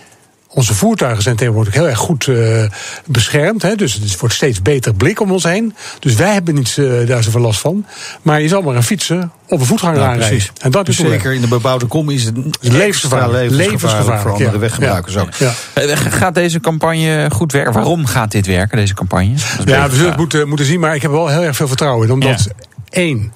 Onze 0.54 0.74
voertuigen 0.74 1.22
zijn 1.22 1.36
tegenwoordig 1.36 1.74
heel 1.74 1.88
erg 1.88 1.98
goed 1.98 2.28
eh, 2.28 2.64
beschermd. 3.06 3.62
Hè, 3.62 3.74
dus 3.74 3.92
het 3.94 4.20
wordt 4.20 4.34
steeds 4.34 4.62
beter 4.62 4.94
blik 4.94 5.20
om 5.20 5.30
ons 5.32 5.42
heen. 5.44 5.74
Dus 6.00 6.14
wij 6.14 6.32
hebben 6.32 6.54
niet 6.54 6.78
eh, 6.78 7.06
daar 7.06 7.22
zoveel 7.22 7.40
last 7.40 7.60
van. 7.60 7.86
Maar 8.22 8.40
je 8.42 8.48
zal 8.48 8.62
maar 8.62 8.76
een 8.76 8.82
fietser 8.82 9.28
op 9.48 9.60
een 9.60 9.66
voetganger 9.66 9.96
Ja, 9.98 10.02
aanrijden. 10.06 10.28
precies. 10.28 10.52
En 10.60 10.70
dat 10.70 10.86
Dus 10.86 10.94
is 10.94 11.00
probleem. 11.00 11.20
zeker 11.20 11.34
in 11.36 11.40
de 11.40 11.48
bebouwde 11.48 11.86
kom 11.86 12.10
is 12.10 12.24
het 12.24 12.36
levensgevaarlijk, 12.60 13.50
Levensgevaarlijk, 13.50 14.20
voor 14.20 14.30
andere 14.32 14.50
ja. 14.52 14.58
weggebruikers 14.58 15.16
ook. 15.16 15.34
Ja. 15.34 15.52
Eh, 15.72 15.96
Gaat 15.96 16.34
deze 16.34 16.60
campagne 16.60 17.28
goed 17.32 17.52
werken? 17.52 17.72
Waarom 17.72 18.06
gaat 18.06 18.30
dit 18.30 18.46
werken, 18.46 18.76
deze 18.78 18.94
campagne? 18.94 19.34
Ja, 19.64 19.88
we 19.88 19.94
zullen 19.94 20.10
het 20.10 20.18
moeten, 20.18 20.48
moeten 20.48 20.66
zien, 20.66 20.80
maar 20.80 20.94
ik 20.94 21.02
heb 21.02 21.10
er 21.10 21.16
wel 21.16 21.28
heel 21.28 21.42
erg 21.42 21.56
veel 21.56 21.68
vertrouwen 21.68 22.06
in. 22.06 22.12
Omdat, 22.12 22.48
één, 22.90 23.32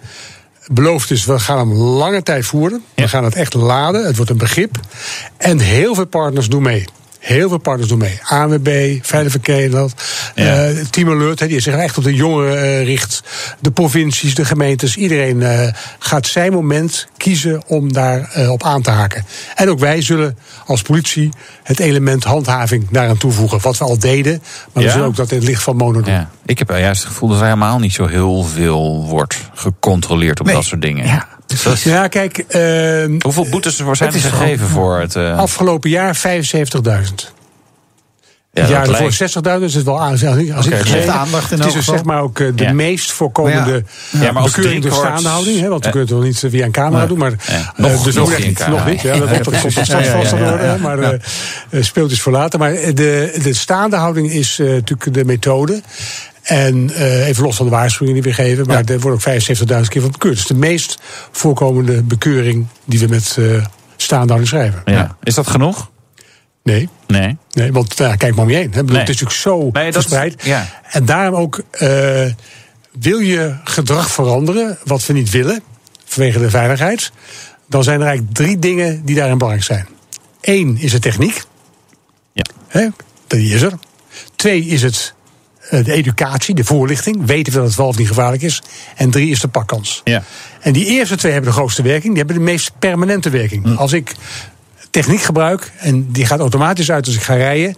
beloofd 0.72 1.10
is, 1.10 1.24
we 1.24 1.38
gaan 1.38 1.58
hem 1.58 1.72
lange 1.72 2.22
tijd 2.22 2.46
voeren. 2.46 2.82
Ja. 2.94 3.02
We 3.02 3.08
gaan 3.08 3.24
het 3.24 3.34
echt 3.34 3.54
laden, 3.54 4.06
het 4.06 4.16
wordt 4.16 4.30
een 4.30 4.38
begrip. 4.38 4.76
En 5.36 5.58
heel 5.58 5.94
veel 5.94 6.06
partners 6.06 6.48
doen 6.48 6.62
mee. 6.62 6.84
Heel 7.18 7.48
veel 7.48 7.58
partners 7.58 7.88
doen 7.88 7.98
mee. 7.98 8.18
ANWB, 8.22 8.98
Veilig 9.02 9.32
Verkeer 9.32 9.54
Nederland, 9.56 9.94
Ja. 10.34 10.64
eh, 10.64 10.76
Team 10.90 11.08
Alert, 11.10 11.38
die 11.48 11.60
zich 11.60 11.74
echt 11.74 11.98
op 11.98 12.04
de 12.04 12.14
jongeren 12.14 12.56
eh, 12.62 12.84
richt. 12.84 13.22
De 13.60 13.70
provincies, 13.70 14.34
de 14.34 14.44
gemeentes, 14.44 14.96
iedereen 14.96 15.42
eh, 15.42 15.72
gaat 15.98 16.26
zijn 16.26 16.52
moment 16.52 17.06
kiezen 17.16 17.62
om 17.66 17.92
daar 17.92 18.30
op 18.48 18.62
aan 18.62 18.82
te 18.82 18.90
haken. 18.90 19.24
En 19.54 19.68
ook 19.70 19.78
wij 19.78 20.02
zullen 20.02 20.38
als 20.66 20.82
politie 20.82 21.30
het 21.62 21.80
element 21.80 22.24
handhaving 22.24 22.86
daaraan 22.90 23.16
toevoegen. 23.18 23.60
Wat 23.60 23.78
we 23.78 23.84
al 23.84 23.98
deden, 23.98 24.42
maar 24.72 24.84
we 24.84 24.90
zullen 24.90 25.06
ook 25.06 25.16
dat 25.16 25.30
in 25.30 25.36
het 25.38 25.46
licht 25.46 25.62
van 25.62 25.76
mono 25.76 26.00
doen. 26.02 26.12
Ja. 26.14 26.30
Ik 26.46 26.58
heb 26.58 26.68
juist 26.70 27.00
het 27.02 27.10
gevoel 27.12 27.28
dat 27.28 27.38
er 27.38 27.44
helemaal 27.44 27.78
niet 27.78 27.92
zo 27.92 28.06
heel 28.06 28.42
veel 28.42 29.04
wordt 29.08 29.38
gecontroleerd 29.54 30.40
op 30.40 30.46
Nee. 30.46 30.54
dat 30.54 30.64
soort 30.64 30.82
dingen. 30.82 31.06
Ja. 31.06 31.28
Is- 31.48 31.82
Ja, 31.82 32.08
kijk, 32.08 32.38
eh, 32.38 33.04
Hoeveel 33.18 33.46
boetes 33.50 33.78
er 33.78 33.96
zijn 33.96 34.08
Het 34.10 34.18
is 34.18 34.24
er 34.24 34.32
gegeven 34.32 34.68
voor 34.68 34.98
het... 35.00 35.16
eh, 35.16 35.38
afgelopen 35.38 35.90
jaar 35.90 36.16
75.000. 36.16 37.32
ja, 38.52 38.62
Het 38.80 38.88
lijkt- 38.88 39.14
60.000, 39.14 39.60
dus 39.60 39.72
het 39.74 39.80
is 39.80 39.82
wel 39.82 40.00
aan. 40.00 40.10
Als 40.10 40.20
geeft 40.66 40.88
heb, 41.04 41.08
aandacht 41.08 41.50
in 41.52 41.58
Het 41.58 41.66
is 41.66 41.72
dus 41.72 41.84
zeg 41.84 42.04
maar 42.04 42.20
ook 42.22 42.40
eh, 42.40 42.48
de 42.54 42.62
Ja. 42.64 42.72
meest 42.72 43.12
voorkomende 43.12 43.84
Ja, 44.10 44.32
maar 44.32 44.42
als 44.42 44.50
bekeuring 44.52 44.82
door 44.82 44.90
driekwart- 44.90 45.18
staande 45.18 45.28
houding. 45.28 45.60
Hè, 45.60 45.68
want 45.68 45.80
we 45.80 45.86
Eh, 45.86 45.92
kunnen 45.92 46.08
het 46.08 46.18
wel 46.18 46.26
niet 46.28 46.52
via 46.52 46.64
een 46.64 46.72
camera 46.72 47.06
doen. 47.06 47.18
Maar, 47.18 47.32
eh, 47.46 47.58
Nog- 47.76 48.02
dus 48.02 48.14
nog 48.14 48.24
ook 48.28 48.34
geen 48.34 48.46
niet, 48.46 48.66
nog 48.68 48.86
niet. 48.86 49.00
Ja, 49.00 49.16
dat 49.16 49.28
komt 49.30 49.60
komt 49.60 49.86
straks 49.86 50.08
vast 50.08 50.32
aan 50.32 50.58
hè, 50.58 50.78
Maar 50.78 50.98
eh, 50.98 51.82
speelt 51.82 52.08
dus 52.08 52.20
voor 52.22 52.32
later. 52.32 52.58
Maar 52.58 52.72
de, 52.72 53.38
de 53.42 53.54
staande 53.54 53.96
houding 53.96 54.30
is 54.30 54.58
natuurlijk 54.58 55.14
de 55.14 55.24
methode. 55.24 55.82
En 56.48 56.90
eh, 56.94 57.26
even 57.26 57.42
los 57.44 57.56
van 57.56 57.66
de 57.66 57.72
waarschuwingen 57.72 58.22
die 58.22 58.30
we 58.32 58.42
geven. 58.42 58.66
Maar 58.66 58.84
er 58.84 59.00
wordt 59.00 59.26
ook 59.26 59.34
75.000 59.34 59.88
keer 59.88 60.00
van 60.02 60.10
bekeurd. 60.10 60.34
Dus 60.34 60.46
de 60.46 60.54
meest 60.54 60.98
voorkomende 61.30 62.02
bekeuring 62.02 62.66
die 62.84 62.98
we 63.00 63.06
met 63.06 63.36
eh 63.38 63.64
staande 63.96 64.26
houding 64.32 64.48
schrijven. 64.48 64.82
ja. 64.84 65.16
Is 65.22 65.34
dat 65.34 65.46
genoeg? 65.46 65.90
Nee. 66.62 66.88
Nee. 67.06 67.36
Nee, 67.52 67.72
want 67.72 67.98
nou, 67.98 68.16
kijk 68.16 68.34
maar 68.34 68.44
om 68.44 68.50
je 68.50 68.56
heen. 68.56 68.72
Hè. 68.72 68.80
Ik 68.80 68.86
bedoel, 68.86 68.90
Nee. 68.96 69.00
Het 69.00 69.08
is 69.08 69.20
natuurlijk 69.20 69.40
zo 69.72 69.80
Nee, 69.80 69.92
verspreid. 69.92 70.42
ja. 70.44 70.66
En 70.90 71.04
daarom 71.04 71.34
ook, 71.40 71.62
eh, 71.70 71.88
wil 73.00 73.18
je 73.18 73.54
gedrag 73.64 74.10
veranderen, 74.10 74.78
wat 74.84 75.06
we 75.06 75.12
niet 75.12 75.30
willen, 75.30 75.62
vanwege 76.04 76.38
de 76.38 76.50
veiligheid, 76.50 77.12
dan 77.68 77.82
zijn 77.84 78.00
er 78.00 78.06
eigenlijk 78.06 78.36
drie 78.36 78.58
dingen 78.58 79.04
die 79.04 79.16
daarin 79.16 79.38
belangrijk 79.38 79.66
zijn. 79.66 79.86
Eén 80.40 80.76
is 80.80 80.90
de 80.92 80.98
techniek. 80.98 81.42
Ja. 82.32 82.44
Hè, 82.68 82.86
die 83.26 83.54
is 83.54 83.62
er. 83.62 83.72
Twee 84.36 84.64
is 84.64 84.82
het 84.82 85.14
de 85.70 85.92
educatie, 85.92 86.54
de 86.54 86.64
voorlichting. 86.64 87.26
Weten 87.26 87.52
we 87.52 87.58
dat 87.58 87.68
het 87.68 87.76
wel 87.76 87.86
of 87.86 87.98
niet 87.98 88.08
gevaarlijk 88.08 88.42
is. 88.42 88.62
En 88.96 89.10
drie 89.10 89.30
is 89.30 89.40
de 89.40 89.48
pakkans. 89.48 90.00
Ja. 90.04 90.22
En 90.60 90.72
die 90.72 90.86
eerste 90.86 91.16
twee 91.16 91.32
hebben 91.32 91.50
de 91.50 91.56
grootste 91.56 91.82
werking. 91.82 92.08
Die 92.08 92.16
hebben 92.16 92.36
de 92.36 92.50
meest 92.50 92.70
permanente 92.78 93.30
werking. 93.30 93.64
Hm. 93.64 93.74
Als 93.74 93.92
ik 93.92 94.14
techniek 94.90 95.22
gebruik 95.22 95.72
en 95.78 96.12
die 96.12 96.26
gaat 96.26 96.40
automatisch 96.40 96.90
uit 96.90 97.06
als 97.06 97.14
ik 97.14 97.22
ga 97.22 97.34
rijden, 97.34 97.76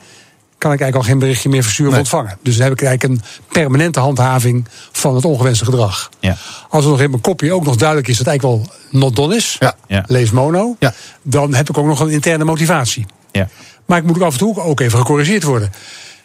kan 0.59 0.73
ik 0.73 0.81
eigenlijk 0.81 0.97
al 0.97 1.13
geen 1.13 1.19
berichtje 1.21 1.49
meer 1.49 1.63
versturen 1.63 1.93
of 1.93 1.99
ontvangen. 1.99 2.39
Dus 2.43 2.57
dan 2.57 2.65
heb 2.69 2.73
ik 2.73 2.83
eigenlijk 2.83 3.15
een 3.15 3.23
permanente 3.53 4.01
handhaving 4.01 4.67
van 4.93 5.15
het 5.15 5.25
ongewenste 5.25 5.65
gedrag. 5.65 6.11
Ja. 6.21 6.37
Als 6.69 6.85
er 6.85 6.91
nog 6.91 7.01
in 7.01 7.11
mijn 7.11 7.23
kopje 7.23 7.53
ook 7.53 7.65
nog 7.65 7.77
duidelijk 7.77 8.09
is 8.09 8.17
dat 8.17 8.27
het 8.27 8.35
eigenlijk 8.41 8.65
wel 8.65 8.75
not 9.01 9.17
done 9.17 9.37
is, 9.37 9.57
Ja. 9.59 9.75
Ja. 9.87 10.05
lees 10.07 10.31
mono, 10.31 10.77
Ja. 10.79 10.95
dan 11.23 11.55
heb 11.55 11.69
ik 11.69 11.79
ook 11.79 11.87
nog 11.87 12.01
een 12.01 12.09
interne 12.11 12.45
motivatie. 12.45 13.07
Ja. 13.33 13.49
Maar 13.87 13.99
ik 13.99 14.05
moet 14.05 14.17
ook 14.17 14.23
af 14.23 14.33
en 14.33 14.39
toe 14.39 14.61
ook 14.61 14.81
even 14.81 14.99
gecorrigeerd 14.99 15.43
worden. 15.43 15.73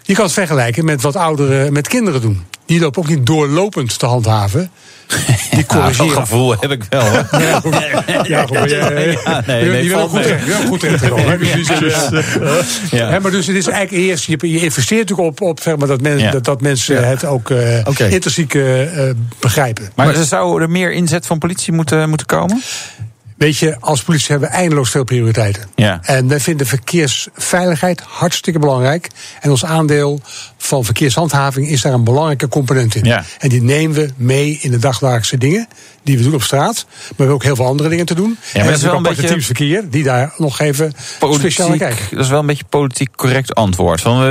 Je 0.05 0.13
kan 0.13 0.23
het 0.23 0.33
vergelijken 0.33 0.85
met 0.85 1.01
wat 1.01 1.15
ouderen 1.15 1.73
met 1.73 1.87
kinderen 1.87 2.21
doen. 2.21 2.43
Die 2.65 2.79
lopen 2.79 3.01
ook 3.01 3.07
niet 3.09 3.25
doorlopend 3.25 3.99
te 3.99 4.05
handhaven. 4.05 4.71
Die 5.07 5.17
Nou, 5.49 5.55
dat 5.57 5.65
corrigeren. 5.67 6.11
gevoel 6.11 6.55
heb 6.59 6.71
ik 6.71 6.83
wel. 6.89 7.01
Hoor. 7.09 7.27
Ja, 7.41 7.59
goed. 7.59 7.75
Ja, 8.27 8.41
goed, 8.41 8.53
maar 8.59 8.69
Ja, 8.69 8.89
nee, 9.45 9.65
je- 9.65 9.83
je 9.83 9.89
valt 9.89 10.11
ook 10.17 10.67
goed 10.67 10.79
terecht- 10.79 11.03
Ja. 12.91 13.19
Maar 13.19 13.31
dus 13.31 13.47
het 13.47 13.55
is 13.55 13.67
eigenlijk 13.67 14.05
eerst, 14.07 14.25
je, 14.25 14.37
je 14.41 14.59
investeert 14.59 15.09
natuurlijk 15.09 15.27
op, 15.27 15.41
op 15.49 15.59
zeg 15.59 15.75
maar, 15.77 15.87
dat, 15.87 16.01
men, 16.01 16.17
Ja. 16.19 16.31
dat, 16.31 16.43
dat 16.45 16.61
mensen 16.61 17.07
het 17.07 17.25
ook 17.25 17.49
eh 17.49 17.79
Oké. 17.85 18.05
intrinsiek 18.07 18.53
eh, 18.53 19.09
eh, 19.09 19.15
begrijpen. 19.39 19.89
Maar 19.95 20.07
er 20.15 20.23
zou 20.25 20.61
er 20.61 20.69
meer 20.69 20.91
inzet 20.91 21.25
van 21.25 21.37
politie 21.37 21.73
moeten, 21.73 22.09
moeten 22.09 22.27
komen? 22.27 22.61
Weet 23.35 23.57
je, 23.57 23.77
als 23.79 24.03
politie 24.03 24.27
hebben 24.31 24.49
we 24.49 24.55
eindeloos 24.55 24.89
veel 24.89 25.03
prioriteiten. 25.03 25.63
Ja. 25.75 25.99
En 26.01 26.27
wij 26.27 26.39
vinden 26.39 26.67
verkeersveiligheid 26.67 28.01
hartstikke 28.01 28.59
belangrijk. 28.59 29.09
En 29.41 29.49
ons 29.49 29.65
aandeel 29.65 30.19
van 30.57 30.83
verkeershandhaving 30.85 31.67
is 31.67 31.81
daar 31.81 31.93
een 31.93 32.03
belangrijke 32.03 32.47
component 32.47 32.95
in. 32.95 33.03
Ja. 33.03 33.23
En 33.39 33.49
die 33.49 33.61
nemen 33.61 33.95
we 33.95 34.13
mee 34.15 34.59
in 34.61 34.71
de 34.71 34.77
dagdagelijkse 34.77 35.37
dingen 35.37 35.67
die 36.03 36.17
we 36.17 36.23
doen 36.23 36.33
op 36.33 36.43
straat. 36.43 36.85
Maar 36.85 37.05
we 37.09 37.15
hebben 37.15 37.35
ook 37.35 37.43
heel 37.43 37.55
veel 37.55 37.65
andere 37.65 37.89
dingen 37.89 38.05
te 38.05 38.15
doen. 38.15 38.37
maar 38.53 38.61
en 38.61 38.67
dat 38.67 38.75
is 38.75 38.81
wel 38.81 38.95
een 38.95 39.03
beetje- 39.03 39.41
verkeer 39.41 39.89
die 39.89 40.03
daar 40.03 40.33
nog 40.37 40.59
even 40.59 40.93
speciaal 41.31 41.69
naar 41.69 41.77
kijken. 41.77 42.05
Dat 42.11 42.19
is 42.23 42.29
wel 42.29 42.39
een 42.39 42.45
beetje 42.45 42.65
politiek 42.69 43.15
correct 43.15 43.55
antwoord. 43.55 44.01
Van, 44.01 44.23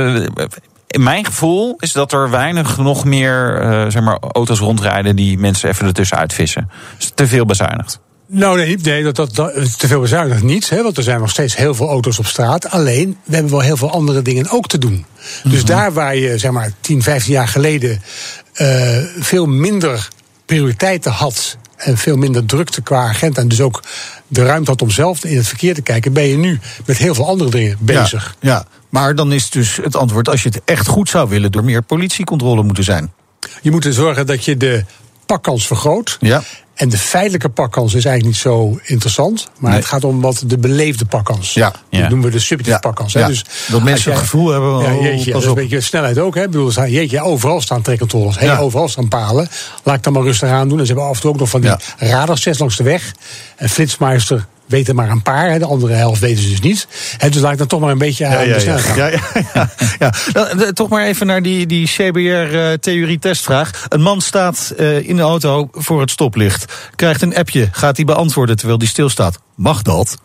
in 0.87 1.03
mijn 1.03 1.25
gevoel 1.25 1.75
is 1.79 1.91
dat 1.91 2.11
er 2.13 2.29
weinig 2.29 2.77
nog 2.77 3.05
meer 3.05 3.61
eh, 3.61 3.85
zeg 3.89 4.01
maar, 4.01 4.17
auto's 4.31 4.59
rondrijden 4.59 5.15
die 5.15 5.37
mensen 5.37 5.69
even 5.69 5.85
ertussen 5.85 6.17
uitvissen. 6.17 6.69
Dus 6.97 7.11
te 7.15 7.27
veel 7.27 7.45
bezuinigd. 7.45 7.99
Nou, 8.27 8.57
nee, 8.57 8.77
nee 8.77 9.03
dat, 9.03 9.15
dat, 9.15 9.35
dat, 9.35 9.79
te 9.79 9.87
veel 9.87 10.01
bezuinigd 10.01 10.43
niet. 10.43 10.69
Hè, 10.69 10.83
want 10.83 10.97
er 10.97 11.03
zijn 11.03 11.19
nog 11.19 11.29
steeds 11.29 11.55
heel 11.55 11.75
veel 11.75 11.87
auto's 11.87 12.19
op 12.19 12.25
straat. 12.25 12.69
Alleen, 12.69 13.17
we 13.23 13.33
hebben 13.33 13.51
wel 13.51 13.61
heel 13.61 13.77
veel 13.77 13.91
andere 13.91 14.21
dingen 14.21 14.49
ook 14.49 14.67
te 14.67 14.77
doen. 14.77 15.05
Dus 15.43 15.65
daar 15.65 15.93
waar 15.93 16.15
je, 16.15 16.37
zeg 16.37 16.51
maar, 16.51 16.71
10, 16.79 17.01
15 17.01 17.33
jaar 17.33 17.47
geleden... 17.47 18.01
eh, 18.53 18.97
veel 19.19 19.45
minder 19.45 20.07
prioriteiten 20.45 21.11
had... 21.11 21.57
en 21.77 21.97
veel 21.97 22.17
minder 22.17 22.45
drukte 22.45 22.81
qua 22.81 23.07
agent... 23.07 23.37
en 23.37 23.47
dus 23.47 23.61
ook 23.61 23.83
de 24.27 24.43
ruimte 24.43 24.71
had 24.71 24.81
om 24.81 24.89
zelf 24.89 25.25
in 25.25 25.37
het 25.37 25.47
verkeer 25.47 25.73
te 25.73 25.81
kijken... 25.81 26.13
ben 26.13 26.23
je 26.23 26.37
nu 26.37 26.59
met 26.85 26.97
heel 26.97 27.15
veel 27.15 27.27
andere 27.27 27.49
dingen 27.49 27.77
bezig. 27.79 28.35
Ja, 28.39 28.49
ja, 28.49 28.65
maar 28.89 29.15
dan 29.15 29.31
is 29.31 29.49
dus 29.49 29.75
het 29.75 29.95
antwoord: 29.95 30.29
als 30.29 30.43
je 30.43 30.49
het 30.49 30.61
echt 30.65 30.87
goed 30.87 31.09
zou 31.09 31.29
willen, 31.29 31.51
door 31.51 31.63
meer 31.63 31.81
politiecontrole 31.81 32.63
moeten 32.63 32.83
zijn. 32.83 33.13
Je 33.61 33.71
moet 33.71 33.85
er 33.85 33.93
zorgen 33.93 34.25
dat 34.25 34.45
je 34.45 34.57
de 34.57 34.85
pakkans 35.25 35.67
vergroot... 35.67 36.17
Ja. 36.19 36.43
En 36.75 36.89
de 36.89 36.97
feitelijke 36.97 37.49
pakkans 37.49 37.93
is 37.93 38.05
eigenlijk 38.05 38.35
niet 38.35 38.43
zo 38.53 38.79
interessant. 38.83 39.49
Maar 39.59 39.69
Nee. 39.71 39.79
het 39.79 39.89
gaat 39.89 40.03
om 40.03 40.21
wat 40.21 40.43
de 40.45 40.57
beleefde 40.57 41.05
pakkans. 41.05 41.53
Ja. 41.53 41.69
Dat 41.69 41.79
Ja. 41.89 42.07
noemen 42.07 42.25
we 42.25 42.31
de 42.31 42.39
subjectieve 42.39 42.71
Ja. 42.81 42.89
pakkans. 42.89 43.13
hè. 43.13 43.19
Ja. 43.19 43.27
Dus 43.27 43.43
Dat 43.67 43.81
mensen 43.83 43.91
als 43.93 44.03
jij- 44.03 44.13
het 44.13 44.21
gevoel 44.21 44.49
hebben, 44.49 44.79
Ja, 44.79 44.93
oh, 44.95 45.01
jeetje, 45.01 45.31
dat 45.31 45.41
is 45.41 45.47
een 45.47 45.53
beetje 45.53 45.81
snelheid 45.81 46.19
ook. 46.19 46.35
Hè. 46.35 46.43
Ik 46.43 46.51
bedoel, 46.51 46.71
staan- 46.71 46.91
jeetje, 46.91 47.21
overal 47.21 47.61
staan 47.61 47.81
trekcontroles. 47.81 48.39
Hey. 48.39 48.57
Overal 48.59 48.87
staan 48.87 49.07
palen. 49.07 49.47
Laat 49.83 49.95
ik 49.95 50.03
dan 50.03 50.13
maar 50.13 50.23
rustig 50.23 50.49
aan 50.49 50.69
doen. 50.69 50.79
En 50.79 50.85
ze 50.85 50.91
hebben 50.91 51.09
af 51.09 51.15
en 51.15 51.21
toe 51.21 51.31
ook 51.31 51.39
nog 51.39 51.49
van 51.49 51.61
die 51.61 51.69
Ja. 51.69 51.79
radarsets 51.97 52.59
langs 52.59 52.77
de 52.77 52.83
weg. 52.83 53.13
En 53.55 53.69
Flitsmeister 53.69 54.45
weet 54.65 54.87
er 54.87 54.95
maar 54.95 55.09
een 55.09 55.21
paar. 55.21 55.51
Hè. 55.51 55.59
De 55.59 55.65
andere 55.65 55.93
helft 55.93 56.21
weten 56.21 56.43
ze 56.43 56.49
dus 56.49 56.59
niet. 56.59 56.87
Dus 57.29 57.41
laat 57.41 57.51
ik 57.51 57.57
dan 57.57 57.67
toch 57.67 57.79
maar 57.79 57.91
een 57.91 57.97
beetje 57.97 58.25
aan 58.25 58.47
de 58.47 58.59
gaan. 58.59 58.97
Ja, 58.97 59.09
ja, 59.09 59.19
ja, 59.53 59.69
ja. 59.99 60.13
Eh, 60.33 60.67
Toch 60.67 60.89
maar 60.89 61.05
even 61.05 61.27
naar 61.27 61.41
die, 61.41 61.65
die 61.65 61.87
CBR-theorie-testvraag. 61.87 63.85
Een 63.89 64.01
man 64.01 64.21
staat 64.21 64.73
eh, 64.77 65.07
in 65.07 65.15
de 65.15 65.21
auto 65.21 65.69
voor 65.71 66.01
het 66.01 66.11
stoplicht. 66.11 66.73
Krijgt 66.95 67.21
een 67.21 67.35
appje, 67.35 67.69
gaat 67.71 67.95
hij 67.95 68.05
beantwoorden 68.05 68.55
terwijl 68.55 68.77
die 68.77 68.87
stilstaat. 68.87 69.39
Mag 69.55 69.81
dat? 69.81 70.17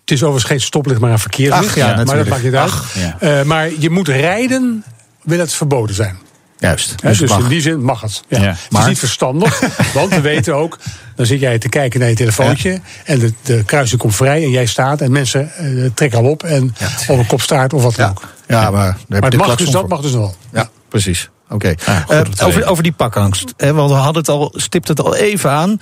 Het 0.00 0.10
is 0.10 0.22
overigens 0.22 0.50
geen 0.50 0.60
stoplicht, 0.60 1.00
maar 1.00 1.10
een 1.10 1.18
verkeerslicht. 1.18 1.68
Ach, 1.68 1.76
ja, 1.76 2.04
maar 2.04 2.16
dat 2.16 2.28
maakt 2.28 2.42
niet 2.42 2.54
uit. 2.54 2.70
Ach, 2.70 2.94
ja. 2.94 3.16
Eh, 3.20 3.42
maar 3.42 3.70
je 3.78 3.90
moet 3.90 4.08
rijden, 4.08 4.84
wil 5.22 5.38
het 5.38 5.52
verboden 5.52 5.94
zijn. 5.94 6.18
Juist. 6.60 7.02
Dus, 7.02 7.18
dus 7.18 7.36
in 7.36 7.48
die 7.48 7.60
zin 7.60 7.84
mag 7.84 8.00
het. 8.00 8.22
Ja. 8.28 8.42
Ja. 8.42 8.56
Het 8.68 8.78
is 8.78 8.86
niet 8.86 8.98
verstandig, 8.98 9.60
want 9.94 10.14
we 10.14 10.20
weten 10.20 10.54
ook... 10.54 10.78
dan 11.16 11.26
zit 11.26 11.40
jij 11.40 11.58
te 11.58 11.68
kijken 11.68 12.00
naar 12.00 12.08
je 12.08 12.14
telefoontje... 12.14 12.80
en 13.04 13.18
de, 13.18 13.32
de 13.42 13.64
kruising 13.64 14.00
komt 14.00 14.16
vrij 14.16 14.42
en 14.42 14.50
jij 14.50 14.66
staat... 14.66 15.00
en 15.00 15.12
mensen 15.12 15.52
eh, 15.54 15.90
trekken 15.94 16.18
al 16.18 16.24
op 16.24 16.42
en 16.42 16.74
of 17.08 17.18
een 17.18 17.26
kopstaart 17.26 17.72
of 17.72 17.82
wat 17.82 17.94
dan 17.94 18.04
ja. 18.06 18.10
ook. 18.10 18.28
ja, 18.46 18.70
maar, 18.70 18.96
Maar 19.08 19.22
het 19.22 19.36
mag 19.36 19.56
dus, 19.56 19.70
dat 19.70 19.88
mag 19.88 20.00
dus 20.00 20.12
nog 20.12 20.20
wel. 20.20 20.34
Ja, 20.52 20.70
precies. 20.88 21.30
Oké. 21.48 21.74
Ah, 21.84 21.96
goed 22.06 22.40
Eh, 22.40 22.46
over, 22.46 22.66
over 22.66 22.82
die 22.82 22.92
pakangst. 22.92 23.54
Hè, 23.56 23.72
want 23.72 23.90
we 23.90 23.96
hadden 23.96 24.22
het 24.22 24.30
al, 24.30 24.52
stipt 24.56 24.88
het 24.88 25.00
al 25.00 25.16
even 25.16 25.50
aan. 25.50 25.80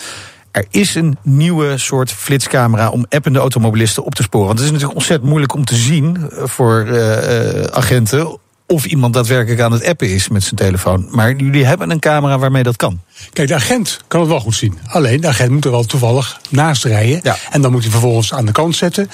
Er 0.51 0.67
is 0.71 0.95
een 0.95 1.19
nieuwe 1.23 1.79
soort 1.79 2.13
flitscamera 2.13 2.89
om 2.89 3.07
appende 3.09 3.39
automobilisten 3.39 4.05
op 4.05 4.15
te 4.15 4.23
sporen. 4.23 4.47
Want 4.47 4.59
het 4.59 4.67
is 4.67 4.73
natuurlijk 4.73 4.99
ontzettend 4.99 5.31
moeilijk 5.31 5.55
om 5.55 5.65
te 5.65 5.77
zien 5.77 6.31
eh, 6.31 6.45
voor 6.45 6.87
eh, 6.87 7.61
eh, 7.61 7.65
agenten 7.65 8.39
of 8.71 8.85
iemand 8.85 9.15
daadwerkelijk 9.15 9.61
aan 9.61 9.73
het 9.73 9.85
appen 9.85 10.09
is 10.09 10.29
met 10.29 10.43
zijn 10.43 10.55
telefoon. 10.55 11.09
Maar 11.11 11.35
jullie 11.37 11.65
hebben 11.65 11.91
een 11.91 11.99
camera 11.99 12.39
waarmee 12.39 12.63
dat 12.63 12.77
kan. 12.77 13.01
Kijk, 13.33 13.49
de 13.49 13.55
agent 13.55 13.99
kan 14.09 14.21
het 14.21 14.29
wel 14.29 14.41
goed 14.41 14.55
zien. 14.55 14.79
Alleen, 14.87 15.21
de 15.21 15.29
agent 15.29 15.51
moet 15.51 15.65
er 15.65 15.71
wel 15.71 15.85
toevallig 15.85 16.41
naast 16.49 16.85
rijden. 16.85 17.21
Ja. 17.23 17.37
En 17.51 17.61
dan 17.63 17.71
moet 17.73 17.83
hij 17.83 17.91
vervolgens 17.91 18.33
aan 18.35 18.47
de 18.47 18.53
kant 18.53 18.77
zetten. 18.77 19.11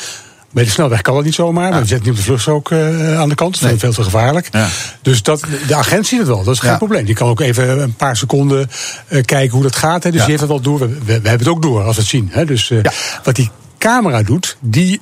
Bij 0.50 0.64
de 0.64 0.70
snelweg 0.70 1.00
kan 1.00 1.14
dat 1.14 1.24
niet 1.24 1.34
zomaar. 1.34 1.70
Maar 1.70 1.80
je 1.80 1.86
zet 1.86 2.00
niet 2.00 2.10
op 2.10 2.16
de 2.16 2.22
vluchtstrook 2.22 2.70
eh, 2.70 3.18
aan 3.18 3.28
de 3.28 3.34
kant. 3.34 3.60
Dat 3.60 3.70
is 3.70 3.80
veel 3.80 3.92
te 3.92 4.02
gevaarlijk. 4.02 4.48
Ja. 4.52 4.68
Dus 5.02 5.22
dat, 5.22 5.44
de 5.66 5.74
agent 5.74 6.06
ziet 6.06 6.18
het 6.18 6.28
wel. 6.28 6.44
Dat 6.44 6.54
is 6.54 6.60
geen 6.60 6.70
Ja. 6.70 6.76
probleem. 6.76 7.04
Die 7.04 7.14
kan 7.14 7.28
ook 7.28 7.40
even 7.40 7.82
een 7.82 7.94
paar 7.94 8.16
seconden 8.16 8.70
eh, 9.08 9.22
kijken 9.24 9.52
hoe 9.54 9.62
dat 9.62 9.76
gaat. 9.76 10.02
Hè. 10.02 10.10
Dus 10.10 10.20
die 10.20 10.28
heeft 10.28 10.40
het 10.40 10.50
wel 10.50 10.60
door. 10.60 10.78
We, 10.78 10.86
we, 10.88 11.04
we 11.04 11.12
hebben 11.12 11.38
het 11.38 11.48
ook 11.48 11.62
door 11.62 11.82
als 11.82 11.94
we 11.96 12.00
het 12.02 12.10
zien. 12.10 12.28
Hè. 12.32 12.44
Dus 12.44 12.70
eh, 12.70 12.78
wat 13.24 13.36
die 13.36 13.50
camera 13.78 14.22
doet, 14.22 14.56
die 14.60 15.00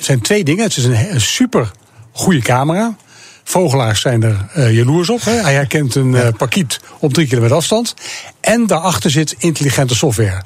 zijn 0.00 0.20
twee 0.22 0.44
dingen. 0.44 0.64
Het 0.64 0.76
is 0.76 0.84
een, 0.84 1.14
een 1.14 1.20
super 1.20 1.70
goede 2.12 2.40
camera. 2.40 2.96
Vogelaars 3.44 4.00
zijn 4.00 4.22
er 4.22 4.46
eh, 4.52 4.76
jaloers 4.76 5.10
op. 5.10 5.24
Hè. 5.24 5.32
Hij 5.32 5.54
herkent 5.54 5.94
een 5.94 6.14
eh, 6.14 6.28
parkiet 6.36 6.80
op 6.98 7.12
drie 7.12 7.26
kilometer 7.26 7.56
afstand. 7.56 7.94
En 8.40 8.66
daarachter 8.66 9.10
zit 9.10 9.34
intelligente 9.38 9.94
software. 9.94 10.42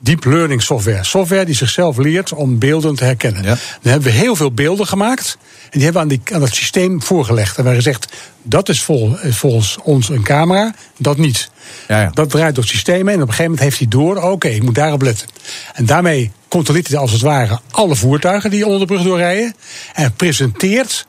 deep 0.00 0.24
learning 0.24 0.62
software. 0.62 1.04
Software 1.04 1.44
die 1.44 1.54
zichzelf 1.54 1.96
leert 1.96 2.32
om 2.32 2.58
beelden 2.58 2.94
te 2.94 3.04
herkennen. 3.04 3.42
Dan 3.42 3.58
hebben 3.82 4.10
we 4.12 4.18
heel 4.18 4.36
veel 4.36 4.52
beelden 4.52 4.86
gemaakt. 4.86 5.38
En 5.40 5.78
die 5.78 5.82
hebben 5.82 6.08
we 6.08 6.14
aan, 6.14 6.20
die, 6.24 6.34
aan 6.34 6.42
het 6.42 6.54
systeem 6.54 7.02
voorgelegd. 7.02 7.56
En 7.56 7.62
we 7.64 7.68
hebben 7.68 7.84
gezegd, 7.84 8.12
dat 8.42 8.68
is 8.68 8.82
vol, 8.82 9.18
is 9.22 9.36
volgens 9.36 9.78
ons 9.82 10.08
een 10.08 10.22
camera, 10.22 10.74
dat 10.96 11.16
niet. 11.16 11.50
Ja, 11.88 12.00
ja. 12.00 12.10
Dat 12.14 12.30
draait 12.30 12.54
door 12.54 12.64
het 12.64 12.72
systeem 12.72 13.06
heen. 13.06 13.16
En 13.16 13.22
op 13.22 13.28
een 13.28 13.34
gegeven 13.34 13.44
moment 13.44 13.62
heeft 13.62 13.78
hij 13.78 13.88
door, 13.88 14.16
oké, 14.16 14.48
ik 14.48 14.62
moet 14.62 14.74
daarop 14.74 15.02
letten. 15.02 15.28
En 15.74 15.86
daarmee 15.86 16.30
controleert 16.48 16.88
hij 16.88 16.98
als 16.98 17.12
het 17.12 17.20
ware 17.20 17.60
alle 17.70 17.96
voertuigen 17.96 18.50
die 18.50 18.64
onder 18.64 18.80
de 18.80 18.86
brug 18.86 19.02
doorrijden. 19.02 19.54
En 19.94 20.12
presenteert 20.12 21.06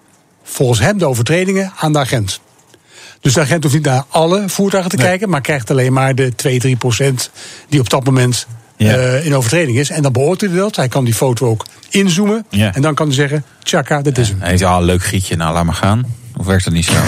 volgens 0.52 0.80
hem 0.80 0.98
de 0.98 1.06
overtredingen 1.06 1.72
aan 1.80 1.94
de 1.94 2.00
agent. 2.00 2.40
Dus 3.22 3.34
de 3.34 3.42
agent 3.42 3.64
hoeft 3.64 3.76
niet 3.76 3.86
naar 3.86 4.04
alle 4.10 4.44
voertuigen 4.50 4.92
te 4.92 4.98
kijken, 4.98 5.30
maar 5.30 5.42
krijgt 5.42 5.70
alleen 5.72 5.94
maar 5.94 6.16
de 6.16 6.36
2, 6.36 6.60
3 6.60 6.76
procent 6.76 7.30
die 7.70 7.80
op 7.80 7.90
dat 7.90 8.04
moment 8.04 8.48
Ja. 8.78 8.96
eh, 8.98 9.26
in 9.26 9.36
overtreding 9.36 9.78
is. 9.78 9.90
En 9.90 10.02
dan 10.02 10.12
beoordeelt 10.12 10.52
hij 10.52 10.60
dat. 10.62 10.76
Hij 10.76 10.88
kan 10.88 11.04
die 11.06 11.14
foto 11.14 11.48
ook 11.48 11.66
inzoomen. 11.90 12.46
Ja. 12.50 12.74
En 12.74 12.82
dan 12.82 12.94
kan 12.94 13.06
hij 13.06 13.16
zeggen: 13.16 13.46
Tjaka, 13.64 14.02
dat 14.02 14.18
is 14.18 14.30
hem. 14.30 14.38
Hij 14.42 14.58
zegt, 14.58 14.72
ah, 14.72 14.84
leuk 14.84 15.04
gietje, 15.04 15.36
nou 15.36 15.54
laat 15.54 15.66
maar 15.66 15.74
gaan. 15.76 16.06
Of 16.42 16.48
werkt 16.48 16.64
dat 16.64 16.74
niet 16.74 16.86
zo? 16.86 16.94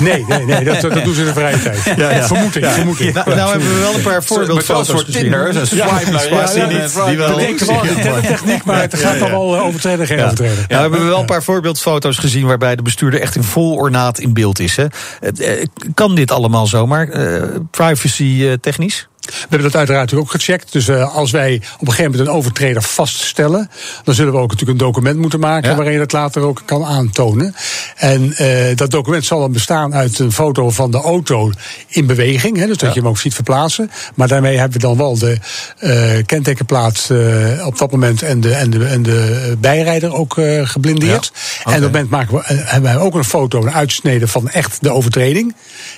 Nee, 0.00 0.24
nee, 0.28 0.44
nee 0.44 0.64
dat, 0.64 0.80
dat 0.80 1.04
doen 1.04 1.14
ze 1.14 1.20
in 1.20 1.26
de 1.26 1.32
vrije 1.32 1.62
tijd. 1.62 2.26
Vermoed 2.26 2.56
ik, 2.56 2.64
vermoed 2.64 3.00
ik. 3.00 3.14
Nou, 3.14 3.34
nou 3.36 3.50
hebben 3.50 3.74
we 3.74 3.80
wel 3.80 3.94
een 3.94 4.00
paar 4.02 4.24
voorbeeldfoto's 4.24 5.02
gezien. 5.02 5.22
Tinder, 5.22 5.52
zo'n 5.52 5.66
swipe 5.66 6.10
naar 6.10 6.28
Ja, 6.28 6.36
rechts, 6.36 6.52
die 6.52 6.62
en 6.62 6.68
niet, 6.68 6.90
swipe 6.90 7.08
die 7.08 7.16
wel. 7.16 7.26
naar 7.28 7.36
We 7.36 7.42
links. 7.42 7.58
denken 7.66 7.66
wel 7.66 7.90
aan 7.90 7.94
de 7.96 8.02
tellertechniek, 8.02 8.64
maar 8.64 8.80
het 8.80 8.98
gaat 8.98 9.18
dan 9.18 9.30
wel 9.30 9.54
eh, 9.56 9.64
overtreden, 9.66 10.06
geen 10.06 10.20
overtreden. 10.22 10.64
Nou, 10.68 10.80
hebben 10.80 11.00
we 11.00 11.06
wel 11.06 11.18
een 11.20 11.24
paar 11.26 11.42
voorbeeldfoto's 11.42 12.16
gezien 12.18 12.46
waarbij 12.46 12.76
de 12.76 12.82
bestuurder 12.82 13.20
echt 13.20 13.36
in 13.36 13.42
vol 13.42 13.74
ornaat 13.74 14.18
in 14.18 14.32
beeld 14.32 14.58
is. 14.58 14.76
Hè. 14.76 14.84
Het, 15.20 15.40
eh, 15.40 15.64
Kan 15.94 16.14
dit 16.14 16.30
allemaal 16.30 16.66
zomaar, 16.66 17.08
eh, 17.08 17.42
privacy 17.70 18.44
eh, 18.46 18.52
technisch? 18.60 19.08
We 19.26 19.46
hebben 19.48 19.62
dat 19.62 19.76
uiteraard 19.76 20.14
ook 20.14 20.30
gecheckt. 20.30 20.72
Dus 20.72 20.88
eh, 20.88 21.14
als 21.16 21.30
wij 21.30 21.54
op 21.54 21.80
een 21.80 21.92
gegeven 21.92 22.10
moment 22.10 22.28
een 22.28 22.34
overtreder 22.34 22.82
vaststellen, 22.82 23.70
dan 24.04 24.14
zullen 24.14 24.32
we 24.32 24.38
ook 24.38 24.50
natuurlijk 24.50 24.80
een 24.80 24.86
document 24.86 25.18
moeten 25.18 25.40
maken 25.40 25.70
Ja. 25.70 25.76
waarin 25.76 25.92
je 25.92 25.98
dat 25.98 26.12
later 26.12 26.42
ook 26.42 26.62
kan 26.64 26.84
aantonen. 26.84 27.54
En 27.96 28.32
eh, 28.36 28.76
dat 28.76 28.90
document 28.90 29.24
zal 29.24 29.40
dan 29.40 29.52
bestaan 29.52 29.94
uit 29.94 30.18
een 30.18 30.32
foto 30.32 30.70
van 30.70 30.90
de 30.90 31.00
auto 31.00 31.50
in 31.88 32.06
beweging, 32.06 32.56
hè, 32.56 32.66
dus 32.66 32.76
dat 32.76 32.94
je 32.94 33.00
hem 33.00 33.08
ook 33.08 33.18
ziet 33.18 33.34
verplaatsen. 33.34 33.90
Maar 34.14 34.28
daarmee 34.28 34.56
hebben 34.58 34.80
we 34.80 34.86
dan 34.86 34.96
wel 34.96 35.18
de 35.18 35.38
eh, 35.78 36.24
kentekenplaat 36.26 37.08
eh, 37.10 37.66
op 37.66 37.78
dat 37.78 37.90
moment 37.90 38.22
en 38.22 38.40
de, 38.40 38.54
en 38.54 38.70
de, 38.70 38.84
en 38.84 39.02
de 39.02 39.56
bijrijder 39.60 40.14
ook 40.14 40.38
eh, 40.38 40.66
geblindeerd. 40.68 41.32
En 41.64 41.74
op 41.74 41.80
dat 41.80 41.80
moment 41.80 42.10
maken 42.10 42.34
we, 42.34 42.42
hebben 42.46 42.82
wij 42.94 43.02
ook 43.02 43.14
een 43.14 43.24
foto, 43.24 43.62
een 43.62 43.72
uitsnede 43.72 44.28
van 44.28 44.48
echt 44.48 44.82
de 44.82 44.90
overtreding. 44.90 45.54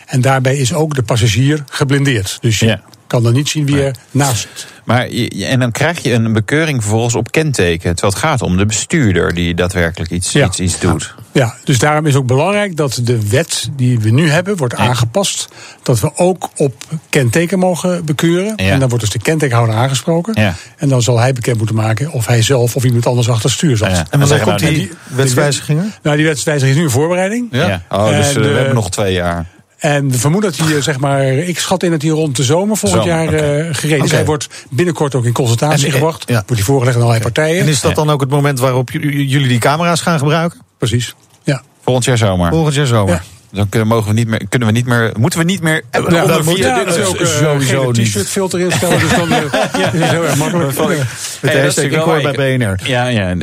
En 0.07 0.21
daarbij 0.21 0.57
is 0.57 0.75
ook 0.75 0.95
de 0.95 1.03
passagier 1.03 1.65
geblindeerd. 1.71 2.39
Dus 2.41 2.59
je 2.59 2.67
Ja. 2.67 2.81
Kan 3.09 3.23
dan 3.23 3.33
niet 3.33 3.49
zien 3.49 3.67
wie 3.67 3.83
er 3.83 3.95
naast 4.11 4.41
zit. 4.41 4.67
Maar 4.85 5.07
en 5.41 5.61
dan 5.61 5.71
krijg 5.73 6.03
je 6.03 6.13
een 6.13 6.33
bekeuring 6.33 6.83
vervolgens 6.83 7.15
op 7.15 7.33
kenteken. 7.33 7.91
Terwijl 7.95 8.13
het 8.13 8.23
gaat 8.23 8.43
om 8.43 8.57
de 8.57 8.67
bestuurder 8.67 9.35
die 9.35 9.55
daadwerkelijk 9.55 10.11
iets, 10.11 10.33
Ja. 10.33 10.47
iets, 10.47 10.61
iets 10.61 10.79
doet. 10.81 11.15
Ja, 11.33 11.55
dus 11.65 11.79
daarom 11.79 12.07
is 12.07 12.15
ook 12.15 12.27
belangrijk 12.27 12.77
dat 12.77 13.01
de 13.03 13.29
wet 13.29 13.69
die 13.77 13.99
we 14.01 14.11
nu 14.11 14.31
hebben 14.31 14.57
wordt 14.57 14.75
aangepast. 14.75 15.49
Dat 15.83 16.01
we 16.01 16.11
ook 16.17 16.51
op 16.57 16.75
kenteken 17.11 17.59
mogen 17.59 18.05
bekeuren. 18.05 18.53
Ja. 18.57 18.71
En 18.73 18.79
dan 18.79 18.89
wordt 18.89 19.05
dus 19.05 19.13
de 19.13 19.19
kentekenhouder 19.23 19.77
aangesproken. 19.77 20.41
Ja. 20.43 20.55
En 20.77 20.89
dan 20.89 21.03
zal 21.03 21.19
hij 21.19 21.33
bekend 21.33 21.57
moeten 21.59 21.77
maken 21.77 22.13
of 22.13 22.27
hij 22.27 22.43
zelf 22.43 22.77
of 22.77 22.85
iemand 22.85 23.07
anders 23.07 23.29
achter 23.29 23.45
het 23.45 23.53
stuur 23.59 23.77
zat. 23.77 23.91
Ja. 23.91 23.97
En 23.97 24.07
Dan 24.11 24.21
wanneer 24.21 24.41
komt 24.47 24.61
nou, 24.61 24.73
die 24.75 24.81
die- 24.87 24.91
wetswijzigingen? 25.17 25.93
Nou, 26.03 26.17
die 26.17 26.27
wetswijziging 26.27 26.71
is 26.73 26.79
nu 26.79 26.87
in 26.87 26.93
voorbereiding. 26.93 27.49
Ja. 27.51 27.83
Oh, 27.89 28.09
dus 28.17 28.29
eh, 28.29 28.35
we 28.43 28.49
hebben 28.49 28.75
nog 28.75 28.91
twee 28.91 29.13
jaar. 29.13 29.47
En 29.79 30.11
we 30.11 30.19
vermoeden 30.19 30.51
dat 30.57 30.67
hij, 30.67 30.77
eh, 30.77 30.83
zeg 30.83 30.99
maar, 30.99 31.25
ik 31.27 31.59
schat 31.59 31.83
in 31.83 31.91
dat 31.91 32.03
hij 32.03 32.11
rond 32.11 32.37
de 32.37 32.43
zomer 32.45 32.77
volgend 32.77 33.03
Zomer, 33.05 33.19
jaar 33.23 33.35
oké. 33.35 33.69
eh, 33.69 33.75
gereden 33.75 34.05
is. 34.05 34.11
Hij 34.11 34.25
wordt 34.25 34.49
binnenkort 34.71 35.15
ook 35.15 35.25
in 35.25 35.33
consultatie 35.33 35.81
En, 35.87 35.87
eh, 35.93 35.93
gebracht. 35.99 36.23
ja. 36.27 36.35
Wordt 36.35 36.51
hij 36.55 36.63
voorgelegd 36.63 36.97
aan 36.97 37.03
allerlei 37.03 37.25
partijen. 37.33 37.61
En 37.63 37.69
is 37.69 37.81
dat 37.81 37.95
dan 37.95 38.11
ook 38.11 38.21
het 38.21 38.31
moment 38.31 38.59
waarop 38.59 38.91
jullie 38.91 39.49
die 39.49 39.59
camera's 39.59 40.01
gaan 40.01 40.19
gebruiken? 40.19 40.61
Precies. 40.79 41.15
Ja. 41.43 41.63
Volgend 41.85 42.05
jaar 42.07 42.19
zomer. 42.19 42.51
Volgend 42.51 42.75
jaar 42.75 42.87
zomer. 42.87 43.15
Ja. 43.15 43.23
Dan 43.53 43.69
kunnen, 43.69 43.89
mogen 43.89 44.09
we 44.09 44.13
niet 44.15 44.29
meer, 44.29 44.43
kunnen 44.49 44.69
we 44.69 44.75
niet 44.75 44.87
meer, 44.87 45.13
moeten 45.19 45.39
we 45.39 45.45
niet 45.45 45.63
meer 45.63 45.83
Ja, 45.91 45.99
onder 45.99 46.27
dat 46.29 46.45
moet 46.45 46.57
ja, 46.59 46.85
dat 46.85 46.97
is 46.97 47.05
ook 47.05 47.17
eh, 47.17 47.27
sowieso 47.27 47.81
geen 47.87 47.93
niet. 47.93 48.05
t-shirt 48.07 48.29
filter 48.29 48.61
instellen. 48.61 48.99
Dus 49.01 49.11
dan 49.11 49.33
eh, 49.33 49.43
is 49.45 50.01
het 50.01 50.11
heel 50.11 50.25
erg 50.25 50.37
makkelijk. 50.37 50.73
Van- 50.73 50.91
Ja. 50.91 50.97
Met 50.99 51.07
Hey, 51.41 51.51
de 51.51 51.57
dat 51.57 51.63
hashtag 51.65 51.85
ik 51.85 51.95
hoor 51.95 52.23
bij 52.33 52.57
BNR. 52.59 52.81
Ja, 52.89 53.07
ja. 53.07 53.35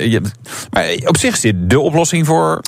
Maar 0.71 0.85
op 1.05 1.17
zich 1.17 1.33
is 1.33 1.39
dit 1.39 1.55
de 1.69 1.79
oplossing 1.79 2.25
voor 2.25 2.61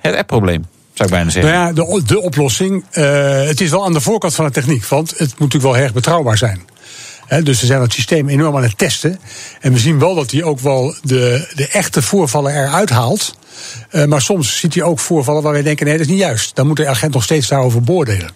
het 0.00 0.16
appprobleem, 0.16 0.64
zou 0.94 1.08
ik 1.08 1.14
bijna 1.14 1.30
zeggen. 1.30 1.52
Nou 1.52 1.66
ja, 1.66 1.72
de, 1.72 2.02
de 2.06 2.20
oplossing. 2.20 2.84
eh, 2.90 3.44
het 3.44 3.60
is 3.60 3.70
wel 3.70 3.84
aan 3.84 3.92
de 3.92 4.00
voorkant 4.00 4.34
van 4.34 4.44
de 4.44 4.50
techniek. 4.50 4.86
Want 4.86 5.10
het 5.10 5.18
moet 5.18 5.38
natuurlijk 5.38 5.74
wel 5.74 5.82
erg 5.82 5.92
betrouwbaar 5.92 6.38
zijn. 6.38 6.60
Hè, 7.26 7.42
dus 7.42 7.60
we 7.60 7.66
zijn 7.66 7.80
het 7.80 7.92
systeem 7.92 8.28
enorm 8.28 8.56
aan 8.56 8.62
het 8.62 8.78
testen. 8.78 9.18
En 9.60 9.72
we 9.72 9.78
zien 9.78 9.98
wel 9.98 10.14
dat 10.14 10.30
hij 10.30 10.42
ook 10.42 10.60
wel 10.60 10.94
de, 11.02 11.48
de 11.54 11.68
echte 11.68 12.02
voorvallen 12.02 12.52
eruit 12.52 12.90
haalt. 12.90 13.36
Eh, 13.90 14.04
maar 14.04 14.20
soms 14.20 14.58
ziet 14.58 14.74
hij 14.74 14.82
ook 14.82 14.98
voorvallen 14.98 15.42
waar 15.42 15.52
wij 15.52 15.62
denken: 15.62 15.86
nee, 15.86 15.96
dat 15.96 16.06
is 16.06 16.12
niet 16.12 16.20
juist. 16.20 16.56
Dan 16.56 16.66
moet 16.66 16.76
de 16.76 16.88
agent 16.88 17.14
nog 17.14 17.22
steeds 17.22 17.48
daarover 17.48 17.82
beoordelen. 17.82 18.30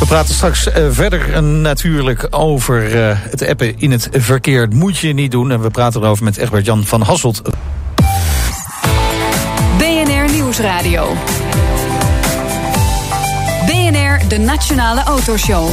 We 0.00 0.06
praten 0.06 0.34
straks 0.34 0.66
eh, 0.70 0.86
verder 0.90 1.42
natuurlijk 1.42 2.26
over 2.30 3.08
eh, 3.08 3.16
het 3.20 3.46
appen 3.48 3.78
in 3.78 3.90
het 3.90 4.08
verkeer. 4.12 4.60
Dat 4.60 4.78
moet 4.78 4.98
je 4.98 5.12
niet 5.12 5.30
doen. 5.30 5.50
En 5.50 5.60
we 5.60 5.70
praten 5.70 6.02
erover 6.02 6.24
met 6.24 6.36
Egbert-Jan 6.36 6.84
van 6.84 7.02
Hasselt. 7.02 7.42
Nieuwsradio. 10.60 11.14
BNR, 13.66 14.28
de 14.28 14.38
Nationale 14.38 15.02
Autoshow. 15.02 15.68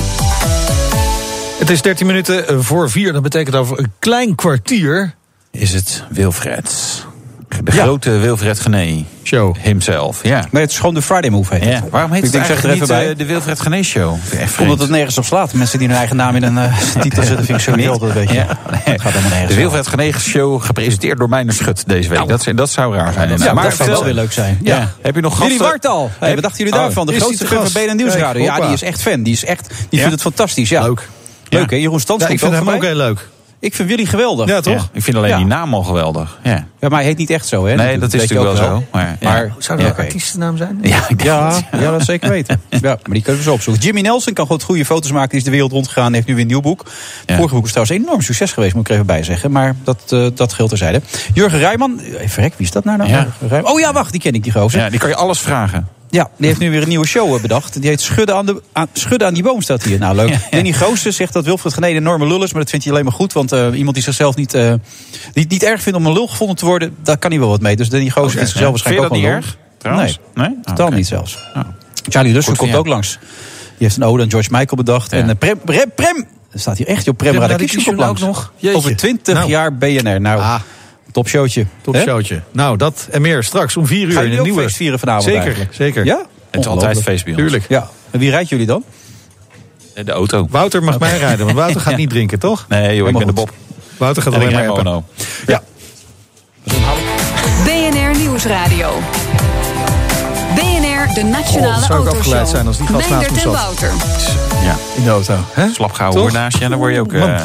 Het 1.59 1.69
is 1.69 1.81
13 1.81 2.07
minuten 2.07 2.63
voor 2.63 2.89
4. 2.89 3.13
Dat 3.13 3.21
betekent 3.21 3.55
over 3.55 3.79
een 3.79 3.91
klein 3.99 4.35
kwartier. 4.35 5.15
Is 5.51 5.73
het 5.73 6.03
Wilfred? 6.09 7.05
De 7.63 7.71
grote 7.71 8.09
Wilfred 8.11 8.59
Gené. 8.59 9.03
Show. 9.23 9.55
Himself, 9.61 10.19
ja. 10.23 10.45
Nee, 10.51 10.61
het 10.61 10.71
is 10.71 10.77
gewoon 10.77 10.93
de 10.93 11.01
Friday 11.01 11.29
Move 11.29 11.53
heet 11.55 11.63
ja. 11.63 11.69
het. 11.69 11.89
Waarom 11.89 12.11
heet 12.11 12.17
Ik 12.17 12.23
het 12.23 12.33
denk, 12.33 12.45
zeg 12.45 12.57
er 12.63 12.69
eigenlijk 12.69 12.91
even 12.91 13.05
niet 13.05 13.15
bij. 13.17 13.25
eh, 13.25 13.27
de 13.27 13.33
Wilfred 13.33 13.59
Gené 13.59 13.83
Show? 13.83 14.15
Echt. 14.39 14.59
Omdat 14.59 14.79
het 14.79 14.89
nergens 14.89 15.17
op 15.17 15.25
slaat. 15.25 15.53
Mensen 15.53 15.79
die 15.79 15.87
hun 15.87 15.97
eigen 15.97 16.15
naam 16.15 16.35
in 16.35 16.43
een 16.43 16.57
eh, 16.57 16.77
titel 17.01 17.23
zetten, 17.23 17.45
vind 17.45 17.57
ik 17.57 17.63
zo 17.63 17.75
niet 17.75 17.87
altijd 17.87 18.15
een 18.15 18.17
beetje. 18.19 18.33
Ja, 18.35 18.57
nee. 18.71 18.79
Het 18.83 19.01
gaat 19.01 19.11
helemaal 19.11 19.31
nergens 19.31 19.53
De. 19.53 19.59
Wilfred 19.59 19.87
Gené 19.87 20.11
Show 20.19 20.61
gepresenteerd 20.63 21.17
door 21.17 21.29
Meijner 21.29 21.53
Schut 21.53 21.83
deze 21.87 22.09
week. 22.09 22.27
dat, 22.27 22.47
dat 22.55 22.69
zou 22.69 22.95
raar 22.95 23.13
zijn. 23.13 23.37
Ja, 23.37 23.53
maar 23.53 23.63
dat 23.63 23.73
zou 23.75 23.89
wel 23.89 24.03
weer 24.03 24.13
leuk 24.13 24.31
zijn. 24.31 24.59
Ja. 24.63 24.77
Ja. 24.77 24.91
Heb 25.01 25.15
je 25.15 25.21
nog 25.21 25.31
gasten? 25.31 25.47
Jullie 25.51 25.67
Wartal. 25.67 26.11
Hey, 26.19 26.33
wat 26.33 26.43
dachten 26.43 26.59
jullie 26.63 26.73
Oh, 26.79 26.85
daarvan? 26.85 27.05
De 27.05 27.19
grootste 27.19 27.47
fan 27.47 27.67
van? 27.69 27.81
BNN 27.85 27.95
Nieuwsradio. 27.95 28.43
Ja, 28.43 28.59
die 28.59 28.73
is 28.73 28.81
echt 28.81 29.01
fan. 29.01 29.23
Die, 29.23 29.33
is 29.33 29.45
echt, 29.45 29.67
die 29.89 29.99
vindt 29.99 30.13
het 30.13 30.21
fantastisch. 30.21 30.69
Ja. 30.69 30.81
Leuk. 30.81 31.07
Leuk, 31.49 31.69
hè? 31.69 31.75
Jeroen 31.75 31.99
Stans 31.99 32.21
Ja, 32.23 32.27
ik 32.29 32.39
vind 32.39 32.51
hem 32.53 32.69
ook 32.69 32.83
heel 32.83 32.95
leuk. 32.95 33.27
Ik 33.59 33.75
vind 33.75 33.89
Willy 33.89 34.05
geweldig. 34.05 34.47
Ja, 34.47 34.61
toch? 34.61 34.73
Ja, 34.73 34.81
ik 34.93 35.03
vind 35.03 35.17
alleen 35.17 35.29
Ja. 35.29 35.37
die 35.37 35.45
naam 35.45 35.73
al 35.73 35.83
geweldig. 35.83 36.39
Ja, 36.43 36.65
Ja, 36.79 36.87
maar 36.89 36.97
hij 36.99 37.07
heet 37.07 37.17
niet 37.17 37.29
echt 37.29 37.47
zo, 37.47 37.65
hè? 37.65 37.75
Nee, 37.75 37.97
dat 37.97 38.13
is 38.13 38.21
natuurlijk 38.21 38.55
wel 38.57 38.65
zo. 38.67 38.83
Maar, 38.91 39.17
ja. 39.19 39.29
Maar, 39.29 39.53
Zou 39.57 39.77
dat 39.79 39.87
ja, 39.87 39.93
een 39.97 39.99
artiestennaam 40.05 40.57
zijn? 40.57 40.79
Ja, 40.81 40.97
ik 40.97 41.07
denk 41.07 41.21
Ja, 41.21 41.45
het, 41.53 41.81
ja, 41.81 41.91
dat 41.91 42.03
zeker 42.05 42.29
weten. 42.29 42.61
Ja, 42.69 42.79
maar 42.81 42.97
die 43.13 43.21
kunnen 43.21 43.37
we 43.41 43.47
zo 43.47 43.53
opzoeken. 43.53 43.83
Jimmy 43.83 44.01
Nelson 44.01 44.33
kan 44.33 44.45
gewoon 44.45 44.61
goede 44.61 44.85
foto's 44.85 45.11
maken. 45.11 45.29
Die 45.29 45.37
is 45.37 45.43
de 45.43 45.51
wereld 45.51 45.71
rondgegaan. 45.71 46.13
Heeft 46.13 46.27
nu 46.27 46.33
weer 46.33 46.41
een 46.41 46.47
nieuw 46.49 46.61
boek. 46.61 46.79
Het 46.79 46.93
Ja. 47.25 47.35
vorige 47.35 47.55
boek 47.55 47.65
is 47.65 47.71
trouwens 47.71 47.97
een 47.97 48.03
enorm 48.05 48.21
succes 48.21 48.51
geweest, 48.51 48.73
moet 48.73 48.81
ik 48.83 48.87
er 48.89 48.93
even 48.93 49.05
bij 49.05 49.23
zeggen. 49.23 49.51
Maar 49.51 49.75
dat, 49.83 49.99
eh 50.09 50.27
dat 50.35 50.53
geldt 50.53 50.69
terzijde. 50.69 51.01
Jurgen 51.33 51.59
Rijman. 51.59 51.99
Even 51.99 52.43
rek, 52.43 52.53
wie 52.57 52.65
is 52.65 52.71
dat 52.71 52.83
nou? 52.83 52.97
nou? 52.97 53.09
Ja. 53.09 53.15
Jurgen 53.21 53.47
Rijman. 53.47 53.71
Oh 53.71 53.79
ja, 53.79 53.93
wacht, 53.93 54.11
die 54.11 54.21
ken 54.21 54.33
ik, 54.33 54.43
die 54.43 54.51
gozer. 54.51 54.79
Ja, 54.79 54.89
die 54.89 54.99
kan 54.99 55.09
je 55.09 55.15
alles 55.15 55.39
vragen. 55.39 55.87
Ja, 56.09 56.29
die 56.37 56.47
heeft 56.47 56.59
nu 56.59 56.71
weer 56.71 56.81
een 56.81 56.87
nieuwe 56.87 57.07
show 57.07 57.35
eh, 57.35 57.41
bedacht. 57.41 57.81
Die 57.81 57.89
heet 57.89 58.01
Schudden 58.01 58.35
aan, 58.35 58.45
de, 58.45 58.61
aan, 58.73 58.87
Schudden 58.93 59.27
aan 59.27 59.33
die 59.33 59.43
boom 59.43 59.61
staat 59.61 59.83
hier. 59.83 59.99
Nou, 59.99 60.15
leuk. 60.15 60.37
Danny 60.51 60.71
Goossen 60.71 61.13
zegt 61.13 61.33
dat 61.33 61.45
Wilfred 61.45 61.73
Genee 61.73 61.91
een 61.91 61.97
enorme 61.97 62.27
lul 62.27 62.43
is. 62.43 62.51
Maar 62.51 62.61
dat 62.61 62.69
vindt 62.69 62.85
hij 62.85 62.93
alleen 62.93 63.05
maar 63.05 63.15
goed. 63.17 63.33
Want 63.33 63.51
eh, 63.51 63.67
iemand 63.73 63.93
die 63.95 64.03
zichzelf 64.03 64.35
niet, 64.35 64.53
eh, 64.53 64.73
niet, 65.33 65.49
niet 65.49 65.63
erg 65.63 65.81
vindt 65.81 65.99
om 65.99 66.05
een 66.05 66.13
lul 66.13 66.27
gevonden 66.27 66.55
te 66.55 66.65
worden... 66.65 66.95
daar 67.03 67.17
kan 67.17 67.31
hij 67.31 67.39
wel 67.39 67.49
wat 67.49 67.61
mee. 67.61 67.75
Dus 67.75 67.89
Danny 67.89 68.09
Goossen 68.09 68.31
vindt 68.31 68.49
zichzelf 68.49 68.65
je 68.77 68.83
waarschijnlijk 68.83 69.05
ook 69.05 69.17
niet 69.17 69.25
wel 69.27 69.31
erg? 69.35 69.45
lul. 69.45 69.55
Trouwens? 69.77 70.19
Nee? 70.33 70.47
Oh, 70.49 70.63
Totaal 70.63 70.85
oké. 70.87 70.95
niet 70.95 71.07
zelfs. 71.07 71.37
Oh. 71.55 71.63
Charlie 72.09 72.33
Russell 72.33 72.55
komt 72.55 72.75
ook 72.75 72.87
langs. 72.87 73.19
Die 73.21 73.87
heeft 73.87 73.95
een 73.95 74.03
ode 74.03 74.23
aan 74.23 74.29
George 74.29 74.49
Michael 74.51 74.75
bedacht. 74.75 75.11
Ja. 75.11 75.17
En 75.17 75.29
eh, 75.29 75.35
Prem, 75.39 75.59
Prem, 75.65 75.91
Prem, 75.95 76.27
staat 76.53 76.77
hier 76.77 76.87
echt, 76.87 77.05
joh, 77.05 77.15
Prem 77.15 77.35
Prem 77.35 77.57
komt 77.83 77.97
langs. 77.97 78.21
ook 78.21 78.27
nog? 78.27 78.53
Jeetje. 78.55 78.77
Over 78.77 78.95
20 78.95 79.33
Nou. 79.33 79.49
jaar 79.49 79.73
BNR. 79.77 80.21
Nou, 80.21 80.39
Ah. 80.41 80.59
Top 81.17 81.27
showtje. 81.27 81.65
Top 81.81 81.93
Hè? 81.93 82.01
showtje. 82.01 82.41
Nou, 82.51 82.77
dat 82.77 83.07
en 83.11 83.21
meer 83.21 83.43
straks 83.43 83.77
om 83.77 83.85
4 83.87 84.07
uur 84.07 84.23
in 84.23 84.31
een 84.31 84.37
ook 84.37 84.45
nieuwe. 84.45 84.61
feest 84.61 84.75
vieren 84.75 84.99
vanavond 84.99 85.23
Zeker, 85.23 85.41
eigenlijk? 85.41 85.73
zeker. 85.73 86.05
Ja? 86.05 86.25
Het 86.51 86.59
is 86.59 86.67
altijd 86.67 87.01
feest 87.01 87.23
bij 87.23 87.33
ons. 87.33 87.41
Tuurlijk. 87.41 87.65
Ja. 87.69 87.89
En 88.11 88.19
wie 88.19 88.29
rijdt 88.29 88.49
jullie 88.49 88.65
dan? 88.65 88.83
De 89.93 90.11
auto. 90.11 90.47
Wouter 90.49 90.83
mag 90.83 90.99
mij 90.99 91.17
rijden, 91.17 91.45
want 91.45 91.57
Wouter 91.57 91.81
gaat 91.81 91.97
niet 92.03 92.09
drinken, 92.09 92.39
toch? 92.39 92.65
Nee, 92.69 92.95
joh, 92.95 93.07
ik 93.09 93.17
ben 93.17 93.27
de 93.27 93.33
Bob. 93.33 93.51
Wouter 93.97 94.23
gaat 94.23 94.33
alleen 94.33 94.51
maar 94.51 94.65
mono. 94.65 95.03
Ja. 95.47 95.63
BNR 97.63 98.17
Nieuwsradio. 98.17 99.01
De 101.17 101.23
Nationale 101.23 101.75
Oh, 101.75 101.87
zou 101.87 102.07
ik 102.07 102.13
afgeleid 102.13 102.49
zijn 102.49 102.67
als 102.67 102.77
die 102.77 102.87
gast 102.87 103.09
naast 103.09 103.31
me 103.31 103.39
zat. 103.39 103.81
Ja. 104.63 104.75
In 104.95 105.03
de 105.03 105.09
auto. 105.09 105.35
Hè? 105.51 105.69
Slap 105.73 105.91
gehouden 105.91 106.21
Toch? 106.21 106.31
hoor 106.31 106.41
naast 106.41 106.57
je. 106.57 106.63
En 106.63 106.69
dan 106.69 106.79
word 106.79 106.93
je 106.93 106.99
ook... 106.99 107.13
Eh, 107.13 107.41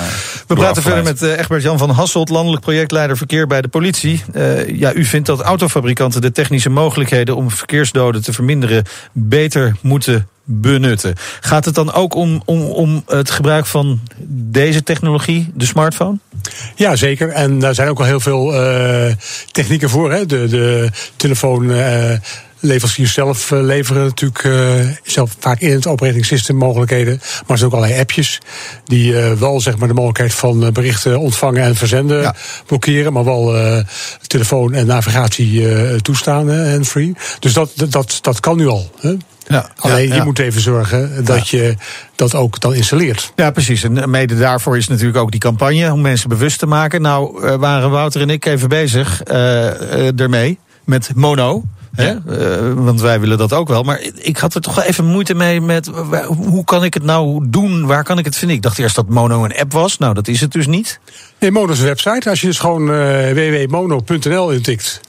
We 0.46 0.54
praten 0.54 0.82
verder 0.82 1.02
met 1.02 1.22
uh, 1.22 1.38
Egbert-Jan 1.38 1.78
van 1.78 1.90
Hasselt, 1.90 2.28
landelijk 2.28 2.62
projectleider 2.62 3.16
verkeer 3.16 3.46
bij 3.46 3.62
de 3.62 3.68
politie. 3.68 4.22
Uh, 4.34 4.68
ja, 4.68 4.94
u 4.94 5.04
vindt 5.04 5.26
dat 5.26 5.40
autofabrikanten 5.40 6.20
de 6.20 6.32
technische 6.32 6.68
mogelijkheden 6.68 7.36
om 7.36 7.50
verkeersdoden 7.50 8.22
te 8.22 8.32
verminderen 8.32 8.84
beter 9.12 9.76
moeten 9.80 10.28
benutten. 10.44 11.14
Gaat 11.40 11.64
het 11.64 11.74
dan 11.74 11.92
ook 11.92 12.14
om, 12.14 12.42
om, 12.44 12.62
om 12.62 13.02
het 13.06 13.30
gebruik 13.30 13.66
van 13.66 14.00
deze 14.28 14.82
technologie, 14.82 15.50
de 15.54 15.66
smartphone? 15.66 16.18
Ja, 16.74 16.96
zeker. 16.96 17.28
En 17.28 17.58
daar 17.58 17.74
zijn 17.74 17.88
ook 17.88 17.98
al 17.98 18.04
heel 18.04 18.20
veel 18.20 18.54
uh, 18.54 19.12
technieken 19.50 19.90
voor. 19.90 20.12
Hè. 20.12 20.26
De, 20.26 20.48
de 20.48 20.90
telefoon. 21.16 21.70
Uh, 21.70 22.12
leveranciers 22.62 23.12
zelf 23.12 23.50
leveren 23.50 24.04
natuurlijk 24.04 24.44
uh, 24.44 24.88
zelf 25.02 25.36
vaak 25.38 25.60
in 25.60 25.70
het 25.70 25.86
operating 25.86 26.24
system 26.24 26.56
mogelijkheden. 26.56 27.16
Maar 27.18 27.44
er 27.46 27.58
zijn 27.58 27.70
ook 27.70 27.76
allerlei 27.76 28.00
appjes 28.00 28.38
die 28.84 29.12
uh, 29.12 29.32
wel 29.32 29.60
zeg 29.60 29.76
maar, 29.76 29.88
de 29.88 29.94
mogelijkheid 29.94 30.34
van 30.34 30.72
berichten 30.72 31.18
ontvangen 31.18 31.62
en 31.62 31.76
verzenden 31.76 32.20
ja. 32.20 32.34
blokkeren. 32.66 33.12
Maar 33.12 33.24
wel 33.24 33.56
uh, 33.56 33.78
telefoon 34.26 34.74
en 34.74 34.86
navigatie 34.86 36.00
toestaan 36.02 36.50
en 36.50 36.84
free. 36.84 37.12
Dus 37.38 37.52
dat, 37.52 37.70
dat, 37.88 38.18
dat 38.20 38.40
kan 38.40 38.56
nu 38.56 38.66
al. 38.66 38.90
Hè? 39.00 39.14
Ja, 39.46 39.70
Alleen 39.76 40.08
ja, 40.08 40.14
je 40.14 40.22
moet 40.22 40.38
even 40.38 40.60
zorgen 40.60 41.24
dat 41.24 41.48
je 41.48 41.76
dat 42.16 42.34
ook 42.34 42.60
dan 42.60 42.74
installeert. 42.74 43.32
Ja, 43.36 43.50
precies. 43.50 43.82
En 43.82 44.10
mede 44.10 44.38
daarvoor 44.38 44.76
is 44.76 44.88
natuurlijk 44.88 45.18
ook 45.18 45.30
die 45.30 45.40
campagne 45.40 45.92
om 45.92 46.00
mensen 46.00 46.28
bewust 46.28 46.58
te 46.58 46.66
maken. 46.66 47.02
Nou, 47.02 47.56
waren 47.58 47.90
Wouter 47.90 48.20
en 48.20 48.30
ik 48.30 48.46
even 48.46 48.68
bezig 48.68 49.22
ermee 49.22 50.58
met 50.84 51.10
Mono. 51.14 51.64
Ja. 51.96 52.22
Uh, 52.28 52.72
want 52.74 53.00
wij 53.00 53.20
willen 53.20 53.38
dat 53.38 53.52
ook 53.52 53.68
wel. 53.68 53.82
Maar 53.82 54.00
ik 54.14 54.36
had 54.36 54.54
er 54.54 54.60
toch 54.60 54.74
wel 54.74 54.84
even 54.84 55.04
moeite 55.04 55.34
mee 55.34 55.60
met 55.60 55.86
hoe 56.26 56.64
kan 56.64 56.84
ik 56.84 56.94
het 56.94 57.02
nou 57.02 57.46
doen? 57.48 57.86
Waar 57.86 58.04
kan 58.04 58.18
ik 58.18 58.24
het 58.24 58.36
vinden? 58.36 58.56
Ik 58.56 58.62
dacht 58.62 58.78
eerst 58.78 58.94
dat 58.94 59.08
Mono 59.08 59.44
een 59.44 59.56
app 59.56 59.72
was. 59.72 59.98
Nou, 59.98 60.14
dat 60.14 60.28
is 60.28 60.40
het 60.40 60.52
dus 60.52 60.66
niet. 60.66 61.00
Nee, 61.38 61.50
Mono 61.50 61.72
is 61.72 61.78
een 61.78 61.84
website. 61.84 62.30
Als 62.30 62.40
je 62.40 62.46
dus 62.46 62.58
gewoon 62.58 62.90
uh, 62.90 63.30
www.mono.nl 63.30 64.50
intikt. 64.50 65.00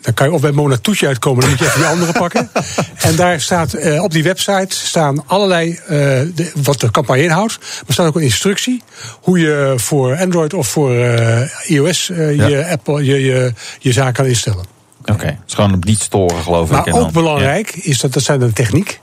Dan 0.00 0.14
kan 0.14 0.26
je 0.26 0.32
of 0.32 0.40
bij 0.40 0.52
Mona 0.52 0.76
Toetje 0.76 1.06
uitkomen, 1.06 1.40
dan 1.40 1.50
moet 1.50 1.58
je 1.58 1.64
even 1.64 1.78
die 1.78 1.88
andere 1.88 2.12
pakken. 2.12 2.50
En 2.96 3.16
daar 3.16 3.40
staat 3.40 3.74
uh, 3.74 4.02
op 4.02 4.10
die 4.10 4.22
website 4.22 4.76
staan 4.76 5.26
allerlei, 5.26 5.70
uh, 5.70 5.78
de, 5.88 6.52
wat 6.54 6.80
de 6.80 6.90
campagne 6.90 7.22
inhoudt. 7.22 7.58
Maar 7.58 7.92
staat 7.92 8.06
ook 8.06 8.16
een 8.16 8.22
instructie 8.22 8.82
hoe 9.20 9.38
je 9.38 9.72
voor 9.76 10.16
Android 10.16 10.54
of 10.54 10.68
voor 10.68 10.94
uh, 10.94 11.40
iOS 11.66 12.06
ja. 12.06 12.46
je, 12.46 12.66
Apple, 12.66 13.04
je, 13.04 13.24
je, 13.24 13.52
je 13.78 13.92
zaak 13.92 14.14
kan 14.14 14.26
instellen. 14.26 14.73
Oké, 15.04 15.12
okay. 15.12 15.38
gewoon 15.46 15.74
op 15.74 15.84
niet 15.84 16.00
storen 16.00 16.42
geloof 16.42 16.70
maar 16.70 16.78
ik. 16.78 16.92
Maar 16.92 16.94
ook 16.94 17.12
dan, 17.12 17.22
belangrijk 17.22 17.74
ja. 17.74 17.82
is 17.82 18.00
dat, 18.00 18.12
dat 18.12 18.22
zijn 18.22 18.38
de 18.40 18.52
techniek. 18.52 19.00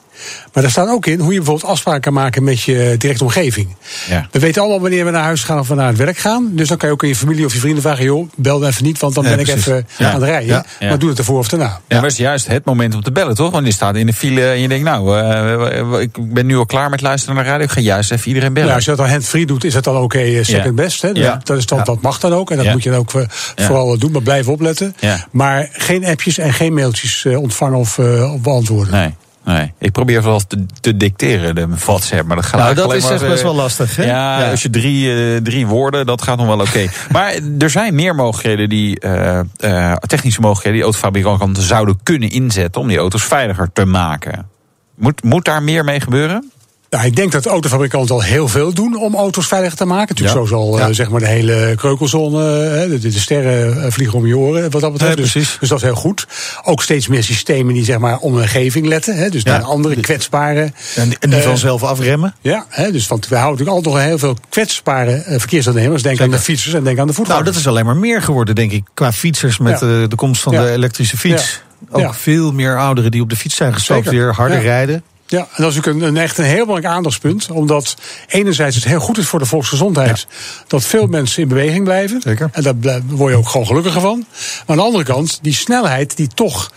Maar 0.53 0.63
daar 0.63 0.72
staat 0.72 0.89
ook 0.89 1.05
in 1.05 1.19
hoe 1.19 1.32
je 1.32 1.38
bijvoorbeeld 1.38 1.72
afspraken 1.72 2.01
kan 2.01 2.13
maken 2.13 2.43
met 2.43 2.61
je 2.61 2.95
directe 2.97 3.24
omgeving. 3.24 3.76
Ja. 4.09 4.28
We 4.32 4.39
weten 4.39 4.61
allemaal 4.61 4.82
wanneer 4.82 5.05
we 5.05 5.11
naar 5.11 5.24
huis 5.24 5.43
gaan 5.43 5.59
of 5.59 5.67
we 5.67 5.76
naar 5.76 5.88
het 5.88 5.97
werk 5.97 6.17
gaan. 6.17 6.49
Dus 6.51 6.67
dan 6.67 6.78
kan 6.78 6.88
je 6.88 6.93
ook 6.93 7.03
aan 7.03 7.09
je 7.09 7.15
familie 7.15 7.45
of 7.45 7.53
je 7.53 7.59
vrienden 7.59 7.82
vragen: 7.82 8.03
joh, 8.03 8.30
bel 8.36 8.59
me 8.59 8.67
even 8.67 8.84
niet, 8.84 8.99
want 8.99 9.15
dan 9.15 9.24
ja, 9.24 9.30
ben 9.30 9.39
ik 9.39 9.47
even 9.47 9.88
ja. 9.97 10.07
aan 10.07 10.13
het 10.13 10.24
rijden. 10.24 10.65
Maar 10.80 10.99
doe 10.99 11.09
het 11.09 11.17
ervoor 11.17 11.38
of 11.38 11.47
daarna. 11.47 11.65
Ja, 11.65 11.82
maar 11.88 12.01
het 12.01 12.11
is 12.11 12.17
juist 12.17 12.47
het 12.47 12.65
moment 12.65 12.95
om 12.95 13.01
te 13.01 13.11
bellen, 13.11 13.36
toch? 13.36 13.51
Want 13.51 13.65
je 13.65 13.72
staat 13.72 13.95
in 13.95 14.05
de 14.05 14.13
file 14.13 14.49
en 14.49 14.59
je 14.61 14.67
denkt: 14.67 14.86
nou, 14.86 15.19
uh, 15.19 16.01
ik 16.01 16.34
ben 16.34 16.45
nu 16.45 16.57
al 16.57 16.65
klaar 16.65 16.89
met 16.89 17.01
luisteren 17.01 17.36
naar 17.36 17.43
de 17.43 17.49
radio. 17.49 17.65
Ik 17.65 17.72
ga 17.72 17.82
juist 17.82 18.11
even 18.11 18.28
iedereen 18.28 18.53
bellen. 18.53 18.69
Ja, 18.69 18.76
als 18.76 18.84
je 18.84 18.89
dat 18.89 18.99
dan 18.99 19.09
hand-free 19.09 19.45
doet, 19.45 19.63
is 19.63 19.74
dat 19.74 19.84
dan 19.84 19.95
oké 19.95 20.03
okay, 20.03 20.43
second 20.43 20.76
best. 20.76 21.01
Hè? 21.01 21.13
Dat, 21.43 21.57
is 21.57 21.65
dan, 21.65 21.84
dat 21.84 22.01
mag 22.01 22.19
dan 22.19 22.34
ook. 22.34 22.51
En 22.51 22.57
dat 22.57 22.72
moet 22.72 22.84
je 22.84 22.89
dan 22.89 22.99
ook 22.99 23.11
vooral 23.55 23.97
doen, 23.97 24.11
maar 24.11 24.22
blijf 24.22 24.47
opletten. 24.47 24.95
Maar 25.32 25.69
geen 25.72 26.05
appjes 26.05 26.38
en 26.38 26.53
geen 26.53 26.74
mailtjes 26.74 27.26
ontvangen 27.26 27.80
of 27.80 27.99
beantwoorden. 28.41 28.93
Nee. 28.93 29.13
Nee, 29.43 29.73
ik 29.77 29.91
probeer 29.91 30.23
wel 30.23 30.39
te, 30.39 30.65
te 30.79 30.97
dicteren, 30.97 31.55
de 31.55 31.67
WhatsApp, 31.67 32.27
maar 32.27 32.35
dat 32.35 32.45
gaat 32.45 32.59
nou, 32.59 32.75
dat 32.75 32.93
is 32.93 33.03
maar, 33.03 33.11
echt 33.11 33.27
best 33.27 33.43
wel 33.43 33.55
lastig. 33.55 33.95
Hè? 33.95 34.03
Ja, 34.03 34.39
ja, 34.39 34.49
als 34.51 34.61
je 34.61 34.69
drie, 34.69 35.33
uh, 35.33 35.37
drie 35.37 35.67
woorden, 35.67 36.05
dat 36.05 36.21
gaat 36.21 36.37
nog 36.37 36.45
wel 36.45 36.59
oké. 36.59 36.69
Okay. 36.69 36.89
maar 37.11 37.39
er 37.59 37.69
zijn 37.69 37.95
meer 37.95 38.15
mogelijkheden 38.15 38.69
die, 38.69 39.05
uh, 39.05 39.39
uh, 39.59 39.93
technische 39.93 40.41
mogelijkheden 40.41 40.79
die 40.79 40.83
autofabrikanten 40.83 41.63
zouden 41.63 41.99
kunnen 42.03 42.29
inzetten 42.29 42.81
om 42.81 42.87
die 42.87 42.97
auto's 42.97 43.23
veiliger 43.23 43.69
te 43.73 43.85
maken. 43.85 44.49
Moet, 44.95 45.23
moet 45.23 45.45
daar 45.45 45.63
meer 45.63 45.83
mee 45.83 45.99
gebeuren? 45.99 46.51
Nou, 46.91 47.05
ik 47.05 47.15
denk 47.15 47.31
dat 47.31 47.45
autofabrikanten 47.45 48.15
al 48.15 48.21
heel 48.21 48.47
veel 48.47 48.73
doen 48.73 48.97
om 48.97 49.15
auto's 49.15 49.47
veiliger 49.47 49.77
te 49.77 49.85
maken. 49.85 50.15
Natuurlijk 50.15 50.39
ja. 50.39 50.45
zo 50.45 50.55
zal 50.55 50.77
ja. 50.77 50.87
uh, 50.87 50.93
zeg 50.93 51.09
maar 51.09 51.19
de 51.19 51.27
hele 51.27 51.73
kreukelzone, 51.75 52.83
uh, 52.83 52.89
de, 52.89 53.09
de, 53.09 53.19
sterren 53.19 53.91
vliegen 53.91 54.17
om 54.17 54.27
je 54.27 54.37
oren 54.37 54.71
wat 54.71 54.81
dat 54.81 54.91
betreft. 54.91 55.17
Ja, 55.17 55.23
dus, 55.23 55.33
dus, 55.59 55.69
dat 55.69 55.77
is 55.77 55.83
heel 55.83 55.95
goed. 55.95 56.27
Ook 56.63 56.81
steeds 56.81 57.07
meer 57.07 57.23
systemen 57.23 57.73
die 57.73 57.83
zeg 57.83 57.97
maar 57.97 58.17
om 58.17 58.33
de 58.33 58.39
omgeving 58.39 58.87
letten. 58.87 59.15
Hè, 59.15 59.29
dus 59.29 59.43
naar 59.43 59.61
andere 59.61 59.99
kwetsbare. 59.99 60.71
En, 60.95 61.11
en 61.19 61.29
die 61.29 61.39
uh, 61.39 61.45
vanzelf 61.45 61.83
afremmen. 61.83 62.35
Ja, 62.41 62.65
hè, 62.69 62.91
dus 62.91 63.07
want 63.07 63.27
we 63.27 63.35
houden 63.35 63.65
natuurlijk 63.65 63.85
altijd 63.85 63.95
nog 63.95 64.05
heel 64.05 64.19
veel 64.19 64.45
kwetsbare 64.49 65.23
verkeersaannemers. 65.27 66.01
Denk 66.01 66.17
Zeker. 66.17 66.31
aan 66.31 66.37
de 66.39 66.43
fietsers 66.43 66.73
en 66.73 66.83
denk 66.83 66.99
aan 66.99 67.07
de 67.07 67.13
voetgangers. 67.13 67.45
Nou, 67.45 67.55
dat 67.55 67.61
is 67.61 67.67
alleen 67.67 67.85
maar 67.85 67.97
meer 67.97 68.21
geworden, 68.21 68.55
denk 68.55 68.71
ik, 68.71 68.83
qua 68.93 69.11
fietsers 69.11 69.57
met 69.57 69.79
de 69.79 70.15
komst 70.15 70.41
van 70.41 70.53
de 70.53 70.71
elektrische 70.71 71.17
fiets. 71.17 71.61
Ook 71.91 72.13
veel 72.15 72.51
meer 72.51 72.79
ouderen 72.79 73.11
die 73.11 73.21
op 73.21 73.29
de 73.29 73.35
fiets 73.35 73.55
zijn 73.55 73.73
gestapt, 73.73 74.09
weer 74.09 74.33
harder 74.33 74.61
rijden. 74.61 75.03
Ja, 75.32 75.39
en 75.39 75.63
dat 75.63 75.71
is 75.71 75.77
ook 75.77 75.86
een, 75.86 76.01
een, 76.01 76.17
echt 76.17 76.38
een 76.38 76.43
heel 76.43 76.65
belangrijk 76.65 76.93
aandachtspunt. 76.93 77.51
Omdat 77.51 77.95
enerzijds 78.27 78.75
het 78.75 78.86
heel 78.86 78.99
goed 78.99 79.17
is 79.17 79.25
voor 79.25 79.39
de 79.39 79.45
volksgezondheid. 79.45 80.19
Ja. 80.29 80.36
Dat 80.67 80.84
veel 80.84 81.07
mensen 81.07 81.41
in 81.41 81.47
beweging 81.47 81.84
blijven. 81.84 82.21
Zeker. 82.21 82.49
En 82.51 82.63
daar 82.82 83.01
word 83.05 83.32
je 83.32 83.38
ook 83.38 83.49
gewoon 83.49 83.67
gelukkiger 83.67 84.01
van. 84.01 84.25
Maar 84.29 84.63
aan 84.65 84.75
de 84.75 84.82
andere 84.82 85.03
kant, 85.03 85.39
die 85.41 85.53
snelheid 85.53 86.17
die 86.17 86.27
toch 86.27 86.71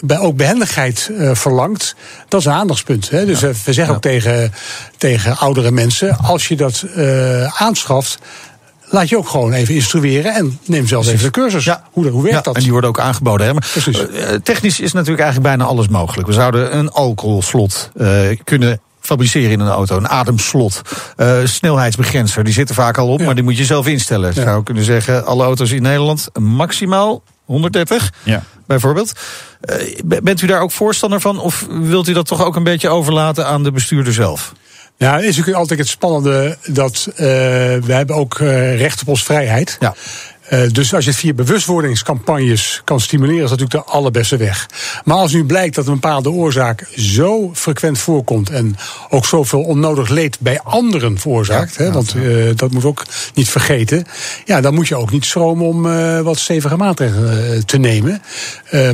bij 0.00 0.18
ook 0.18 0.36
behendigheid 0.36 1.08
uh, 1.10 1.34
verlangt, 1.34 1.94
dat 2.28 2.40
is 2.40 2.46
een 2.46 2.52
aandachtspunt. 2.52 3.10
Hè? 3.10 3.26
Dus 3.26 3.40
ja. 3.40 3.48
uh, 3.48 3.54
we 3.54 3.72
zeggen 3.72 3.84
ja. 3.84 3.90
ook 3.92 4.02
tegen, 4.02 4.52
tegen 4.96 5.36
oudere 5.36 5.70
mensen: 5.70 6.18
als 6.18 6.48
je 6.48 6.56
dat 6.56 6.84
uh, 6.96 7.62
aanschaft, 7.62 8.18
laat 8.90 9.08
je 9.08 9.16
ook 9.16 9.28
gewoon 9.28 9.52
even 9.52 9.74
instrueren 9.74 10.34
en 10.34 10.58
neem 10.64 10.86
zelfs 10.86 11.08
even 11.08 11.24
de 11.24 11.30
cursus. 11.30 11.64
Ja. 11.64 11.82
Hoe, 11.90 12.08
hoe 12.08 12.22
werkt 12.22 12.36
ja, 12.36 12.42
dat? 12.42 12.56
En 12.56 12.62
die 12.62 12.72
worden 12.72 12.90
ook 12.90 13.00
aangeboden. 13.00 13.46
Hè? 13.46 13.52
Maar, 13.52 13.68
Precies. 13.70 13.98
Uh, 13.98 14.28
technisch 14.42 14.80
is 14.80 14.92
natuurlijk 14.92 15.20
eigenlijk 15.20 15.56
bijna 15.56 15.70
alles 15.70 15.88
mogelijk. 15.88 16.28
We 16.28 16.34
zouden 16.34 16.76
een 16.76 16.90
alcoholslot 16.90 17.90
uh, 17.96 18.20
kunnen 18.44 18.80
fabriceren 19.00 19.50
in 19.50 19.60
een 19.60 19.68
auto. 19.68 19.96
Een 19.96 20.08
ademslot, 20.08 20.82
uh, 21.16 21.36
snelheidsbegrenzer, 21.44 22.44
die 22.44 22.52
zitten 22.52 22.74
vaak 22.74 22.98
al 22.98 23.08
op, 23.08 23.18
ja. 23.18 23.24
maar 23.24 23.34
die 23.34 23.44
moet 23.44 23.56
je 23.56 23.64
zelf 23.64 23.86
instellen. 23.86 24.32
Ja. 24.34 24.42
Zou 24.42 24.62
kunnen 24.62 24.84
zeggen, 24.84 25.26
alle 25.26 25.44
auto's 25.44 25.70
in 25.70 25.82
Nederland 25.82 26.28
maximaal 26.38 27.22
130, 27.44 28.12
ja. 28.22 28.42
bijvoorbeeld. 28.66 29.12
Uh, 29.64 30.20
bent 30.22 30.42
u 30.42 30.46
daar 30.46 30.60
ook 30.60 30.72
voorstander 30.72 31.20
van? 31.20 31.40
Of 31.40 31.66
wilt 31.68 32.08
u 32.08 32.12
dat 32.12 32.26
toch 32.26 32.44
ook 32.44 32.56
een 32.56 32.64
beetje 32.64 32.88
overlaten 32.88 33.46
aan 33.46 33.62
de 33.62 33.72
bestuurder 33.72 34.12
zelf? 34.12 34.52
Ja, 35.00 35.18
is 35.18 35.26
natuurlijk 35.26 35.56
altijd 35.56 35.78
het 35.78 35.88
spannende 35.88 36.58
dat 36.66 37.06
uh, 37.10 37.16
we 37.16 37.92
hebben 37.92 38.16
ook 38.16 38.38
uh, 38.38 38.78
recht 38.78 39.00
op 39.00 39.08
onze 39.08 39.24
vrijheid. 39.24 39.76
Ja. 39.80 39.94
Uh, 40.52 40.60
dus 40.72 40.94
als 40.94 41.04
je 41.04 41.10
het 41.10 41.18
via 41.18 41.32
bewustwordingscampagnes 41.32 42.80
kan 42.84 43.00
stimuleren, 43.00 43.42
is 43.42 43.50
dat 43.50 43.58
natuurlijk 43.58 43.86
de 43.86 43.92
allerbeste 43.92 44.36
weg. 44.36 44.68
Maar 45.04 45.16
als 45.16 45.32
nu 45.32 45.44
blijkt 45.44 45.74
dat 45.74 45.86
een 45.86 45.92
bepaalde 45.92 46.30
oorzaak 46.30 46.88
zo 46.96 47.50
frequent 47.54 47.98
voorkomt 47.98 48.50
en 48.50 48.76
ook 49.08 49.26
zoveel 49.26 49.62
onnodig 49.62 50.08
leed 50.08 50.36
bij 50.40 50.60
anderen 50.60 51.18
veroorzaakt, 51.18 51.74
ja, 51.74 51.84
hè, 51.84 51.92
want 51.92 52.14
uh, 52.14 52.50
dat 52.56 52.70
moet 52.70 52.84
ook 52.84 53.04
niet 53.34 53.48
vergeten, 53.48 54.04
ja, 54.44 54.60
dan 54.60 54.74
moet 54.74 54.88
je 54.88 54.96
ook 54.96 55.10
niet 55.10 55.24
schromen 55.24 55.66
om 55.66 55.86
uh, 55.86 56.20
wat 56.20 56.38
stevige 56.38 56.76
maatregelen 56.76 57.66
te 57.66 57.78
nemen. 57.78 58.22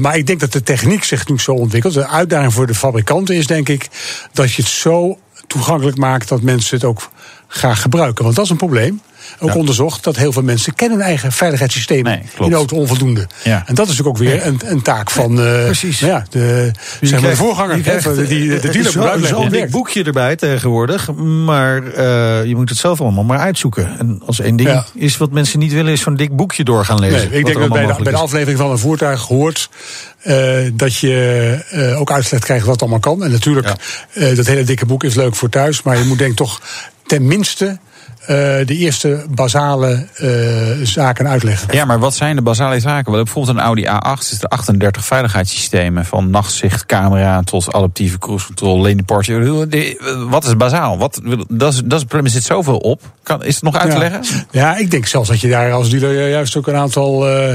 maar 0.00 0.16
ik 0.16 0.26
denk 0.26 0.40
dat 0.40 0.52
de 0.52 0.62
techniek 0.62 1.04
zich 1.04 1.28
nu 1.28 1.38
zo 1.38 1.52
ontwikkelt. 1.52 1.94
De 1.94 2.09
uitdaging 2.09 2.52
voor 2.52 2.66
de 2.66 2.74
fabrikanten 2.74 3.34
is, 3.34 3.46
denk 3.46 3.68
ik, 3.68 3.88
dat 4.32 4.52
je 4.52 4.62
het 4.62 4.70
zo 4.70 5.18
toegankelijk 5.47 5.97
maakt 5.97 6.28
dat 6.28 6.42
mensen 6.42 6.76
het 6.76 6.84
ook 6.86 7.11
graag 7.49 7.80
gebruiken. 7.82 8.24
Want 8.24 8.36
dat 8.36 8.44
is 8.44 8.51
een 8.51 8.57
probleem. 8.57 9.01
Ook 9.39 9.51
ja. 9.51 9.57
onderzocht 9.57 10.05
dat 10.05 10.16
heel 10.16 10.33
veel 10.33 10.43
mensen 10.43 10.74
kennen 10.74 10.99
hun 10.99 11.07
eigen 11.07 11.33
veiligheidssystemen 11.33 12.12
nee, 12.12 12.22
in 12.39 12.49
de 12.49 12.57
auto 12.57 12.77
onvoldoende. 12.77 13.27
Ja. 13.43 13.62
En 13.66 13.74
dat 13.74 13.89
is 13.89 13.97
natuurlijk 13.97 14.09
ook 14.09 14.29
weer 14.29 14.47
een, 14.47 14.61
een 14.64 14.83
taak 14.83 15.11
van 15.11 15.41
uh, 15.41 15.64
Precies. 15.64 16.01
Nou 16.01 16.12
ja, 16.12 16.24
de, 16.31 16.70
dus 17.01 17.11
zeg 17.11 17.20
maar 17.20 17.31
de 17.31 17.37
voorganger. 17.37 17.81
Krijgt, 17.81 18.29
die, 18.29 18.61
de 18.61 18.68
dealer 18.68 18.93
zo'n 18.93 19.27
zo 19.27 19.49
dik 19.49 19.70
boekje 19.70 20.05
erbij 20.05 20.37
tegenwoordig. 20.37 21.12
Maar 21.14 21.83
uh, 21.83 22.45
je 22.45 22.53
moet 22.55 22.68
het 22.68 22.79
zelf 22.79 23.01
allemaal 23.01 23.24
maar 23.24 23.39
uitzoeken. 23.39 23.99
En 23.99 24.22
als 24.27 24.41
één 24.41 24.57
ding 24.57 24.68
ja. 24.68 24.87
is 24.95 25.16
wat 25.16 25.31
mensen 25.31 25.59
niet 25.59 25.72
willen, 25.72 25.93
is 25.93 26.01
zo'n 26.01 26.16
dik 26.16 26.37
boekje 26.37 26.64
door 26.64 26.85
gaan 26.85 27.01
lezen. 27.01 27.31
Nee, 27.31 27.39
ik 27.39 27.45
denk 27.45 27.59
dat 27.59 27.68
bij 27.68 27.87
de, 27.87 28.03
bij 28.03 28.12
de 28.12 28.18
aflevering 28.18 28.59
van 28.59 28.70
een 28.70 28.79
voertuig 28.79 29.22
hoort 29.22 29.68
uh, 30.27 30.70
dat 30.72 30.97
je 30.97 31.59
uh, 31.72 32.01
ook 32.01 32.12
uitgelegd 32.12 32.45
krijgt 32.45 32.66
wat 32.66 32.81
allemaal 32.81 32.99
kan. 32.99 33.24
En 33.24 33.31
natuurlijk, 33.31 33.66
ja. 33.66 33.77
uh, 34.12 34.37
dat 34.37 34.47
hele 34.47 34.64
dikke 34.64 34.87
boek 34.87 35.05
is 35.05 35.14
leuk 35.14 35.35
voor 35.35 35.49
thuis. 35.49 35.83
Maar 35.83 35.99
je 35.99 36.05
moet 36.05 36.18
denk 36.18 36.31
ik 36.31 36.37
toch 36.37 36.61
tenminste 37.07 37.64
uh, 37.64 37.72
de 38.27 38.77
eerste 38.77 39.24
basale 39.31 40.07
uh, 40.20 40.87
zaken 40.87 41.29
uitleggen. 41.29 41.74
Ja, 41.74 41.85
maar 41.85 41.99
wat 41.99 42.14
zijn 42.14 42.37
de 42.37 42.43
basale 42.43 42.81
zaken? 42.81 43.12
We 43.12 43.16
hebben 43.16 43.24
bijvoorbeeld 43.24 43.57
een 43.57 43.62
Audi 43.62 43.85
A8 43.85 44.20
is 44.20 44.43
er 44.43 44.49
38 44.49 45.05
veiligheidssystemen. 45.05 46.05
Van 46.05 46.31
nachtzichtcamera 46.31 47.43
tot 47.43 47.72
adaptieve 47.72 48.18
cruise 48.18 48.47
control, 48.47 48.81
lane 48.81 48.95
departure. 48.95 49.66
Wat 50.29 50.45
is 50.45 50.57
bazaal? 50.57 50.99
Wat, 50.99 51.20
dat, 51.49 51.72
is, 51.72 51.83
dat 51.85 52.01
is. 52.01 52.18
Er 52.18 52.31
zit 52.31 52.45
zoveel 52.45 52.77
op. 52.77 53.01
Kan, 53.22 53.45
is 53.45 53.55
het 53.55 53.64
nog 53.64 53.77
uit 53.77 53.91
te 53.91 53.97
ja. 53.97 54.03
leggen? 54.03 54.47
Ja, 54.51 54.77
ik 54.77 54.91
denk 54.91 55.07
zelfs 55.07 55.29
dat 55.29 55.41
je 55.41 55.49
daar 55.49 55.72
als 55.72 55.91
dealer 55.91 56.29
juist 56.29 56.57
ook 56.57 56.66
een 56.66 56.77
aantal 56.77 57.29
uh, 57.29 57.55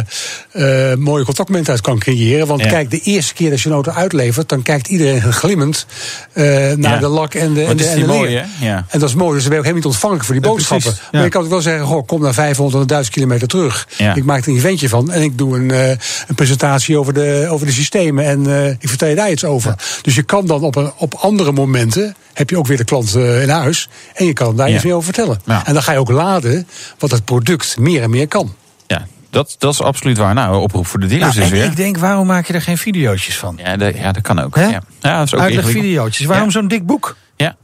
uh, 0.53 0.95
mooie 0.95 1.25
contactmomenten 1.25 1.73
uit 1.73 1.81
kan 1.81 1.99
creëren. 1.99 2.47
Want 2.47 2.61
ja. 2.61 2.69
kijk, 2.69 2.89
de 2.89 2.99
eerste 2.99 3.33
keer 3.33 3.49
dat 3.49 3.61
je 3.61 3.67
een 3.67 3.75
auto 3.75 3.91
uitlevert, 3.91 4.49
dan 4.49 4.61
kijkt 4.61 4.87
iedereen 4.87 5.21
glimmend 5.21 5.85
uh, 6.33 6.45
naar 6.75 6.93
ja. 6.93 6.97
de 6.97 7.07
lak 7.07 7.33
en 7.33 7.53
de, 7.53 7.63
en 7.63 7.77
de, 7.77 7.85
en 7.85 7.99
de 7.99 8.05
mooi, 8.05 8.29
leer. 8.29 8.45
En 8.87 8.99
dat 8.99 9.09
is 9.09 9.15
mooi. 9.15 9.33
Dus 9.33 9.41
dan 9.41 9.51
ben 9.51 9.61
je 9.61 9.67
ook 9.67 9.73
helemaal 9.73 9.73
niet 9.73 9.85
ontvankelijk 9.85 10.25
voor 10.25 10.35
die 10.35 10.43
boodschap. 10.43 10.60
Boodschappen. 10.69 10.91
precies, 10.91 11.03
ja. 11.11 11.17
Maar 11.17 11.23
je 11.23 11.29
kan 11.29 11.43
ook 11.43 11.49
wel 11.49 11.61
zeggen, 11.61 11.85
goh, 11.85 12.05
kom 12.07 12.21
naar 12.21 12.33
500 12.33 12.87
1000 12.87 13.15
kilometer 13.15 13.47
terug. 13.47 13.87
Ja. 13.97 14.15
Ik 14.15 14.23
maak 14.23 14.41
er 14.43 14.49
een 14.49 14.55
eventje 14.55 14.89
van 14.89 15.11
en 15.11 15.21
ik 15.21 15.37
doe 15.37 15.57
een, 15.57 15.71
eh, 15.71 15.89
een 16.27 16.35
presentatie 16.35 16.97
over 16.97 17.13
de, 17.13 17.47
over 17.49 17.65
de 17.65 17.71
systemen. 17.71 18.25
En 18.25 18.47
eh, 18.47 18.69
ik 18.69 18.89
vertel 18.89 19.07
je 19.07 19.15
daar 19.15 19.31
iets 19.31 19.43
over. 19.45 19.75
Dus 20.01 20.15
je 20.15 20.23
kan 20.23 20.45
dan 20.45 20.63
op, 20.63 20.75
een, 20.75 20.91
op 20.97 21.13
andere 21.13 21.51
momenten, 21.51 22.15
heb 22.33 22.49
je 22.49 22.57
ook 22.57 22.67
weer 22.67 22.77
de 22.77 22.83
klant 22.83 23.15
eh, 23.15 23.41
in 23.41 23.49
huis. 23.49 23.89
En 24.13 24.25
je 24.25 24.33
kan 24.33 24.55
daar 24.55 24.69
Ja. 24.69 24.75
iets 24.75 24.83
meer 24.83 24.93
over 24.93 25.13
vertellen. 25.13 25.41
Ja. 25.45 25.65
En 25.65 25.73
dan 25.73 25.83
ga 25.83 25.91
je 25.91 25.97
ook 25.99 26.09
laden 26.11 26.67
wat 26.99 27.11
het 27.11 27.25
product 27.25 27.77
meer 27.79 28.01
en 28.03 28.09
meer 28.09 28.27
kan. 28.27 28.53
Ja, 28.87 29.05
dat, 29.29 29.55
dat 29.57 29.73
is 29.73 29.81
absoluut 29.81 30.17
waar. 30.17 30.33
Nou, 30.33 30.61
oproep 30.61 30.87
voor 30.87 30.99
de 30.99 31.07
dealers 31.07 31.35
Nou, 31.35 31.45
is 31.47 31.51
en 31.51 31.57
weer. 31.59 31.69
ik 31.69 31.75
denk, 31.75 31.97
waarom 31.97 32.27
maak 32.27 32.45
je 32.47 32.53
er 32.53 32.61
geen 32.61 32.77
videootjes 32.77 33.37
van? 33.37 33.59
Ja, 33.63 33.77
dat, 33.77 33.95
ja, 33.95 34.11
dat 34.11 34.21
kan 34.23 34.39
ook. 34.39 34.55
Ja. 34.55 34.61
Ja, 34.61 34.71
dat 34.71 34.81
is 34.81 35.01
ook 35.01 35.39
ingewikkeld. 35.39 35.41
Uitlegvideootjes. 35.41 36.25
Waarom 36.27 36.45
Ja. 36.45 36.51
zo'n 36.51 36.67
dik 36.67 36.85
boek? 36.85 37.15
Ja. 37.35 37.55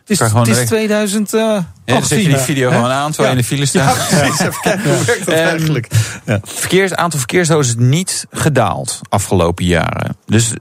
Het 0.00 0.10
is, 0.10 0.18
het 0.18 0.32
is 0.36 0.42
direct- 0.44 0.66
2018. 0.66 1.66
Dan 1.86 2.04
zet 2.04 2.22
je 2.22 2.28
die 2.28 2.36
video 2.36 2.70
gewoon 2.70 2.90
aan 2.90 3.12
terwijl 3.12 3.34
je 3.34 3.40
in 3.40 3.42
de 3.48 3.54
file 3.54 3.66
staat. 3.66 3.96
Ja, 4.10 4.18
precies. 4.18 4.40
Even 4.40 4.60
kijken 4.60 4.94
hoe 4.96 5.04
werkt 5.04 5.26
dat 5.26 5.34
Ehm, 5.34 5.48
eigenlijk. 5.48 5.88
Ja. 6.24 6.40
Verkeers, 6.44 6.94
aantal 6.94 7.18
verkeersdoden 7.18 7.66
is 7.66 7.74
niet 7.76 8.26
gedaald 8.30 9.00
afgelopen 9.08 9.64
jaren. 9.64 10.16
Dus 10.26 10.52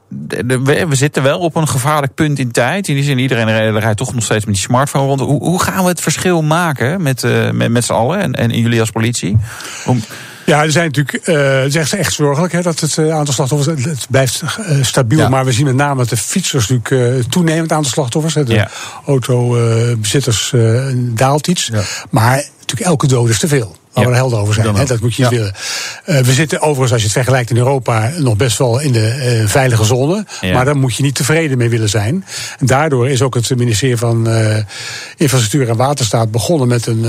we 0.63 0.87
zitten 0.89 1.23
wel 1.23 1.39
op 1.39 1.55
een 1.55 1.67
gevaarlijk 1.67 2.13
punt 2.13 2.39
in 2.39 2.51
tijd. 2.51 2.87
In 2.87 2.95
die 2.95 3.03
zin, 3.03 3.19
iedereen 3.19 3.79
rijdt 3.79 3.97
toch 3.97 4.13
nog 4.13 4.23
steeds 4.23 4.45
met 4.45 4.53
die 4.53 4.63
smartphone 4.63 5.05
rond. 5.05 5.19
Hoe, 5.19 5.43
hoe 5.43 5.61
gaan 5.61 5.83
we 5.83 5.89
het 5.89 6.01
verschil 6.01 6.41
maken 6.41 7.01
met, 7.01 7.23
eh, 7.23 7.51
met, 7.51 7.71
met 7.71 7.85
z'n 7.85 7.93
allen 7.93 8.19
en, 8.19 8.33
en 8.33 8.59
jullie 8.59 8.79
als 8.79 8.91
politie? 8.91 9.37
Om, 9.85 10.03
Ja, 10.45 10.63
er 10.63 10.71
zijn 10.71 10.85
natuurlijk, 10.85 11.27
eh 11.27 11.55
het 11.59 11.65
is 11.67 11.75
echt, 11.75 11.93
echt 11.93 12.13
zorgelijk 12.13 12.53
hè, 12.53 12.61
dat 12.61 12.79
het 12.79 12.97
eh, 12.97 13.11
aantal 13.11 13.33
slachtoffers, 13.33 13.85
het, 13.85 14.07
blijft 14.09 14.41
eh, 14.41 14.77
stabiel. 14.81 15.19
Ja. 15.19 15.29
Maar 15.29 15.45
we 15.45 15.51
zien 15.51 15.65
met 15.65 15.75
name 15.75 15.95
dat 15.97 16.09
de 16.09 16.17
fietsers 16.17 16.67
natuurlijk 16.67 17.17
eh, 17.19 17.29
toenemend 17.29 17.71
aantal 17.71 17.91
slachtoffers. 17.91 18.33
Hè, 18.33 18.43
de 18.43 18.53
Ja. 18.53 18.69
autobezitters 19.05 20.53
daalt 20.95 21.47
iets. 21.47 21.69
Ja. 21.73 21.81
Maar 22.09 22.35
natuurlijk 22.59 22.89
elke 22.89 23.07
dood 23.07 23.29
is 23.29 23.39
te 23.39 23.47
veel. 23.47 23.75
Laten 23.95 24.11
we 24.11 24.17
Ja. 24.17 24.23
er 24.23 24.29
helder 24.29 24.39
over 24.39 24.53
zijn. 24.53 24.85
Dat 24.87 24.99
moet 24.99 25.15
je 25.15 25.21
niet 25.23 25.31
Ja. 25.31 25.37
willen. 25.37 25.53
Eh, 26.05 26.17
we 26.19 26.33
zitten 26.33 26.61
overigens, 26.61 26.91
als 26.91 26.99
je 27.01 27.07
het 27.07 27.15
vergelijkt 27.17 27.49
in 27.49 27.57
Europa, 27.57 28.11
nog 28.17 28.35
best 28.35 28.57
wel 28.57 28.79
in 28.79 28.91
de 28.91 29.07
eh, 29.07 29.47
veilige 29.47 29.83
zone. 29.83 30.25
Ja. 30.41 30.53
Maar 30.53 30.65
daar 30.65 30.77
moet 30.77 30.95
je 30.95 31.03
niet 31.03 31.15
tevreden 31.15 31.57
mee 31.57 31.69
willen 31.69 31.89
zijn. 31.89 32.25
En 32.59 32.65
daardoor 32.65 33.09
is 33.09 33.21
ook 33.21 33.33
het 33.35 33.55
ministerie 33.57 33.97
van 33.97 34.27
eh, 34.27 34.57
Infrastructuur 35.17 35.69
en 35.69 35.75
Waterstaat 35.77 36.31
begonnen 36.31 36.67
met 36.67 36.85
een, 36.87 37.03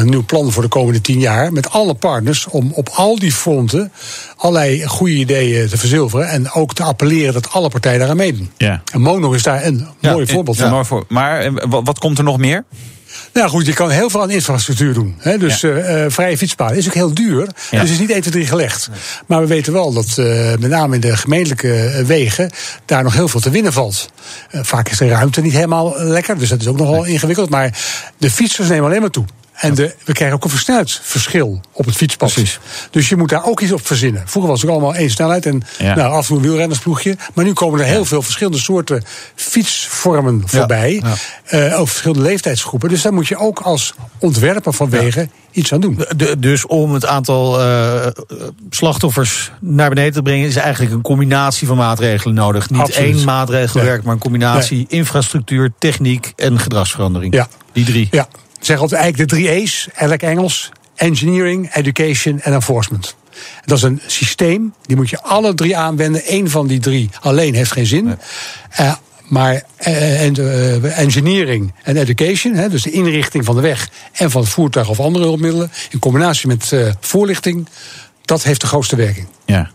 een 0.00 0.08
nieuw 0.08 0.24
plan 0.24 0.52
voor 0.52 0.62
de 0.62 0.68
komende 0.68 1.00
tien 1.00 1.18
jaar. 1.18 1.52
Met 1.52 1.70
alle 1.70 1.94
partners 1.94 2.46
om 2.46 2.70
op 2.72 2.88
al 2.88 3.18
die 3.18 3.32
fronten 3.32 3.92
allerlei 4.36 4.86
goede 4.86 5.14
ideeën 5.14 5.68
te 5.68 5.78
verzilveren. 5.78 6.28
En 6.28 6.52
ook 6.52 6.74
te 6.74 6.82
appelleren 6.82 7.32
dat 7.32 7.50
alle 7.52 7.68
partijen 7.68 7.98
daaraan 7.98 8.16
meedoen. 8.16 8.50
Ja. 8.56 8.82
En 8.92 9.00
Mono 9.00 9.32
is 9.32 9.42
daar 9.42 9.64
een 9.64 9.86
mooi 10.00 10.26
voorbeeld 10.26 10.56
Ja, 10.56 10.68
van. 10.68 10.86
voor. 10.86 11.04
Maar 11.08 11.52
wat, 11.68 11.80
wat 11.84 11.98
komt 11.98 12.18
er 12.18 12.24
nog 12.24 12.38
meer? 12.38 12.64
Nou 13.36 13.48
goed, 13.48 13.66
je 13.66 13.72
kan 13.72 13.90
heel 13.90 14.10
veel 14.10 14.22
aan 14.22 14.30
infrastructuur 14.30 14.94
doen. 14.94 15.14
Hè? 15.18 15.38
Dus 15.38 15.60
Ja. 15.60 15.68
eh, 15.68 16.04
eh, 16.04 16.10
vrije 16.10 16.36
fietspaden 16.36 16.76
is 16.76 16.86
ook 16.86 16.94
heel 16.94 17.14
duur. 17.14 17.48
Ja. 17.70 17.80
Dus 17.80 17.90
is 17.90 17.98
niet 17.98 18.10
1, 18.10 18.20
2, 18.20 18.32
3 18.32 18.46
gelegd. 18.46 18.88
Maar 19.26 19.40
we 19.40 19.46
weten 19.46 19.72
wel 19.72 19.92
dat 19.92 20.18
eh, 20.18 20.26
met 20.58 20.70
name 20.70 20.94
in 20.94 21.00
de 21.00 21.16
gemeentelijke 21.16 22.02
wegen... 22.06 22.50
daar 22.84 23.02
nog 23.02 23.14
heel 23.14 23.28
veel 23.28 23.40
te 23.40 23.50
winnen 23.50 23.72
valt. 23.72 24.10
Vaak 24.52 24.88
is 24.88 24.98
de 24.98 25.08
ruimte 25.08 25.40
niet 25.40 25.52
helemaal 25.52 25.94
lekker. 25.98 26.38
Dus 26.38 26.48
dat 26.48 26.60
is 26.60 26.66
ook 26.66 26.78
nogal 26.78 27.04
ingewikkeld. 27.04 27.50
Maar 27.50 27.78
de 28.18 28.30
fietsers 28.30 28.68
nemen 28.68 28.84
alleen 28.88 29.00
maar 29.00 29.10
toe. 29.10 29.24
En 29.56 29.74
de, 29.74 29.94
we 30.04 30.12
krijgen 30.12 30.36
ook 30.36 30.44
een 30.44 30.50
versnelheidsverschil 30.50 31.60
op 31.72 31.84
het 31.84 31.94
fietspad. 31.96 32.32
Precies. 32.32 32.58
Dus 32.90 33.08
je 33.08 33.16
moet 33.16 33.28
daar 33.28 33.44
ook 33.44 33.60
iets 33.60 33.72
op 33.72 33.86
verzinnen. 33.86 34.22
Vroeger 34.26 34.50
was 34.50 34.60
het 34.60 34.70
ook 34.70 34.76
allemaal 34.76 34.94
één 34.94 35.10
snelheid 35.10 35.46
en 35.46 35.62
Ja. 35.78 35.94
nou, 35.94 36.12
af 36.12 36.20
en 36.20 36.26
toe 36.26 36.36
een 36.36 36.42
wielrennersploegje. 36.42 37.16
Maar 37.34 37.44
nu 37.44 37.52
komen 37.52 37.80
er 37.80 37.86
heel 37.86 38.04
veel 38.04 38.22
verschillende 38.22 38.58
soorten 38.58 39.04
fietsvormen 39.34 40.42
voorbij. 40.46 41.02
ja. 41.04 41.14
Eh, 41.44 41.72
over 41.74 41.86
verschillende 41.88 42.22
leeftijdsgroepen. 42.22 42.88
Dus 42.88 43.02
daar 43.02 43.12
moet 43.12 43.28
je 43.28 43.36
ook 43.36 43.60
als 43.60 43.94
ontwerper 44.18 44.72
van 44.72 44.90
wegen 44.90 45.30
iets 45.50 45.72
aan 45.72 45.80
doen. 45.80 46.04
De- 46.16 46.38
dus 46.38 46.66
om 46.66 46.92
het 46.94 47.06
aantal 47.06 47.60
eh, 47.60 48.06
slachtoffers 48.70 49.52
naar 49.60 49.88
beneden 49.88 50.12
te 50.12 50.22
brengen, 50.22 50.48
is 50.48 50.56
eigenlijk 50.56 50.94
een 50.94 51.02
combinatie 51.02 51.66
van 51.66 51.76
maatregelen 51.76 52.34
nodig. 52.34 52.70
Niet 52.70 52.80
Absoluut. 52.80 53.16
één 53.16 53.24
maatregel 53.24 53.80
Nee. 53.80 53.88
werkt, 53.88 54.04
maar 54.04 54.14
een 54.14 54.20
combinatie 54.20 54.84
infrastructuur, 54.88 55.72
techniek 55.78 56.32
en 56.36 56.58
gedragsverandering. 56.58 57.34
Ja. 57.34 57.48
Die 57.72 57.84
drie. 57.84 58.08
Ja, 58.10 58.28
zeg 58.66 58.80
altijd 58.80 59.00
eigenlijk 59.00 59.30
de 59.30 59.36
drie 59.36 59.50
E's, 59.50 59.88
eigenlijk 59.88 60.22
Engels. 60.22 60.70
Engineering, 60.96 61.74
education 61.74 62.40
en 62.40 62.52
enforcement. 62.52 63.16
Dat 63.64 63.76
is 63.76 63.82
een 63.82 64.00
systeem, 64.06 64.74
die 64.82 64.96
moet 64.96 65.10
je 65.10 65.22
alle 65.22 65.54
drie 65.54 65.76
aanwenden. 65.76 66.22
Eén 66.26 66.50
van 66.50 66.66
die 66.66 66.80
drie 66.80 67.10
alleen 67.20 67.54
heeft 67.54 67.72
geen 67.72 67.86
zin. 67.86 68.18
Eh, 68.70 68.94
maar 69.28 69.62
eh, 69.76 70.26
eh, 70.26 70.98
engineering 70.98 71.72
en 71.82 71.96
education, 71.96 72.54
hè, 72.54 72.68
dus 72.68 72.82
de 72.82 72.90
inrichting 72.90 73.44
van 73.44 73.54
de 73.54 73.60
weg 73.60 73.88
en 74.12 74.30
van 74.30 74.40
het 74.40 74.50
voertuig 74.50 74.88
of 74.88 75.00
andere 75.00 75.24
hulpmiddelen, 75.24 75.70
in 75.90 75.98
combinatie 75.98 76.48
met 76.48 76.72
voorlichting, 77.00 77.68
dat 78.24 78.42
heeft 78.42 78.60
de 78.60 78.66
grootste 78.66 78.96
werking. 78.96 79.26
Ja. 79.44 79.70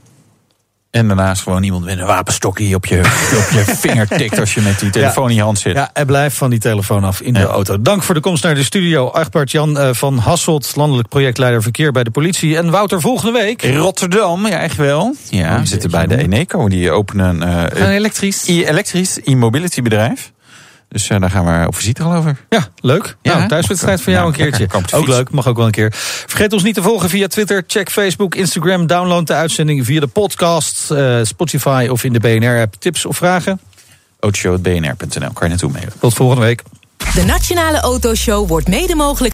En 0.91 1.07
daarnaast 1.07 1.41
gewoon 1.41 1.63
iemand 1.63 1.85
met 1.85 1.99
een 1.99 2.05
wapenstokje 2.05 2.65
die 2.65 2.75
op 2.75 2.85
je, 2.85 2.97
op 3.45 3.49
je 3.51 3.63
vinger 3.77 4.07
tikt 4.07 4.39
als 4.39 4.53
je 4.53 4.61
met 4.61 4.79
die 4.79 4.89
telefoon 4.89 5.29
in 5.29 5.35
je 5.35 5.41
hand 5.41 5.59
zit. 5.59 5.73
Ja, 5.75 5.89
en 5.93 6.05
blijf 6.05 6.33
van 6.35 6.49
die 6.49 6.59
telefoon 6.59 7.03
af 7.03 7.21
in 7.21 7.33
de 7.33 7.39
Ja. 7.39 7.45
auto. 7.45 7.81
Dank 7.81 8.03
voor 8.03 8.15
de 8.15 8.21
komst 8.21 8.43
naar 8.43 8.55
de 8.55 8.63
studio. 8.63 9.07
Achtbart 9.07 9.51
Jan 9.51 9.77
eh, 9.79 9.89
van 9.93 10.17
Hasselt, 10.17 10.75
landelijk 10.75 11.07
projectleider 11.09 11.61
verkeer 11.61 11.91
bij 11.91 12.03
de 12.03 12.11
politie. 12.11 12.57
En 12.57 12.69
Wouter, 12.69 13.01
volgende 13.01 13.39
week. 13.39 13.63
Rotterdam, 13.75 14.47
ja, 14.47 14.59
echt 14.59 14.75
wel. 14.77 15.15
Ja, 15.29 15.59
we 15.59 15.65
zitten 15.65 15.91
bij 15.91 16.07
de 16.07 16.17
Eneco. 16.17 16.69
Die 16.69 16.91
openen 16.91 17.43
eh, 17.43 17.81
Een 17.81 17.89
elektrisch. 17.89 18.47
een 18.47 18.63
elektrisch 18.63 19.19
e-mobility 19.23 19.81
bedrijf. 19.81 20.31
Dus 20.91 21.09
eh, 21.09 21.19
daar 21.19 21.29
gaan 21.29 21.45
we 21.61 21.67
op 21.67 21.75
visite 21.75 22.01
geloof 22.01 22.25
ik. 22.25 22.45
Ja, 22.49 22.67
leuk. 22.79 23.15
Ja, 23.21 23.35
nou, 23.35 23.47
thuiswedstrijd 23.47 24.01
voor 24.01 24.11
jou 24.11 24.23
Ja, 24.23 24.29
een 24.31 24.35
keertje. 24.37 24.67
lekker. 24.71 24.97
Ook 24.97 25.07
leuk, 25.07 25.31
mag 25.31 25.47
ook 25.47 25.55
wel 25.57 25.65
een 25.65 25.71
keer. 25.71 25.89
Vergeet 26.27 26.53
ons 26.53 26.63
niet 26.63 26.73
te 26.75 26.81
volgen 26.81 27.09
via 27.09 27.27
Twitter. 27.27 27.63
Check 27.67 27.89
Facebook, 27.91 28.35
Instagram. 28.35 28.87
Download 28.87 29.27
de 29.27 29.33
uitzending 29.33 29.85
via 29.85 29.99
de 29.99 30.07
podcast, 30.07 30.91
eh, 30.91 31.19
Spotify 31.23 31.87
of 31.91 32.03
in 32.03 32.13
de 32.13 32.19
BNR-app. 32.19 32.75
Tips 32.79 33.05
of 33.05 33.17
vragen? 33.17 33.59
Autoshow.bnr.nl, 34.19 35.31
kan 35.33 35.43
je 35.43 35.47
naartoe 35.47 35.71
mailen. 35.71 35.93
Tot 35.99 36.13
volgende 36.13 36.41
week. 36.45 36.63
De 37.13 37.23
Nationale 37.25 37.79
Autoshow 37.79 38.47
wordt 38.47 38.67
mede 38.67 38.95
mogelijk 38.95 39.33